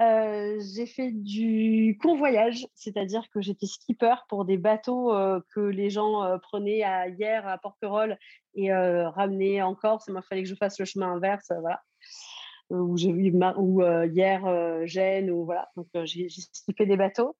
Euh, 0.00 0.60
j'ai 0.74 0.86
fait 0.86 1.10
du 1.10 1.98
convoyage, 2.00 2.66
c'est-à-dire 2.74 3.28
que 3.30 3.40
j'étais 3.40 3.66
skipper 3.66 4.14
pour 4.28 4.44
des 4.44 4.56
bateaux 4.56 5.12
euh, 5.12 5.40
que 5.52 5.60
les 5.60 5.90
gens 5.90 6.22
euh, 6.22 6.38
prenaient 6.38 6.84
à, 6.84 7.08
hier 7.08 7.46
à 7.48 7.58
Porquerolles 7.58 8.16
et 8.54 8.72
ramenaient 8.72 9.62
en 9.62 9.74
Corse. 9.74 10.08
Moi, 10.08 10.20
il 10.24 10.28
fallait 10.28 10.42
que 10.42 10.48
je 10.48 10.54
fasse 10.54 10.78
le 10.78 10.84
chemin 10.84 11.12
inverse, 11.12 11.52
voilà. 11.60 11.80
Où 12.70 12.96
j'ai 12.96 13.12
vu 13.12 13.32
ou 13.56 13.82
hier 13.82 14.86
Gênes 14.86 15.30
ou 15.30 15.44
voilà. 15.44 15.70
Donc 15.76 15.86
j'ai 16.04 16.28
skippé 16.28 16.84
des 16.84 16.96
bateaux. 16.96 17.36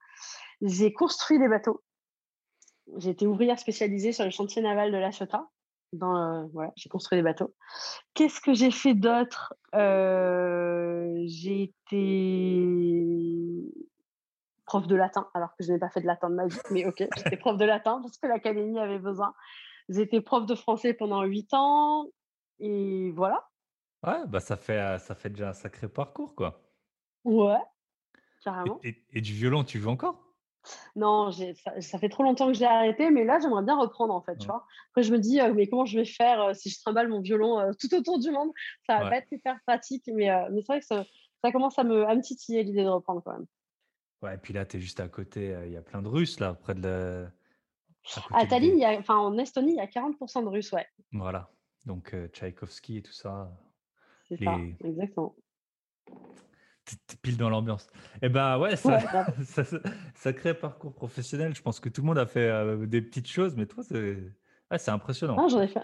J'ai 0.63 0.93
construit 0.93 1.39
des 1.39 1.49
bateaux. 1.49 1.83
J'ai 2.97 3.11
été 3.11 3.27
ouvrière 3.27 3.59
spécialisée 3.59 4.13
sur 4.13 4.25
le 4.25 4.31
chantier 4.31 4.63
naval 4.63 4.93
de 4.93 4.97
La 4.97 5.11
Ciotat. 5.11 5.49
Dans, 5.93 6.49
voilà, 6.49 6.73
j'ai 6.77 6.89
construit 6.91 7.19
des 7.19 7.23
bateaux. 7.23 7.55
Qu'est-ce 8.15 8.41
que 8.41 8.53
j'ai 8.53 8.71
fait 8.71 8.95
d'autre? 8.95 9.55
Euh, 9.75 11.15
J'ai 11.27 11.73
été 11.75 13.73
prof 14.67 14.87
de 14.87 14.95
latin, 14.97 15.31
alors 15.33 15.57
que 15.57 15.65
je 15.65 15.73
n'ai 15.73 15.79
pas 15.79 15.89
fait 15.89 16.03
de 16.03 16.07
latin 16.07 16.29
de 16.29 16.35
ma 16.35 16.47
vie, 16.47 16.59
mais 16.71 16.85
ok, 16.87 17.03
j'étais 17.17 17.39
prof 17.39 17.57
de 17.57 17.65
latin 17.65 18.01
parce 18.03 18.19
que 18.19 18.27
l'académie 18.27 18.79
avait 18.79 18.99
besoin. 18.99 19.33
J'étais 19.89 20.21
prof 20.21 20.45
de 20.45 20.55
français 20.55 20.93
pendant 20.93 21.23
huit 21.23 21.55
ans, 21.55 22.07
et 22.59 23.11
voilà. 23.13 23.49
Ouais, 24.07 24.27
bah 24.27 24.41
ça 24.41 24.59
fait, 24.59 24.99
ça 24.99 25.15
fait 25.15 25.31
déjà 25.31 25.49
un 25.51 25.55
sacré 25.55 25.89
parcours, 25.89 26.35
quoi. 26.35 26.61
Ouais, 27.25 27.63
carrément. 28.45 28.79
et 28.83 29.21
du 29.23 29.33
violon, 29.33 29.65
tu 29.65 29.81
joues 29.81 29.89
encore? 29.91 30.28
Non, 30.97 31.31
ça, 31.33 31.99
fait 31.99 32.09
trop 32.09 32.23
longtemps 32.23 32.49
que 32.49 32.55
j'ai 32.55 32.65
arrêté, 32.65 33.11
mais 33.11 33.25
là, 33.25 33.39
j'aimerais 33.41 33.63
bien 33.63 33.77
reprendre, 33.77 34.15
en 34.15 34.21
fait, 34.21 34.37
tu 34.37 34.47
vois. 34.47 34.67
Après, 34.91 35.03
je 35.03 35.13
me 35.13 35.19
dis, 35.19 35.41
mais 35.55 35.69
comment 35.69 35.85
je 35.85 35.99
vais 35.99 36.05
faire 36.05 36.55
si 36.55 36.71
je 36.71 36.81
trimballe 36.81 37.09
mon 37.09 37.21
violon 37.21 37.73
tout 37.79 37.95
autour 37.95 38.19
du 38.19 38.31
monde 38.31 38.51
Ça 38.87 38.99
va 38.99 39.11
pas 39.11 39.17
être 39.19 39.33
hyper 39.33 39.59
pratique, 39.67 40.05
mais, 40.13 40.29
mais 40.51 40.61
c'est 40.63 40.73
vrai 40.73 40.81
que 40.81 40.87
ça, 40.87 41.53
commence 41.53 41.79
à 41.79 41.85
me, 41.85 42.07
à 42.07 42.15
me 42.15 42.23
titiller 42.23 42.63
l'idée 42.63 42.85
de 42.85 42.89
reprendre 42.89 43.23
quand 43.25 43.33
même. 43.33 43.47
Ouais, 44.23 44.35
et 44.35 44.39
puis 44.39 44.53
là, 44.53 44.67
tu 44.67 44.77
es 44.77 44.81
juste 44.81 45.01
à 45.01 45.09
côté, 45.09 45.57
il 45.67 45.73
y 45.73 45.77
a 45.77 45.83
plein 45.83 46.03
de 46.03 46.09
Russes, 46.09 46.41
là, 46.41 46.55
près 46.55 46.75
de 46.75 46.83
la... 46.83 47.31
À, 48.33 48.47
Tallinn, 48.47 48.83
enfin, 48.99 49.17
en 49.17 49.37
Estonie, 49.37 49.73
il 49.73 49.77
y 49.77 49.81
a 49.81 49.87
40% 49.87 50.43
de 50.43 50.49
Russes, 50.49 50.73
ouais. 50.73 50.87
Voilà, 51.13 51.51
donc 51.85 52.15
Tchaïkovski 52.33 52.99
et 52.99 53.03
tout 53.03 53.13
ça. 53.13 53.51
C'est 54.29 54.43
ça, 54.43 54.57
exactement 54.83 55.35
pile 57.23 57.37
dans 57.37 57.51
l'ambiance. 57.51 57.87
Et 58.15 58.27
eh 58.27 58.29
ben 58.29 58.59
ouais, 58.59 58.77
ça, 58.77 59.01
ça, 59.45 59.63
sacré 60.15 60.55
parcours 60.55 60.95
professionnel. 60.95 61.55
Je 61.55 61.63
pense 61.63 61.81
que 61.81 61.89
tout 61.89 62.03
le 62.03 62.07
monde 62.07 62.19
a 62.19 62.27
fait 62.27 62.49
euh, 62.49 62.87
des 62.87 63.03
petites 63.03 63.29
choses, 63.29 63.57
mais 63.57 63.67
toi, 63.67 63.83
c'est 63.85 64.91
impressionnant. 64.91 65.37
Ah, 65.39 65.49
J'en 65.49 65.61
ai, 65.61 65.69
fait... 65.69 65.81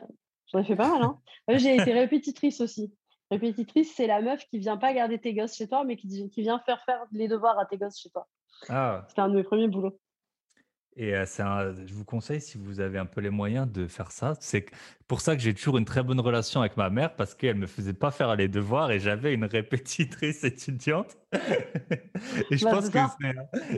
ai 0.59 0.65
fait 0.65 0.77
pas 0.77 0.89
mal. 0.89 1.03
Hein. 1.03 1.19
J'ai 1.57 1.77
été 1.77 1.93
répétitrice 1.93 2.61
aussi. 2.61 2.93
Répétitrice, 3.31 3.93
c'est 3.95 4.07
la 4.07 4.21
meuf 4.21 4.45
qui 4.49 4.59
vient 4.59 4.77
pas 4.77 4.93
garder 4.93 5.19
tes 5.19 5.35
gosses 5.35 5.57
chez 5.57 5.67
toi, 5.67 5.85
mais 5.85 5.97
qui, 5.97 6.31
qui 6.31 6.43
vient 6.43 6.61
faire 6.61 6.83
faire 6.85 7.05
les 7.13 7.29
devoirs 7.29 7.59
à 7.59 7.67
tes 7.67 7.79
gosses 7.79 7.99
chez 7.99 8.11
toi. 8.11 8.29
Ah. 8.69 9.05
C'était 9.09 9.23
un 9.23 9.29
de 9.29 9.37
mes 9.37 9.43
premiers 9.43 9.69
boulots. 9.69 9.99
Et 10.97 11.12
je 11.12 11.92
vous 11.92 12.05
conseille, 12.05 12.40
si 12.40 12.57
vous 12.57 12.78
avez 12.78 12.99
un 12.99 13.07
peu 13.07 13.20
les 13.20 13.30
moyens 13.30 13.70
de 13.70 13.88
faire 13.88 14.12
ça, 14.12 14.34
c'est 14.38 14.66
pour 15.09 15.20
ça 15.20 15.34
que 15.34 15.42
j'ai 15.42 15.53
toujours 15.53 15.76
une 15.76 15.84
très 15.84 16.05
bonne 16.05 16.20
relation 16.20 16.61
avec 16.61 16.76
ma 16.76 16.88
mère 16.88 17.16
parce 17.16 17.34
qu'elle 17.34 17.57
me 17.57 17.66
faisait 17.66 17.95
pas 17.95 18.12
faire 18.12 18.36
les 18.36 18.47
devoirs 18.47 18.92
et 18.92 19.01
j'avais 19.01 19.34
une 19.34 19.45
répétitrice 19.45 20.45
étudiante. 20.45 21.18
et 21.32 22.57
je 22.57 22.64
bah, 22.64 22.70
pense 22.70 22.90
que 22.90 22.99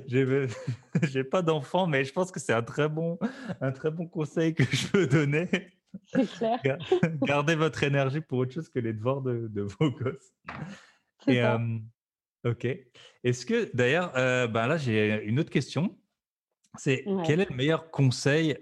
j'ai, 0.07 0.47
j'ai 1.05 1.25
pas 1.25 1.41
d'enfant, 1.41 1.87
mais 1.87 2.05
je 2.05 2.13
pense 2.13 2.31
que 2.31 2.39
c'est 2.39 2.53
un 2.53 2.63
très 2.63 2.91
bon, 2.91 3.19
un 3.63 3.73
très 3.73 3.91
bon 3.91 4.07
conseil 4.07 4.55
que 4.55 4.65
je 4.65 4.89
peux 4.89 5.07
donner. 5.07 5.49
C'est 6.09 6.31
clair. 6.31 6.79
Gardez 7.23 7.55
votre 7.55 7.83
énergie 7.83 8.21
pour 8.21 8.41
autre 8.41 8.53
chose 8.53 8.69
que 8.69 8.79
les 8.79 8.93
devoirs 8.93 9.23
de, 9.23 9.49
de 9.49 9.63
vos 9.63 9.91
gosses. 9.91 10.35
Et, 11.27 11.43
ok. 12.45 12.67
Est-ce 13.25 13.47
que 13.47 13.75
d'ailleurs, 13.75 14.13
ben 14.13 14.67
là 14.67 14.77
j'ai 14.77 15.25
une 15.25 15.41
autre 15.41 15.51
question. 15.51 15.97
C'est 16.79 17.05
quel 17.25 17.41
est 17.41 17.51
le 17.51 17.57
meilleur 17.57 17.91
conseil? 17.91 18.57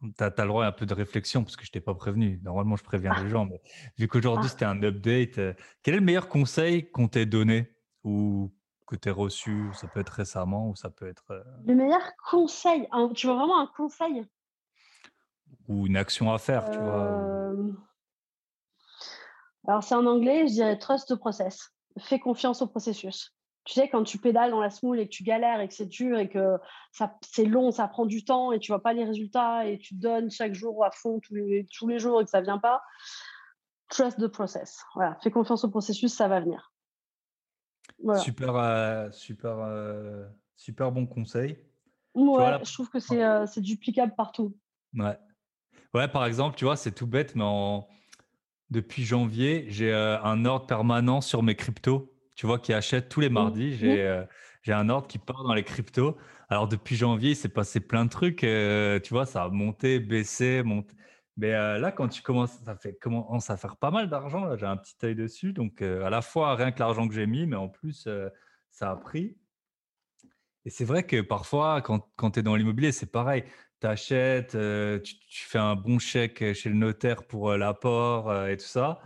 Tu 0.00 0.22
as, 0.22 0.32
le 0.38 0.46
droit 0.46 0.64
à 0.64 0.68
un 0.68 0.72
peu 0.72 0.86
de 0.86 0.94
réflexion 0.94 1.42
parce 1.42 1.56
que 1.56 1.64
je 1.64 1.72
t'ai 1.72 1.80
pas 1.80 1.94
prévenu. 1.94 2.38
Normalement, 2.42 2.76
je 2.76 2.84
préviens 2.84 3.14
les 3.22 3.30
gens, 3.30 3.46
mais 3.46 3.60
vu 3.98 4.08
qu'aujourd'hui 4.08 4.46
ah. 4.46 4.50
c'était 4.50 4.64
un 4.66 4.82
update, 4.82 5.38
euh, 5.38 5.54
quel 5.82 5.94
est 5.94 5.98
le 5.98 6.04
meilleur 6.04 6.28
conseil 6.28 6.90
qu'on 6.90 7.08
t'ait 7.08 7.26
donné 7.26 7.74
ou 8.04 8.52
que 8.86 8.94
tu 8.94 9.08
as 9.08 9.12
reçu? 9.12 9.70
Ça 9.72 9.88
peut 9.88 10.00
être 10.00 10.10
récemment 10.10 10.68
ou 10.68 10.76
ça 10.76 10.90
peut 10.90 11.08
être. 11.08 11.30
Euh 11.30 11.42
le 11.64 11.74
meilleur 11.74 12.12
conseil 12.30 12.86
Tu 13.14 13.26
veux 13.26 13.32
vraiment 13.32 13.60
un 13.60 13.70
conseil? 13.74 14.26
Ou 15.68 15.86
une 15.86 15.96
action 15.96 16.32
à 16.32 16.38
faire, 16.38 16.70
tu 16.70 16.78
vois 16.78 17.52
Alors, 19.66 19.82
c'est 19.82 19.94
en 19.94 20.06
anglais, 20.06 20.46
je 20.46 20.52
dirais 20.52 20.78
trust 20.78 21.08
the 21.08 21.18
process. 21.18 21.72
Fais 21.98 22.20
confiance 22.20 22.62
au 22.62 22.66
processus 22.66 23.35
tu 23.66 23.72
sais, 23.72 23.88
quand 23.88 24.04
tu 24.04 24.18
pédales 24.18 24.52
dans 24.52 24.60
la 24.60 24.70
smoule 24.70 25.00
et 25.00 25.06
que 25.06 25.12
tu 25.12 25.24
galères 25.24 25.60
et 25.60 25.66
que 25.66 25.74
c'est 25.74 25.86
dur 25.86 26.18
et 26.18 26.28
que 26.28 26.56
ça, 26.92 27.18
c'est 27.20 27.44
long, 27.44 27.72
ça 27.72 27.88
prend 27.88 28.06
du 28.06 28.24
temps 28.24 28.52
et 28.52 28.60
tu 28.60 28.70
vois 28.70 28.80
pas 28.80 28.92
les 28.92 29.04
résultats 29.04 29.66
et 29.66 29.78
tu 29.78 29.94
donnes 29.94 30.30
chaque 30.30 30.54
jour 30.54 30.84
à 30.84 30.92
fond 30.92 31.18
tous 31.18 31.34
les, 31.34 31.66
tous 31.76 31.88
les 31.88 31.98
jours 31.98 32.20
et 32.20 32.24
que 32.24 32.30
ça 32.30 32.40
vient 32.40 32.58
pas, 32.58 32.80
trust 33.88 34.20
the 34.20 34.28
process. 34.28 34.84
Voilà, 34.94 35.18
fais 35.20 35.32
confiance 35.32 35.64
au 35.64 35.68
processus, 35.68 36.14
ça 36.14 36.28
va 36.28 36.40
venir. 36.40 36.72
Super, 38.22 38.54
euh, 38.54 39.10
super, 39.10 39.58
euh, 39.58 40.24
super 40.56 40.92
bon 40.92 41.04
conseil. 41.06 41.58
Ouais, 42.14 42.64
je 42.64 42.72
trouve 42.72 42.88
que 42.88 43.00
c'est, 43.00 43.24
euh, 43.24 43.46
c'est 43.46 43.60
duplicable 43.60 44.14
partout. 44.16 44.56
Ouais. 44.94 45.18
Ouais, 45.92 46.06
par 46.06 46.24
exemple, 46.24 46.56
tu 46.56 46.66
vois, 46.66 46.76
c'est 46.76 46.92
tout 46.92 47.06
bête, 47.08 47.34
mais 47.34 47.44
en... 47.44 47.88
depuis 48.70 49.02
janvier, 49.02 49.66
j'ai 49.70 49.92
un 49.92 50.44
ordre 50.44 50.66
permanent 50.66 51.20
sur 51.20 51.42
mes 51.42 51.56
cryptos 51.56 52.12
tu 52.36 52.46
vois, 52.46 52.58
qui 52.58 52.72
achète 52.72 53.08
tous 53.08 53.20
les 53.20 53.30
mmh. 53.30 53.32
mardis. 53.32 53.78
Euh, 53.82 54.24
j'ai 54.62 54.72
un 54.72 54.88
ordre 54.88 55.08
qui 55.08 55.18
part 55.18 55.42
dans 55.42 55.54
les 55.54 55.64
cryptos. 55.64 56.16
Alors, 56.48 56.68
depuis 56.68 56.94
janvier, 56.94 57.30
il 57.30 57.36
s'est 57.36 57.48
passé 57.48 57.80
plein 57.80 58.04
de 58.04 58.10
trucs. 58.10 58.44
Euh, 58.44 59.00
tu 59.00 59.14
vois, 59.14 59.26
ça 59.26 59.44
a 59.44 59.48
monté, 59.48 59.98
baissé, 59.98 60.62
monté. 60.62 60.94
Mais 61.38 61.54
euh, 61.54 61.78
là, 61.78 61.92
quand 61.92 62.08
tu 62.08 62.22
commences, 62.22 62.52
ça 62.64 62.76
fait 62.76 62.94
commence 62.98 63.50
à 63.50 63.56
faire 63.56 63.76
pas 63.76 63.90
mal 63.90 64.08
d'argent. 64.08 64.56
J'ai 64.56 64.66
un 64.66 64.76
petit 64.76 64.94
œil 65.02 65.14
dessus. 65.14 65.52
Donc, 65.52 65.82
à 65.82 66.10
la 66.10 66.22
fois, 66.22 66.54
rien 66.54 66.72
que 66.72 66.78
l'argent 66.78 67.08
que 67.08 67.14
j'ai 67.14 67.26
mis, 67.26 67.46
mais 67.46 67.56
en 67.56 67.68
plus, 67.68 68.08
ça 68.70 68.90
a 68.90 68.96
pris. 68.96 69.36
Et 70.66 70.70
c'est 70.70 70.84
vrai 70.84 71.04
que 71.04 71.20
parfois, 71.20 71.80
quand, 71.80 72.08
quand 72.16 72.32
tu 72.32 72.40
es 72.40 72.42
dans 72.42 72.56
l'immobilier, 72.56 72.92
c'est 72.92 73.10
pareil. 73.10 73.44
Tu 73.80 73.86
achètes, 73.86 74.56
tu, 75.02 75.18
tu, 75.28 75.44
fais 75.44 75.58
un 75.58 75.76
bon 75.76 75.98
chèque 75.98 76.52
chez 76.54 76.68
le 76.68 76.74
notaire 76.74 77.26
pour 77.26 77.52
l'apport 77.56 78.46
et 78.46 78.56
tout 78.56 78.64
ça. 78.64 79.00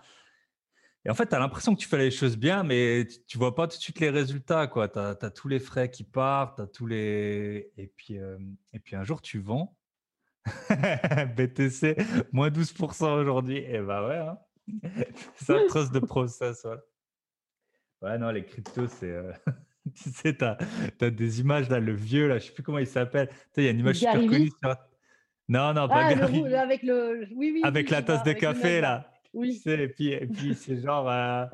Et 1.05 1.11
en 1.11 1.15
fait, 1.15 1.27
tu 1.27 1.35
as 1.35 1.39
l'impression 1.39 1.75
que 1.75 1.81
tu 1.81 1.89
fais 1.89 1.99
les 1.99 2.11
choses 2.11 2.37
bien, 2.37 2.63
mais 2.63 3.07
tu 3.27 3.37
ne 3.37 3.41
vois 3.41 3.55
pas 3.55 3.67
tout 3.67 3.77
de 3.77 3.83
suite 3.83 4.01
les 4.01 4.11
résultats. 4.11 4.67
Tu 4.67 4.99
as, 4.99 5.31
tous 5.31 5.49
les 5.49 5.59
frais 5.59 5.91
qui 5.91 6.05
partent, 6.05 6.61
as 6.61 6.67
tous 6.67 6.87
les... 6.87 7.73
Et, 7.79 7.87
puis, 7.87 8.19
euh, 8.19 8.39
et 8.73 8.79
puis 8.79 8.97
un 8.97 9.05
jour, 9.05 9.23
tu 9.23 9.39
vends. 9.39 9.77
BTC, 11.37 11.97
moins 12.33 12.51
12% 12.51 13.21
aujourd'hui. 13.21 13.59
Et 13.59 13.77
eh 13.77 13.81
bah 13.81 14.07
ouais, 14.07 14.17
hein. 14.17 14.39
ça 15.37 15.55
trosse 15.69 15.91
de 15.91 16.01
process. 16.01 16.65
Ouais. 16.65 18.09
ouais, 18.09 18.19
non, 18.19 18.31
les 18.31 18.45
cryptos, 18.45 18.89
c'est. 18.89 19.11
Euh, 19.11 19.33
tu 19.95 20.11
sais, 20.11 20.37
tu 20.37 20.45
as, 20.45 21.11
des 21.11 21.41
images 21.41 21.69
là, 21.69 21.81
le 21.81 21.95
vieux, 21.95 22.29
là, 22.29 22.39
je 22.39 22.47
sais 22.47 22.53
plus 22.53 22.63
comment 22.63 22.79
il 22.79 22.87
s'appelle. 22.87 23.29
Tu 23.29 23.35
sais, 23.35 23.63
il 23.63 23.65
y 23.65 23.69
a 23.69 23.71
une 23.71 23.81
image 23.81 23.97
super 23.97 24.15
connue 24.15 24.51
sur. 24.63 24.77
Non, 25.49 25.75
non, 25.75 25.89
pas 25.89 26.07
ah, 26.07 26.15
Gary. 26.15 26.55
avec 26.55 26.85
le... 26.85 27.27
oui, 27.35 27.51
oui, 27.55 27.61
avec 27.65 27.91
la 27.91 28.03
tasse 28.03 28.23
de 28.23 28.33
café, 28.33 28.81
là. 28.81 29.10
Oui. 29.33 29.63
et 29.65 29.89
puis, 29.89 30.09
et 30.09 30.27
puis 30.27 30.55
c'est 30.55 30.81
genre, 30.81 31.09
euh, 31.09 31.47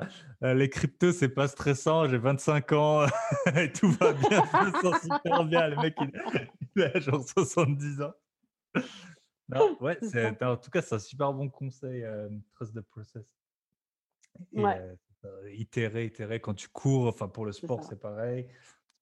euh, 0.43 0.53
les 0.55 0.69
cryptos, 0.69 1.11
c'est 1.11 1.29
pas 1.29 1.47
stressant, 1.47 2.07
j'ai 2.07 2.17
25 2.17 2.71
ans 2.71 3.05
et 3.55 3.71
tout 3.71 3.91
va 3.91 4.13
bien, 4.13 4.43
je 4.51 4.65
me 4.65 4.81
sens 4.81 5.01
super 5.01 5.45
bien. 5.45 5.67
Le 5.67 5.75
mec, 5.75 5.95
il, 6.75 6.81
a 6.83 6.99
genre 6.99 7.23
70 7.23 8.01
ans. 8.01 8.13
Non, 9.49 9.77
ouais, 9.81 9.97
c'est, 10.01 10.41
en 10.43 10.57
tout 10.57 10.71
cas, 10.71 10.81
c'est 10.81 10.95
un 10.95 10.99
super 10.99 11.33
bon 11.33 11.49
conseil, 11.49 12.03
euh, 12.03 12.29
trust 12.55 12.73
the 12.73 12.81
process. 12.81 13.25
ouais. 14.53 14.97
itérer, 15.53 16.05
itérer. 16.05 16.39
Quand 16.39 16.55
tu 16.55 16.69
cours, 16.69 17.07
enfin, 17.07 17.27
pour 17.27 17.45
le 17.45 17.51
sport, 17.51 17.83
c'est, 17.83 17.99
pareil. 17.99 18.47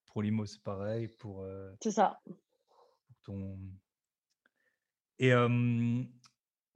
Pour 0.06 0.22
l'IMO, 0.22 0.46
c'est 0.46 0.62
pareil. 0.62 1.08
Pour, 1.08 1.48
c'est 1.82 1.92
ça. 1.92 2.20
Pour 2.26 3.16
ton... 3.24 3.58
Et 5.18 5.32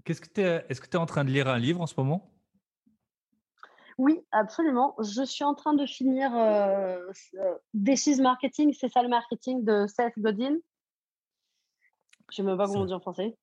Qu'est-ce 0.09 0.21
que 0.21 0.65
est-ce 0.67 0.81
que 0.81 0.87
tu 0.87 0.97
es 0.97 0.99
en 0.99 1.05
train 1.05 1.23
de 1.23 1.29
lire 1.29 1.47
un 1.47 1.59
livre 1.59 1.81
en 1.81 1.85
ce 1.85 1.93
moment? 1.95 2.33
Oui, 3.99 4.19
absolument. 4.31 4.95
Je 4.97 5.23
suis 5.23 5.43
en 5.43 5.53
train 5.53 5.75
de 5.75 5.85
finir 5.85 6.35
euh, 6.35 7.11
is 7.75 8.19
Marketing, 8.19 8.73
c'est 8.73 8.89
ça 8.89 9.03
le 9.03 9.07
marketing 9.07 9.63
de 9.63 9.85
Seth 9.85 10.17
Godin. 10.17 10.57
Je 12.31 12.31
ne 12.31 12.33
sais 12.33 12.41
même 12.41 12.57
pas 12.57 12.65
comment 12.65 12.81
on 12.81 12.85
dit 12.85 12.93
en 12.95 12.99
français. 12.99 13.37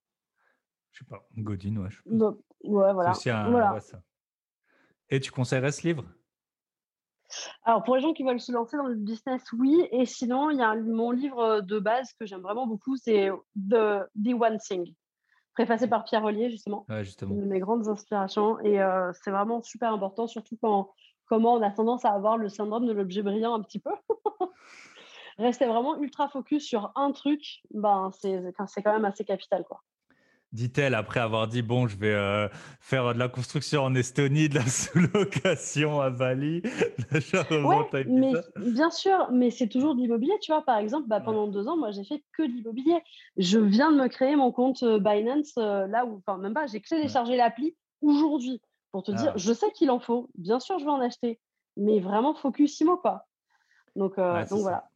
Je 0.90 0.98
sais 0.98 1.04
pas, 1.04 1.24
Godin, 1.36 1.76
ouais. 1.76 1.88
ouais, 2.64 2.92
voilà. 2.92 3.12
voilà. 3.22 3.78
Et 5.08 5.20
tu 5.20 5.30
conseillerais 5.30 5.70
ce 5.70 5.86
livre? 5.86 6.04
Alors, 7.62 7.84
pour 7.84 7.94
les 7.94 8.02
gens 8.02 8.12
qui 8.12 8.24
veulent 8.24 8.40
se 8.40 8.50
lancer 8.50 8.76
dans 8.76 8.88
le 8.88 8.96
business, 8.96 9.44
oui. 9.52 9.86
Et 9.92 10.04
sinon, 10.04 10.50
il 10.50 10.58
y 10.58 10.62
a 10.64 10.74
mon 10.74 11.12
livre 11.12 11.60
de 11.60 11.78
base 11.78 12.12
que 12.14 12.26
j'aime 12.26 12.42
vraiment 12.42 12.66
beaucoup, 12.66 12.96
c'est 12.96 13.30
The, 13.54 14.02
The 14.16 14.34
One 14.34 14.58
Thing 14.58 14.92
préfacé 15.56 15.88
par 15.88 16.04
Pierre 16.04 16.22
Ollier, 16.22 16.50
justement. 16.50 16.84
justement. 17.00 17.34
Une 17.34 17.40
de 17.40 17.46
mes 17.46 17.60
grandes 17.60 17.88
inspirations. 17.88 18.60
Et 18.60 18.80
euh, 18.80 19.10
c'est 19.24 19.30
vraiment 19.30 19.62
super 19.62 19.92
important, 19.92 20.26
surtout 20.26 20.56
quand 20.60 20.92
comment 21.24 21.54
on 21.54 21.62
a 21.62 21.70
tendance 21.70 22.04
à 22.04 22.10
avoir 22.10 22.36
le 22.36 22.48
syndrome 22.50 22.86
de 22.86 22.92
l'objet 22.92 23.22
brillant 23.22 23.54
un 23.54 23.62
petit 23.62 23.78
peu. 23.78 23.90
Rester 25.38 25.66
vraiment 25.66 26.00
ultra 26.00 26.28
focus 26.28 26.64
sur 26.64 26.92
un 26.94 27.10
truc, 27.12 27.62
ben, 27.72 28.10
c'est 28.12 28.82
quand 28.82 28.92
même 28.92 29.04
assez 29.06 29.24
capital. 29.24 29.64
quoi 29.64 29.82
dit-elle 30.56 30.94
après 30.94 31.20
avoir 31.20 31.46
dit 31.46 31.62
bon 31.62 31.86
je 31.86 31.96
vais 31.96 32.14
euh, 32.14 32.48
faire 32.80 33.14
de 33.14 33.18
la 33.18 33.28
construction 33.28 33.82
en 33.82 33.94
Estonie 33.94 34.48
de 34.48 34.56
la 34.56 34.66
sous-location 34.66 36.00
à 36.00 36.10
Bali. 36.10 36.62
Ouais, 37.50 38.04
mais 38.06 38.32
bien 38.56 38.90
sûr 38.90 39.28
mais 39.30 39.50
c'est 39.50 39.68
toujours 39.68 39.94
de 39.94 40.00
l'immobilier 40.00 40.34
tu 40.40 40.52
vois. 40.52 40.62
Par 40.62 40.78
exemple 40.78 41.06
bah, 41.06 41.20
pendant 41.20 41.46
deux 41.46 41.68
ans 41.68 41.76
moi 41.76 41.90
j'ai 41.90 42.04
fait 42.04 42.24
que 42.32 42.42
de 42.42 42.48
l'immobilier 42.48 42.98
je 43.36 43.58
viens 43.58 43.92
de 43.92 43.96
me 43.96 44.08
créer 44.08 44.36
mon 44.36 44.50
compte 44.50 44.82
euh, 44.82 44.98
Binance 44.98 45.52
euh, 45.58 45.86
là 45.86 46.04
où 46.06 46.16
enfin 46.16 46.38
même 46.38 46.54
pas 46.54 46.66
j'ai 46.66 46.80
téléchargé 46.80 47.36
l'appli 47.36 47.76
aujourd'hui 48.00 48.60
pour 48.90 49.02
te 49.02 49.12
dire 49.12 49.32
ah. 49.34 49.36
je 49.38 49.52
sais 49.52 49.70
qu'il 49.72 49.90
en 49.90 50.00
faut. 50.00 50.30
Bien 50.36 50.58
sûr 50.58 50.78
je 50.78 50.84
vais 50.84 50.90
en 50.90 51.00
acheter 51.00 51.38
mais 51.76 52.00
vraiment 52.00 52.34
focus 52.34 52.80
IMO 52.80 52.96
quoi. 52.96 53.26
Donc, 53.94 54.16
donc 54.16 54.60
voilà 54.60 54.88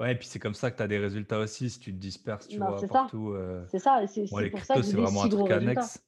Ouais, 0.00 0.12
et 0.12 0.14
puis 0.16 0.26
c'est 0.26 0.40
comme 0.40 0.54
ça 0.54 0.70
que 0.70 0.76
tu 0.76 0.82
as 0.82 0.88
des 0.88 0.98
résultats 0.98 1.38
aussi, 1.38 1.70
si 1.70 1.78
tu 1.78 1.92
te 1.92 1.98
disperses, 1.98 2.48
tu 2.48 2.58
vois, 2.58 2.76
partout. 2.88 3.30
Euh... 3.30 3.64
C'est 3.70 3.78
ça, 3.78 4.02
et 4.02 4.06
c'est 4.08 4.24
pour 4.50 4.60
ça 4.60 4.74
que 4.74 4.82
c'est 4.82 4.96
vraiment 4.96 5.24
un 5.24 5.28
truc 5.28 5.50
annexe. 5.50 6.02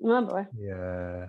Ouais, 0.00 0.22
bah 0.22 0.34
ouais. 0.34 0.48
Et, 0.58 0.72
euh... 0.72 1.26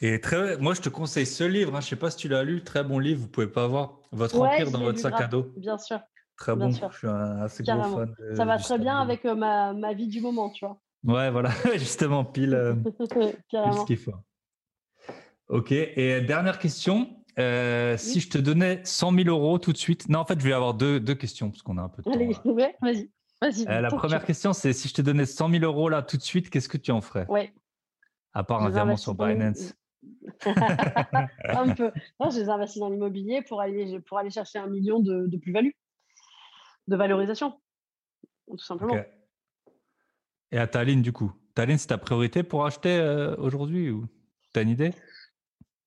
et, 0.00 0.20
très, 0.20 0.58
moi, 0.58 0.74
je 0.74 0.80
te 0.80 0.88
conseille 0.88 1.26
ce 1.26 1.44
livre, 1.44 1.76
hein, 1.76 1.80
je 1.80 1.88
sais 1.88 1.96
pas 1.96 2.10
si 2.10 2.16
tu 2.16 2.28
l'as 2.28 2.42
lu, 2.42 2.64
très 2.64 2.82
bon 2.82 2.98
livre, 2.98 3.20
vous 3.20 3.28
pouvez 3.28 3.46
pas 3.46 3.64
avoir 3.64 4.00
Votre 4.10 4.40
Empire 4.40 4.70
dans 4.72 4.80
votre 4.80 4.98
sac 4.98 5.20
à 5.20 5.28
dos. 5.28 5.52
Bien 5.56 5.78
sûr. 5.78 6.00
Très 6.36 6.54
bon, 6.54 6.70
je 6.70 6.96
suis 6.96 7.08
un 7.08 7.42
assez 7.42 7.64
gros 7.64 7.82
fan. 7.82 8.14
ça 8.34 8.44
va 8.44 8.58
très 8.58 8.78
bien 8.78 9.00
avec 9.00 9.24
euh, 9.24 9.34
ma, 9.34 9.72
ma, 9.74 9.92
vie 9.92 10.06
du 10.06 10.20
moment, 10.20 10.50
tu 10.50 10.64
vois. 10.64 10.80
Ouais, 11.04 11.30
voilà, 11.30 11.50
justement, 11.74 12.24
pile, 12.24 12.54
euh, 12.54 12.74
pile 13.08 13.72
ce 13.72 13.84
qu'il 13.86 13.96
faut. 13.96 14.14
Ok, 15.48 15.72
et 15.72 16.20
dernière 16.20 16.58
question, 16.58 17.17
euh, 17.38 17.96
si 17.96 18.20
je 18.20 18.28
te 18.28 18.38
donnais 18.38 18.80
100 18.84 19.12
000 19.12 19.28
euros 19.28 19.58
tout 19.58 19.72
de 19.72 19.78
suite, 19.78 20.08
non, 20.08 20.20
en 20.20 20.24
fait, 20.24 20.38
je 20.38 20.44
vais 20.44 20.52
avoir 20.52 20.74
deux, 20.74 20.98
deux 20.98 21.14
questions 21.14 21.50
parce 21.50 21.62
qu'on 21.62 21.78
a 21.78 21.82
un 21.82 21.88
peu 21.88 22.02
de 22.02 22.04
temps. 22.04 22.12
Allez, 22.12 22.36
ouais, 22.44 22.76
vas-y. 22.80 23.10
Vas 23.40 23.48
euh, 23.68 23.80
la 23.80 23.90
première 23.90 24.24
question, 24.24 24.52
c'est 24.52 24.72
si 24.72 24.88
je 24.88 24.94
te 24.94 25.02
donnais 25.02 25.26
100 25.26 25.50
000 25.50 25.64
euros 25.64 25.88
là 25.88 26.02
tout 26.02 26.16
de 26.16 26.22
suite, 26.22 26.50
qu'est-ce 26.50 26.68
que 26.68 26.76
tu 26.76 26.90
en 26.90 27.00
ferais? 27.00 27.26
Ouais. 27.28 27.52
À 28.32 28.42
part 28.42 28.62
un 28.62 28.70
virement 28.70 28.96
sur 28.96 29.14
Binance. 29.14 29.74
un 30.44 31.74
peu. 31.74 31.92
Non, 32.20 32.30
je 32.30 32.40
les 32.40 32.48
investis 32.48 32.80
dans 32.80 32.88
l'immobilier 32.88 33.42
pour 33.42 33.60
aller, 33.60 34.00
pour 34.00 34.18
aller 34.18 34.30
chercher 34.30 34.58
un 34.58 34.66
million 34.66 35.00
de, 35.00 35.26
de 35.26 35.36
plus-value, 35.36 35.70
de 36.88 36.96
valorisation, 36.96 37.60
tout 38.48 38.58
simplement. 38.58 38.96
Et 40.50 40.58
à 40.58 40.66
Tallinn, 40.66 41.02
du 41.02 41.12
coup? 41.12 41.32
Tallinn, 41.54 41.78
c'est 41.78 41.88
ta 41.88 41.98
priorité 41.98 42.42
pour 42.42 42.64
acheter 42.64 42.96
euh, 42.96 43.36
aujourd'hui 43.36 43.90
ou? 43.90 44.06
Tu 44.52 44.58
as 44.58 44.62
une 44.62 44.70
idée? 44.70 44.92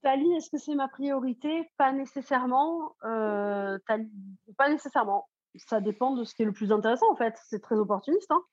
Tali, 0.01 0.31
est-ce 0.33 0.49
que 0.49 0.57
c'est 0.57 0.75
ma 0.75 0.87
priorité? 0.87 1.69
Pas 1.77 1.91
nécessairement. 1.91 2.95
Euh, 3.03 3.77
pas 4.57 4.69
nécessairement. 4.69 5.29
ça 5.55 5.79
dépend 5.81 6.15
de 6.15 6.23
ce 6.23 6.35
qui 6.35 6.43
est 6.43 6.45
le 6.45 6.53
plus 6.53 6.71
intéressant 6.71 7.11
en 7.11 7.15
fait. 7.15 7.35
C'est 7.47 7.61
très 7.61 7.75
opportuniste. 7.75 8.31
Hein. 8.31 8.43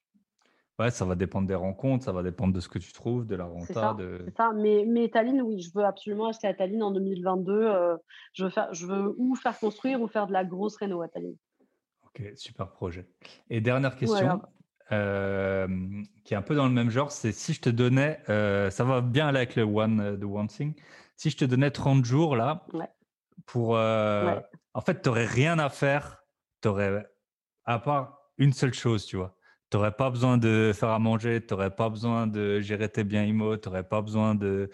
Ouais, 0.78 0.90
ça 0.92 1.04
va 1.04 1.16
dépendre 1.16 1.48
des 1.48 1.56
rencontres, 1.56 2.04
ça 2.04 2.12
va 2.12 2.22
dépendre 2.22 2.52
de 2.52 2.60
ce 2.60 2.68
que 2.68 2.78
tu 2.78 2.92
trouves, 2.92 3.26
de 3.26 3.34
la 3.34 3.46
renta. 3.46 3.66
C'est 3.66 3.74
ça, 3.74 3.94
de... 3.98 4.24
ça. 4.36 4.52
Mais, 4.54 4.84
mais 4.86 5.08
Tallinn, 5.08 5.42
oui, 5.42 5.60
je 5.60 5.70
veux 5.74 5.84
absolument 5.84 6.28
acheter 6.28 6.46
à 6.46 6.54
Tallinn 6.54 6.82
en 6.84 6.92
2022. 6.92 7.52
Euh, 7.52 7.96
je, 8.32 8.44
veux 8.44 8.50
faire, 8.50 8.72
je 8.72 8.86
veux 8.86 9.14
ou 9.18 9.34
faire 9.34 9.58
construire 9.58 10.00
ou 10.00 10.06
faire 10.06 10.28
de 10.28 10.32
la 10.32 10.44
grosse 10.44 10.76
réno 10.76 11.02
à 11.02 11.08
Tallinn. 11.08 11.34
Ok, 12.06 12.22
super 12.36 12.70
projet. 12.70 13.08
Et 13.50 13.60
dernière 13.60 13.96
question, 13.96 14.40
euh, 14.92 15.66
qui 16.22 16.34
est 16.34 16.36
un 16.36 16.42
peu 16.42 16.54
dans 16.54 16.66
le 16.66 16.72
même 16.72 16.90
genre, 16.90 17.10
c'est 17.10 17.32
si 17.32 17.54
je 17.54 17.60
te 17.60 17.70
donnais, 17.70 18.20
euh, 18.28 18.70
ça 18.70 18.84
va 18.84 19.00
bien 19.00 19.26
aller 19.26 19.38
avec 19.38 19.56
le 19.56 19.64
One, 19.64 20.16
the 20.20 20.24
one 20.24 20.46
Thing, 20.46 20.74
si 21.18 21.28
je 21.28 21.36
te 21.36 21.44
donnais 21.44 21.70
30 21.70 22.06
jours 22.06 22.34
là, 22.34 22.66
pour... 23.44 23.72
En 23.72 24.80
fait, 24.80 25.02
tu 25.02 25.08
n'aurais 25.08 25.26
rien 25.26 25.58
à 25.58 25.68
faire, 25.68 26.24
aurais, 26.64 27.06
à 27.66 27.78
part 27.78 28.18
une 28.38 28.54
seule 28.54 28.72
chose, 28.72 29.04
tu 29.04 29.16
vois 29.16 29.38
tu 29.70 29.76
n'aurais 29.76 29.92
pas 29.92 30.10
besoin 30.10 30.38
de 30.38 30.72
faire 30.74 30.90
à 30.90 30.98
manger, 30.98 31.44
tu 31.44 31.52
n'aurais 31.52 31.74
pas 31.74 31.88
besoin 31.90 32.26
de 32.26 32.60
gérer 32.60 32.88
tes 32.88 33.04
biens 33.04 33.24
IMO, 33.24 33.56
tu 33.56 33.68
n'aurais 33.68 33.86
pas 33.86 34.00
besoin 34.00 34.34
de. 34.34 34.70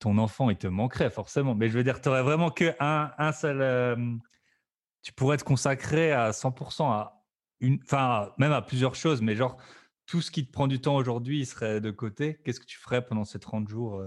Ton 0.00 0.18
enfant, 0.18 0.50
il 0.50 0.56
te 0.56 0.66
manquerait 0.66 1.10
forcément. 1.10 1.54
Mais 1.54 1.68
je 1.68 1.76
veux 1.76 1.84
dire, 1.84 2.00
tu 2.00 2.08
n'aurais 2.08 2.22
vraiment 2.22 2.50
qu'un 2.50 3.12
un 3.18 3.32
seul. 3.32 4.20
tu 5.02 5.12
pourrais 5.12 5.36
te 5.36 5.44
consacrer 5.44 6.12
à 6.12 6.30
100% 6.30 6.84
à 6.84 7.24
une. 7.60 7.80
Enfin, 7.82 8.32
même 8.38 8.52
à 8.52 8.62
plusieurs 8.62 8.94
choses, 8.94 9.20
mais 9.20 9.34
genre, 9.34 9.56
tout 10.06 10.20
ce 10.20 10.30
qui 10.30 10.46
te 10.46 10.52
prend 10.52 10.66
du 10.68 10.80
temps 10.80 10.96
aujourd'hui, 10.96 11.44
serait 11.46 11.80
de 11.80 11.90
côté. 11.90 12.40
Qu'est-ce 12.44 12.60
que 12.60 12.66
tu 12.66 12.78
ferais 12.78 13.04
pendant 13.04 13.24
ces 13.24 13.40
30 13.40 13.68
jours 13.68 14.00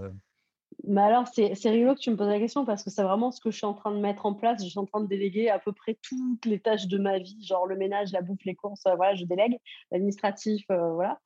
mais 0.86 1.00
alors, 1.00 1.26
c'est 1.26 1.70
rigolo 1.70 1.94
que 1.94 2.00
tu 2.00 2.10
me 2.10 2.16
poses 2.16 2.28
la 2.28 2.38
question 2.38 2.64
parce 2.64 2.84
que 2.84 2.90
c'est 2.90 3.02
vraiment 3.02 3.32
ce 3.32 3.40
que 3.40 3.50
je 3.50 3.56
suis 3.56 3.66
en 3.66 3.74
train 3.74 3.90
de 3.90 3.98
mettre 3.98 4.26
en 4.26 4.34
place. 4.34 4.62
Je 4.62 4.68
suis 4.68 4.78
en 4.78 4.86
train 4.86 5.00
de 5.00 5.08
déléguer 5.08 5.50
à 5.50 5.58
peu 5.58 5.72
près 5.72 5.98
toutes 6.00 6.46
les 6.46 6.60
tâches 6.60 6.86
de 6.86 6.98
ma 6.98 7.18
vie, 7.18 7.44
genre 7.44 7.66
le 7.66 7.76
ménage, 7.76 8.12
la 8.12 8.22
bouffe, 8.22 8.44
les 8.44 8.54
courses, 8.54 8.86
euh, 8.86 8.94
voilà, 8.94 9.14
je 9.16 9.24
délègue, 9.24 9.58
l'administratif, 9.90 10.64
euh, 10.70 10.92
voilà. 10.92 11.18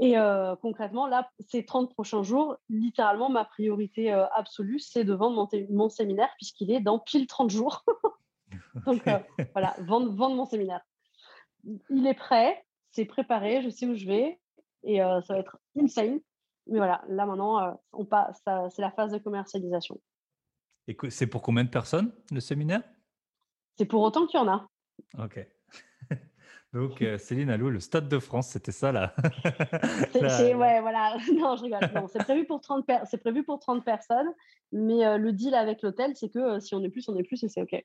Et 0.00 0.18
euh, 0.18 0.56
concrètement, 0.56 1.06
là, 1.06 1.30
ces 1.48 1.64
30 1.64 1.92
prochains 1.92 2.22
jours, 2.22 2.56
littéralement, 2.68 3.28
ma 3.28 3.44
priorité 3.44 4.10
absolue, 4.10 4.80
c'est 4.80 5.04
de 5.04 5.12
vendre 5.12 5.48
mon, 5.70 5.88
séminaire 5.88 6.30
puisqu'il 6.36 6.72
est 6.72 6.80
dans 6.80 6.98
pile 6.98 7.26
30 7.26 7.50
jours. 7.50 7.84
Donc 8.86 9.02
voilà, 9.52 9.76
vendre, 9.80 10.10
vendre 10.12 10.36
mon 10.36 10.46
séminaire. 10.46 10.80
Il 11.90 12.06
est 12.06 12.14
prêt, 12.14 12.64
c'est 12.90 13.04
préparé, 13.04 13.62
je 13.62 13.68
sais 13.68 13.86
où 13.86 13.94
je 13.94 14.06
vais 14.06 14.40
et 14.84 14.98
ça 14.98 15.34
va 15.34 15.38
être 15.38 15.58
insane. 15.78 16.20
Mais 16.70 16.78
voilà, 16.78 17.02
là 17.08 17.26
maintenant, 17.26 17.60
euh, 17.60 17.72
on 17.92 18.04
passe, 18.04 18.42
c'est 18.70 18.80
la 18.80 18.92
phase 18.92 19.10
de 19.12 19.18
commercialisation. 19.18 20.00
Et 20.86 20.96
c'est 21.10 21.26
pour 21.26 21.42
combien 21.42 21.64
de 21.64 21.68
personnes 21.68 22.12
le 22.30 22.40
séminaire? 22.40 22.82
C'est 23.76 23.86
pour 23.86 24.02
autant 24.02 24.26
qu'il 24.26 24.38
y 24.38 24.42
en 24.42 24.48
a. 24.48 24.68
Ok. 25.18 25.44
Donc, 26.72 27.02
euh, 27.02 27.18
Céline 27.18 27.50
Allou, 27.50 27.70
le 27.70 27.80
Stade 27.80 28.08
de 28.08 28.20
France, 28.20 28.50
c'était 28.50 28.70
ça 28.70 28.92
là. 28.92 29.14
c'est, 30.12 30.54
ouais, 30.54 30.80
voilà. 30.80 31.16
Non, 31.34 31.56
je 31.56 31.64
rigole. 31.64 31.80
c'est 32.12 32.22
prévu 32.22 32.46
pour 32.46 32.60
30 32.60 32.88
c'est 33.10 33.18
prévu 33.18 33.42
pour 33.42 33.58
30 33.58 33.84
personnes, 33.84 34.32
mais 34.70 35.04
euh, 35.04 35.18
le 35.18 35.32
deal 35.32 35.56
avec 35.56 35.82
l'hôtel, 35.82 36.12
c'est 36.14 36.28
que 36.28 36.60
si 36.60 36.76
on 36.76 36.84
est 36.84 36.88
plus, 36.88 37.08
on 37.08 37.16
est 37.16 37.24
plus 37.24 37.42
et 37.42 37.48
c'est 37.48 37.62
ok. 37.62 37.84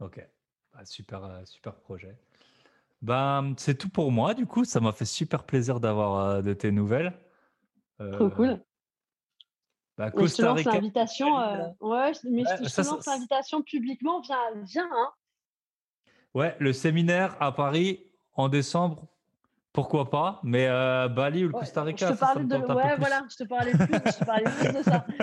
Ok. 0.00 0.26
Bah, 0.74 0.84
super, 0.84 1.40
super 1.46 1.74
projet. 1.76 2.18
Ben, 3.00 3.54
c'est 3.56 3.78
tout 3.78 3.88
pour 3.88 4.12
moi. 4.12 4.34
Du 4.34 4.44
coup, 4.44 4.64
ça 4.64 4.80
m'a 4.80 4.92
fait 4.92 5.06
super 5.06 5.44
plaisir 5.44 5.80
d'avoir 5.80 6.42
de 6.42 6.52
tes 6.52 6.70
nouvelles. 6.70 7.14
Trop 8.10 8.30
cool. 8.30 8.60
Bah, 9.98 10.10
mais 10.14 10.26
je 10.26 10.34
te 10.34 10.42
lance 10.42 10.64
l'invitation. 10.64 11.38
Euh, 11.38 11.68
ouais, 11.80 12.12
mais 12.24 12.44
je, 12.44 12.74
te 12.74 12.80
lance 12.80 13.06
l'invitation 13.06 13.62
publiquement. 13.62 14.20
Viens, 14.20 14.38
viens. 14.64 14.88
Hein. 14.90 15.10
Ouais, 16.34 16.56
le 16.58 16.72
séminaire 16.72 17.36
à 17.40 17.52
Paris 17.52 18.06
en 18.34 18.48
décembre, 18.48 19.06
pourquoi 19.72 20.08
pas 20.08 20.40
Mais 20.42 20.66
euh, 20.66 21.08
Bali 21.08 21.44
ou 21.44 21.48
le 21.48 21.52
Costa 21.52 21.82
Rica, 21.82 22.08
je 22.08 22.14
te 22.14 22.18
parlais 22.18 22.44
de... 22.44 22.56
ouais, 22.56 22.96
voilà, 22.96 23.26
je 23.30 23.36
te 23.36 23.44
parlais 23.44 23.72
plus, 23.72 23.86
je 23.86 24.18
te 24.18 24.24
parlais 24.24 24.50
plus 24.50 24.72
de 24.72 24.82
ça. 24.82 25.06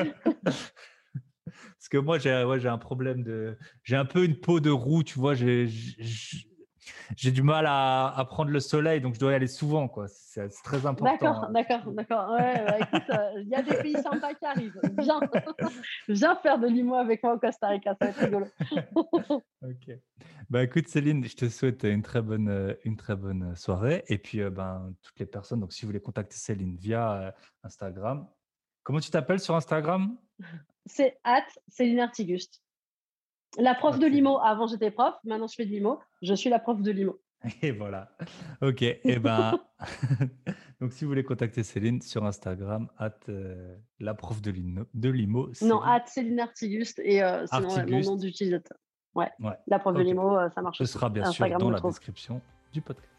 Parce 1.79 1.89
que 1.89 1.97
moi, 1.97 2.19
j'ai 2.19 2.43
ouais, 2.43 2.67
un 2.67 2.77
problème 2.77 3.23
de. 3.23 3.57
J'ai 3.83 3.95
un 3.95 4.05
peu 4.05 4.23
une 4.23 4.39
peau 4.39 4.59
de 4.59 4.69
roue, 4.69 5.01
tu 5.01 5.17
vois. 5.17 5.33
J'ai 5.33 5.67
j'ai 7.15 7.31
du 7.31 7.41
mal 7.41 7.65
à, 7.67 8.25
prendre 8.29 8.51
le 8.51 8.59
soleil, 8.59 9.01
donc 9.01 9.15
je 9.15 9.19
dois 9.19 9.31
y 9.31 9.35
aller 9.35 9.47
souvent, 9.47 9.87
quoi. 9.87 10.07
C'est 10.07 10.47
très 10.63 10.85
important. 10.85 11.05
D'accord, 11.05 11.43
hein. 11.43 11.51
d'accord, 11.51 11.91
d'accord. 11.91 12.31
Ouais, 12.31 12.65
bah, 12.65 12.99
euh, 13.09 13.41
il 13.41 13.47
y 13.47 13.55
a 13.55 13.61
des 13.61 13.75
pays 13.77 14.01
sympas 14.01 14.33
qui 14.33 14.45
arrivent. 14.45 14.79
Viens, 14.97 15.19
viens 16.07 16.35
faire 16.35 16.59
de 16.59 16.67
l'IMO 16.67 16.95
avec 16.95 17.23
moi 17.23 17.33
au 17.33 17.39
Costa 17.39 17.69
Rica, 17.69 17.95
ça 17.99 18.05
va 18.05 18.11
être 18.11 18.19
rigolo. 18.19 18.47
ok. 19.61 19.97
Bah 20.49 20.63
écoute, 20.63 20.87
Céline, 20.87 21.23
je 21.25 21.35
te 21.35 21.49
souhaite 21.49 21.83
une 21.83 22.01
très 22.01 22.21
bonne, 22.21 22.49
euh, 22.49 22.73
une 22.83 22.97
très 22.97 23.15
bonne 23.15 23.55
soirée. 23.55 24.03
Et 24.07 24.17
puis, 24.17 24.41
euh, 24.41 24.49
ben, 24.49 24.93
toutes 25.01 25.19
les 25.19 25.25
personnes, 25.25 25.59
donc 25.59 25.73
si 25.73 25.81
vous 25.81 25.87
voulez 25.87 26.01
contacter 26.01 26.35
Céline 26.37 26.75
via 26.75 27.33
Instagram, 27.63 28.27
comment 28.83 28.99
tu 28.99 29.11
t'appelles 29.11 29.39
sur 29.39 29.55
Instagram? 29.55 30.17
C'est 30.85 31.19
at 31.23 31.45
Céline 31.67 31.99
Artiguste. 31.99 32.61
La 33.57 33.75
prof 33.75 33.99
de 33.99 34.05
limo. 34.05 34.39
Avant, 34.39 34.67
j'étais 34.67 34.91
prof. 34.91 35.15
Maintenant, 35.23 35.47
je 35.47 35.55
fais 35.55 35.65
de 35.65 35.71
limo. 35.71 35.99
Je 36.21 36.33
suis 36.33 36.49
la 36.49 36.59
prof 36.59 36.81
de 36.81 36.91
limo. 36.91 37.19
Et 37.61 37.71
voilà. 37.71 38.09
OK. 38.61 38.81
Et 38.81 39.01
eh 39.03 39.19
ben, 39.19 39.59
donc 40.81 40.91
si 40.91 41.05
vous 41.05 41.09
voulez 41.11 41.23
contacter 41.23 41.63
Céline 41.63 42.01
sur 42.01 42.25
Instagram, 42.25 42.89
at 42.97 43.15
euh, 43.29 43.75
la 43.99 44.13
prof 44.13 44.41
de, 44.41 44.51
limo. 44.51 44.85
De 44.93 45.09
limo 45.09 45.49
non, 45.61 45.81
at 45.81 46.05
Céline 46.07 46.39
Artiguste 46.39 46.99
et 47.03 47.23
euh, 47.23 47.45
sinon 47.47 47.69
mon 47.87 48.01
nom 48.01 48.15
d'utilisateur. 48.15 48.77
Ouais. 49.15 49.29
La 49.67 49.79
prof 49.79 49.95
de 49.95 50.01
limo, 50.01 50.37
euh, 50.37 50.49
ça 50.49 50.61
marche. 50.61 50.77
Ce 50.77 50.85
sera 50.85 51.09
bien 51.09 51.25
sûr 51.31 51.47
dans 51.57 51.71
la 51.71 51.79
description 51.79 52.41
du 52.73 52.81
podcast. 52.81 53.09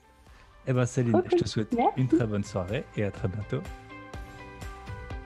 Et 0.66 0.70
eh 0.70 0.72
ben 0.74 0.84
Céline, 0.84 1.22
je 1.30 1.36
te 1.36 1.48
souhaite 1.48 1.74
une 1.96 2.06
très 2.06 2.26
bonne 2.26 2.44
soirée 2.44 2.84
et 2.96 3.04
à 3.04 3.10
très 3.10 3.28
bientôt. 3.28 3.62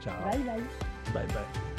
Ciao. 0.00 0.14
Bye 0.30 0.38
bye. 0.44 0.62
Bye 1.12 1.26
bye. 1.26 1.73